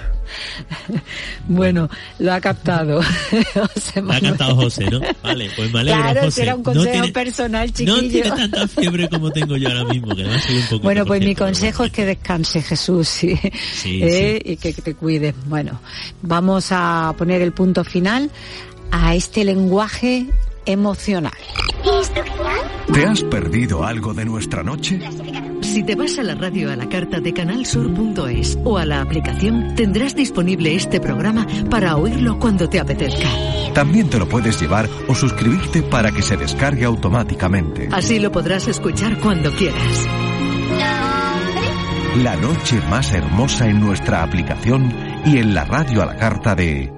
Bueno, 1.47 1.89
lo 2.19 2.33
ha 2.33 2.41
captado. 2.41 3.01
lo 3.55 4.13
ha 4.13 4.21
captado 4.21 4.57
José, 4.57 4.91
¿no? 4.91 5.01
Vale, 5.23 5.51
pues 5.57 5.73
me 5.73 5.81
alegro, 5.81 6.03
claro, 6.03 6.21
José. 6.23 6.43
era 6.43 6.55
un 6.55 6.63
consejo 6.63 7.13
personal, 7.13 7.73
chiquillo. 7.73 8.03
No 8.03 8.08
tiene 8.09 8.31
tanta 8.31 8.69
fiebre 8.69 9.09
como 9.09 9.31
tengo 9.31 9.57
yo 9.57 9.69
ahora 9.69 9.85
mismo, 9.85 10.15
que 10.15 10.25
un 10.25 10.31
poco 10.71 10.83
Bueno, 10.83 11.05
pues 11.05 11.21
mi 11.25 11.35
consejo 11.35 11.85
es 11.85 11.93
que 11.93 12.05
descanse, 12.05 12.63
Jesús, 12.63 13.09
sí. 13.09 13.39
¿Eh? 13.85 14.41
Y 14.45 14.57
que 14.57 14.73
te 14.73 14.95
cuides. 14.95 15.35
Bueno, 15.47 15.81
vamos 16.23 16.69
a 16.71 17.15
poner 17.17 17.43
el 17.43 17.53
punto 17.53 17.85
final 17.85 18.31
a 18.91 19.15
este 19.15 19.45
lenguaje 19.45 20.27
emocional. 20.67 21.33
¿Te 22.93 23.05
has 23.05 23.23
perdido 23.25 23.85
algo 23.85 24.13
de 24.15 24.25
nuestra 24.25 24.63
noche? 24.63 25.01
Si 25.63 25.83
te 25.83 25.95
vas 25.95 26.19
a 26.19 26.23
la 26.23 26.35
radio 26.35 26.71
a 26.71 26.77
la 26.77 26.89
carta 26.89 27.21
de 27.21 27.33
canalsur.es 27.33 28.59
o 28.65 28.79
a 28.79 28.85
la 28.85 29.01
aplicación, 29.01 29.75
tendrás 29.77 30.15
disponible 30.15 30.75
este 30.75 31.01
programa 31.01 31.47
para 31.71 31.97
oírlo 31.97 32.39
cuando 32.39 32.69
te 32.69 32.81
apetezca. 32.81 33.29
También 33.79 34.11
te 34.11 34.19
lo 34.19 34.29
puedes 34.29 34.61
llevar 34.61 34.89
o 35.07 35.15
suscribirte 35.15 35.85
para 35.85 36.11
que 36.11 36.21
se 36.21 36.37
descargue 36.37 36.85
automáticamente. 36.85 37.89
Así 37.93 38.19
lo 38.19 38.33
podrás 38.33 38.67
escuchar 38.67 39.21
cuando 39.21 39.53
quieras. 39.53 40.05
La 42.17 42.35
noche 42.35 42.81
más 42.91 43.13
hermosa 43.13 43.69
en 43.69 43.79
nuestra 43.79 44.25
aplicación 44.25 44.93
y 45.25 45.39
en 45.39 45.55
la 45.55 45.65
radio 45.65 46.03
a 46.03 46.07
la 46.07 46.17
carta 46.17 46.57
de 46.57 46.93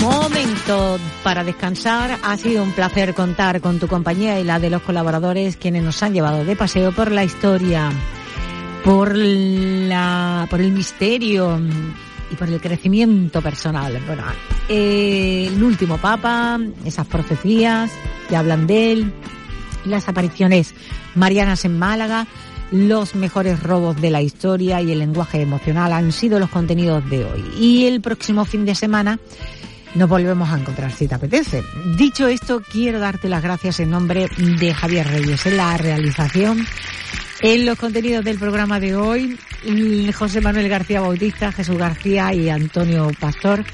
Momento 0.00 0.98
para 1.22 1.44
descansar. 1.44 2.18
Ha 2.24 2.36
sido 2.36 2.64
un 2.64 2.72
placer 2.72 3.14
contar 3.14 3.60
con 3.60 3.78
tu 3.78 3.86
compañía 3.86 4.40
y 4.40 4.44
la 4.44 4.58
de 4.58 4.70
los 4.70 4.82
colaboradores 4.82 5.56
quienes 5.56 5.84
nos 5.84 6.02
han 6.02 6.14
llevado 6.14 6.44
de 6.44 6.56
paseo 6.56 6.90
por 6.90 7.12
la 7.12 7.22
historia, 7.22 7.90
por 8.82 9.14
la, 9.14 10.48
por 10.50 10.60
el 10.60 10.72
misterio 10.72 11.60
y 12.30 12.36
por 12.36 12.48
el 12.48 12.60
crecimiento 12.60 13.40
personal. 13.42 14.00
Bueno, 14.06 14.24
eh, 14.68 15.48
el 15.48 15.62
último 15.62 15.98
papa, 15.98 16.58
esas 16.84 17.06
profecías 17.06 17.90
que 18.28 18.36
hablan 18.36 18.66
de 18.66 18.92
él, 18.92 19.12
las 19.84 20.08
apariciones 20.08 20.74
marianas 21.14 21.64
en 21.64 21.78
Málaga, 21.78 22.26
los 22.70 23.14
mejores 23.14 23.62
robos 23.62 24.00
de 24.00 24.10
la 24.10 24.22
historia 24.22 24.80
y 24.82 24.90
el 24.90 24.98
lenguaje 24.98 25.40
emocional 25.40 25.92
han 25.92 26.10
sido 26.12 26.38
los 26.40 26.50
contenidos 26.50 27.08
de 27.08 27.24
hoy. 27.24 27.44
Y 27.58 27.86
el 27.86 28.00
próximo 28.00 28.44
fin 28.44 28.64
de 28.64 28.74
semana 28.74 29.18
nos 29.94 30.08
volvemos 30.08 30.50
a 30.50 30.58
encontrar 30.58 30.92
si 30.92 31.08
te 31.08 31.14
apetece. 31.14 31.62
Dicho 31.96 32.26
esto, 32.26 32.60
quiero 32.60 32.98
darte 32.98 33.28
las 33.28 33.42
gracias 33.42 33.80
en 33.80 33.90
nombre 33.90 34.28
de 34.36 34.74
Javier 34.74 35.06
Reyes 35.06 35.46
en 35.46 35.56
la 35.56 35.76
realización. 35.76 36.66
En 37.48 37.64
los 37.64 37.78
contenidos 37.78 38.24
del 38.24 38.40
programa 38.40 38.80
de 38.80 38.96
hoy, 38.96 39.38
José 40.12 40.40
Manuel 40.40 40.68
García 40.68 41.00
Bautista, 41.00 41.52
Jesús 41.52 41.78
García 41.78 42.34
y 42.34 42.48
Antonio 42.48 43.08
Pastor. 43.20 43.64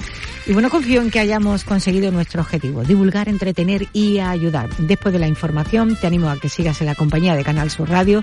Y 0.47 0.53
bueno, 0.53 0.69
confío 0.69 1.01
en 1.01 1.11
que 1.11 1.21
hayamos 1.21 1.65
conseguido 1.65 2.11
nuestro 2.11 2.43
objetivo, 2.43 2.83
divulgar, 2.83 3.31
entretener 3.31 3.89
y 3.95 4.19
ayudar. 4.19 4.69
Después 4.77 5.15
de 5.15 5.21
la 5.21 5.27
información, 5.27 5.97
te 5.97 6.07
animo 6.07 6.29
a 6.29 6.37
que 6.37 6.51
sigas 6.51 6.83
en 6.83 6.89
la 6.89 6.95
compañía 6.95 7.35
de 7.35 7.45
Canal 7.45 7.71
Sur 7.71 7.89
Radio 7.89 8.23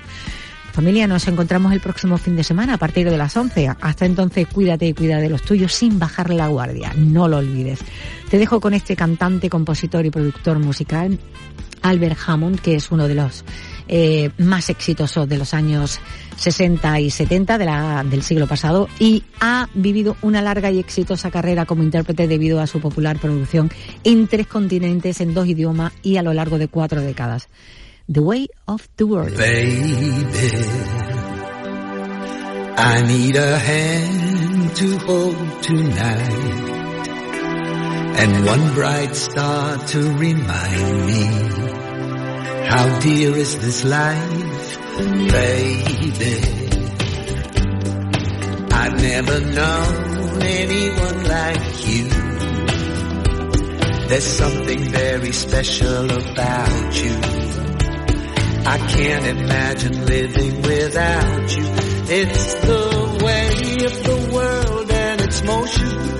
Familia, 0.71 1.07
nos 1.07 1.27
encontramos 1.27 1.73
el 1.73 1.79
próximo 1.79 2.19
fin 2.19 2.35
de 2.35 2.43
semana 2.43 2.75
a 2.75 2.77
partir 2.77 3.09
de 3.09 3.17
las 3.17 3.35
11. 3.35 3.69
Hasta 3.81 4.05
entonces, 4.05 4.47
cuídate 4.47 4.85
y 4.85 4.93
cuida 4.93 5.17
de 5.17 5.29
los 5.29 5.41
tuyos 5.41 5.73
sin 5.73 5.97
bajar 5.97 6.29
la 6.29 6.47
guardia. 6.47 6.93
No 6.95 7.27
lo 7.27 7.37
olvides. 7.37 7.79
Te 8.29 8.37
dejo 8.37 8.61
con 8.61 8.75
este 8.75 8.95
cantante, 8.95 9.49
compositor 9.49 10.05
y 10.05 10.11
productor 10.11 10.59
musical, 10.59 11.19
Albert 11.81 12.19
Hammond, 12.25 12.59
que 12.61 12.75
es 12.75 12.91
uno 12.91 13.07
de 13.07 13.15
los 13.15 13.43
eh, 13.91 14.29
más 14.37 14.69
exitosos 14.69 15.27
de 15.27 15.37
los 15.37 15.53
años 15.55 15.99
60 16.37 16.99
y 16.99 17.09
70 17.09 17.57
de 17.57 17.65
la, 17.65 18.03
del 18.03 18.21
siglo 18.21 18.47
pasado 18.47 18.87
y 18.99 19.23
ha 19.39 19.67
vivido 19.73 20.15
una 20.21 20.41
larga 20.43 20.69
y 20.69 20.77
exitosa 20.77 21.31
carrera 21.31 21.65
como 21.65 21.81
intérprete 21.81 22.27
debido 22.27 22.61
a 22.61 22.67
su 22.67 22.79
popular 22.79 23.17
producción 23.19 23.71
en 24.03 24.27
tres 24.27 24.45
continentes, 24.47 25.19
en 25.21 25.33
dos 25.33 25.47
idiomas 25.47 25.91
y 26.03 26.17
a 26.17 26.21
lo 26.21 26.33
largo 26.33 26.59
de 26.59 26.67
cuatro 26.67 27.01
décadas. 27.01 27.49
The 28.11 28.19
Way 28.19 28.49
of 28.65 28.87
the 28.95 29.03
World. 29.05 29.39
I 32.77 33.01
need 33.01 33.35
a 33.35 33.59
hand 33.59 34.75
to 34.77 34.97
hold 34.99 35.63
tonight. 35.63 36.69
And 38.19 38.45
one 38.45 38.73
bright 38.73 39.15
star 39.15 39.77
to 39.77 39.99
remind 40.13 41.05
me 41.07 41.68
how 42.69 42.99
dear 42.99 43.35
is 43.35 43.57
this 43.57 43.83
life, 43.83 44.77
baby. 45.31 46.35
I've 48.71 49.01
never 49.01 49.39
known 49.39 50.41
anyone 50.43 51.23
like 51.23 51.87
you. 51.87 52.09
There's 54.09 54.31
something 54.43 54.81
very 54.83 55.31
special 55.31 56.05
about 56.11 57.03
you. 57.03 57.15
I 58.75 58.77
can't 58.93 59.25
imagine 59.25 60.05
living 60.05 60.61
without 60.61 61.57
you. 61.57 61.65
It's 62.21 62.53
the 62.69 62.85
way 63.25 63.85
of 63.89 63.95
the 64.09 64.19
world 64.31 64.91
and 64.91 65.21
its 65.21 65.43
motion. 65.43 66.18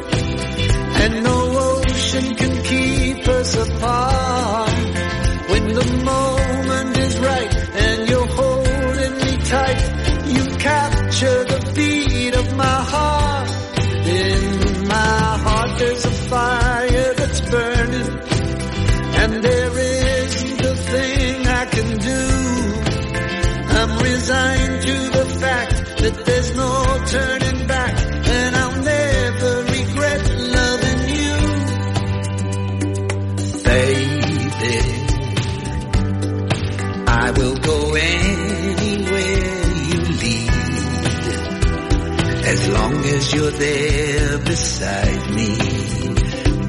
You're 43.50 43.60
there 43.60 44.38
beside 44.40 45.30
me. 45.34 45.58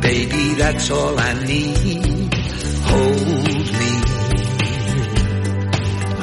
Baby, 0.00 0.54
that's 0.54 0.90
all 0.90 1.18
I 1.18 1.32
need. 1.44 2.34
Hold 2.90 3.72
me. 3.80 3.92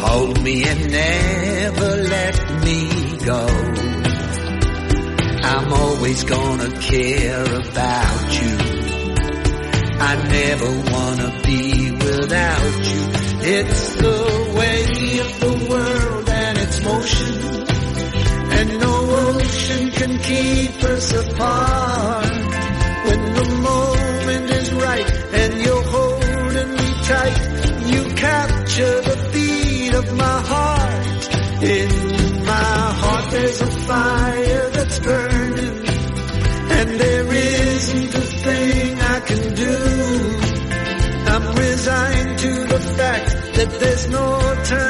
Hold 0.06 0.44
me 0.44 0.64
and 0.64 0.92
never 0.92 1.98
let 2.16 2.64
me 2.66 3.18
go. 3.26 3.48
I'm 5.44 5.74
always 5.74 6.24
gonna 6.24 6.72
care 6.82 7.44
about 7.44 8.42
you. 8.42 8.58
I 10.00 10.14
never 10.38 10.72
wanna 10.92 11.42
be 11.46 11.92
without 11.92 12.78
you. 12.94 13.04
It's 13.50 13.96
the 13.96 14.17
us 21.08 21.14
apart. 21.14 22.26
When 23.08 23.34
the 23.34 23.48
moment 23.70 24.50
is 24.52 24.74
right 24.74 25.12
and 25.34 25.54
you're 25.62 25.84
holding 25.84 26.72
me 26.72 26.90
tight, 27.04 27.38
you 27.92 28.16
capture 28.16 29.02
the 29.10 29.30
beat 29.34 29.94
of 29.94 30.18
my 30.18 30.42
heart. 30.52 31.64
In 31.64 32.46
my 32.46 32.82
heart 33.02 33.32
there's 33.32 33.62
a 33.62 33.72
fire 33.88 34.70
that's 34.72 35.00
burning. 35.00 35.88
And 36.78 36.90
there 37.00 37.34
isn't 37.34 38.16
a 38.16 38.28
thing 38.46 39.00
I 39.00 39.20
can 39.22 39.56
do. 39.56 39.76
I'm 41.34 41.56
resigned 41.56 42.40
to 42.40 42.52
the 42.74 42.80
fact 42.98 43.56
that 43.56 43.80
there's 43.80 44.10
no 44.10 44.64
turning 44.66 44.87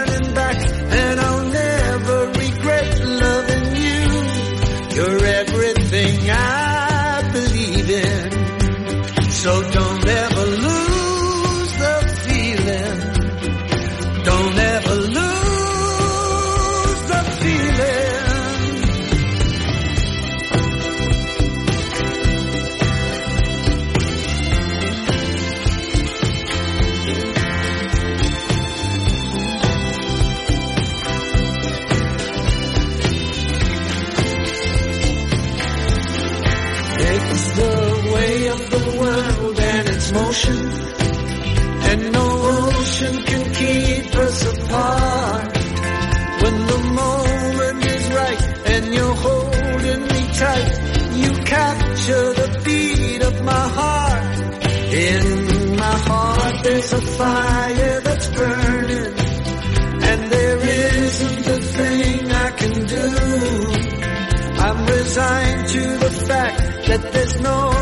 fire 57.18 58.02
that's 58.02 58.28
burning, 58.28 59.14
and 60.10 60.32
there 60.32 60.58
isn't 60.58 61.48
a 61.48 61.60
thing 61.78 62.32
I 62.32 62.50
can 62.52 62.86
do. 62.96 63.08
I'm 64.66 64.86
resigned 64.86 65.68
to 65.70 65.84
the 66.06 66.12
fact 66.28 66.88
that 66.88 67.12
there's 67.14 67.40
no 67.42 67.77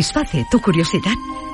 Satisface 0.00 0.46
tu 0.50 0.60
curiosidad 0.62 1.12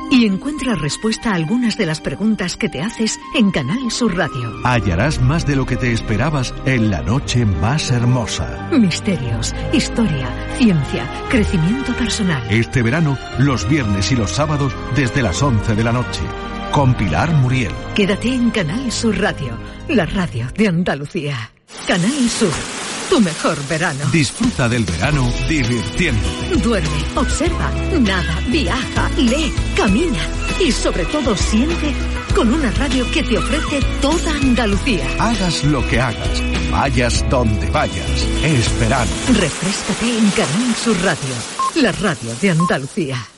y 0.08 0.24
encuentra 0.24 0.76
respuesta 0.76 1.32
a 1.32 1.34
algunas 1.34 1.76
de 1.76 1.84
las 1.84 2.00
preguntas 2.00 2.56
que 2.56 2.68
te 2.68 2.80
haces 2.80 3.18
en 3.34 3.50
Canal 3.50 3.90
Sur 3.90 4.16
Radio. 4.16 4.52
Hallarás 4.62 5.20
más 5.20 5.44
de 5.44 5.56
lo 5.56 5.66
que 5.66 5.74
te 5.74 5.92
esperabas 5.92 6.54
en 6.64 6.90
la 6.90 7.02
noche 7.02 7.44
más 7.44 7.90
hermosa. 7.90 8.68
Misterios, 8.70 9.52
historia, 9.72 10.28
ciencia, 10.58 11.10
crecimiento 11.28 11.92
personal. 11.94 12.40
Este 12.48 12.82
verano, 12.82 13.18
los 13.38 13.68
viernes 13.68 14.12
y 14.12 14.16
los 14.16 14.30
sábados 14.30 14.72
desde 14.94 15.22
las 15.22 15.42
11 15.42 15.74
de 15.74 15.82
la 15.82 15.92
noche. 15.92 16.22
Con 16.70 16.94
Pilar 16.94 17.32
Muriel. 17.38 17.72
Quédate 17.96 18.32
en 18.32 18.50
Canal 18.50 18.92
Sur 18.92 19.18
Radio, 19.18 19.58
la 19.88 20.06
radio 20.06 20.46
de 20.56 20.68
Andalucía. 20.68 21.50
Canal 21.88 22.28
Sur, 22.28 22.52
tu 23.08 23.20
mejor 23.20 23.56
verano. 23.68 24.04
Disfruta 24.12 24.68
del 24.68 24.84
verano 24.84 25.32
divirtiéndote. 25.48 26.56
Duerme, 26.62 27.04
observa, 27.14 27.70
nada, 28.00 28.40
viaja, 28.48 29.10
lee, 29.16 29.52
camina 29.76 30.18
y 30.60 30.72
sobre 30.72 31.04
todo 31.06 31.36
siente 31.36 31.94
con 32.34 32.52
una 32.52 32.70
radio 32.72 33.10
que 33.12 33.22
te 33.22 33.38
ofrece 33.38 33.80
toda 34.00 34.32
Andalucía. 34.32 35.06
Hagas 35.18 35.64
lo 35.64 35.86
que 35.88 36.00
hagas, 36.00 36.42
vayas 36.70 37.24
donde 37.30 37.70
vayas. 37.70 38.26
Es 38.42 38.78
verano. 38.78 39.10
Refrescate 39.28 40.18
en 40.18 40.30
Canal 40.30 40.74
Sur 40.82 40.96
Radio, 41.02 41.34
la 41.76 41.92
radio 41.92 42.34
de 42.40 42.50
Andalucía. 42.50 43.35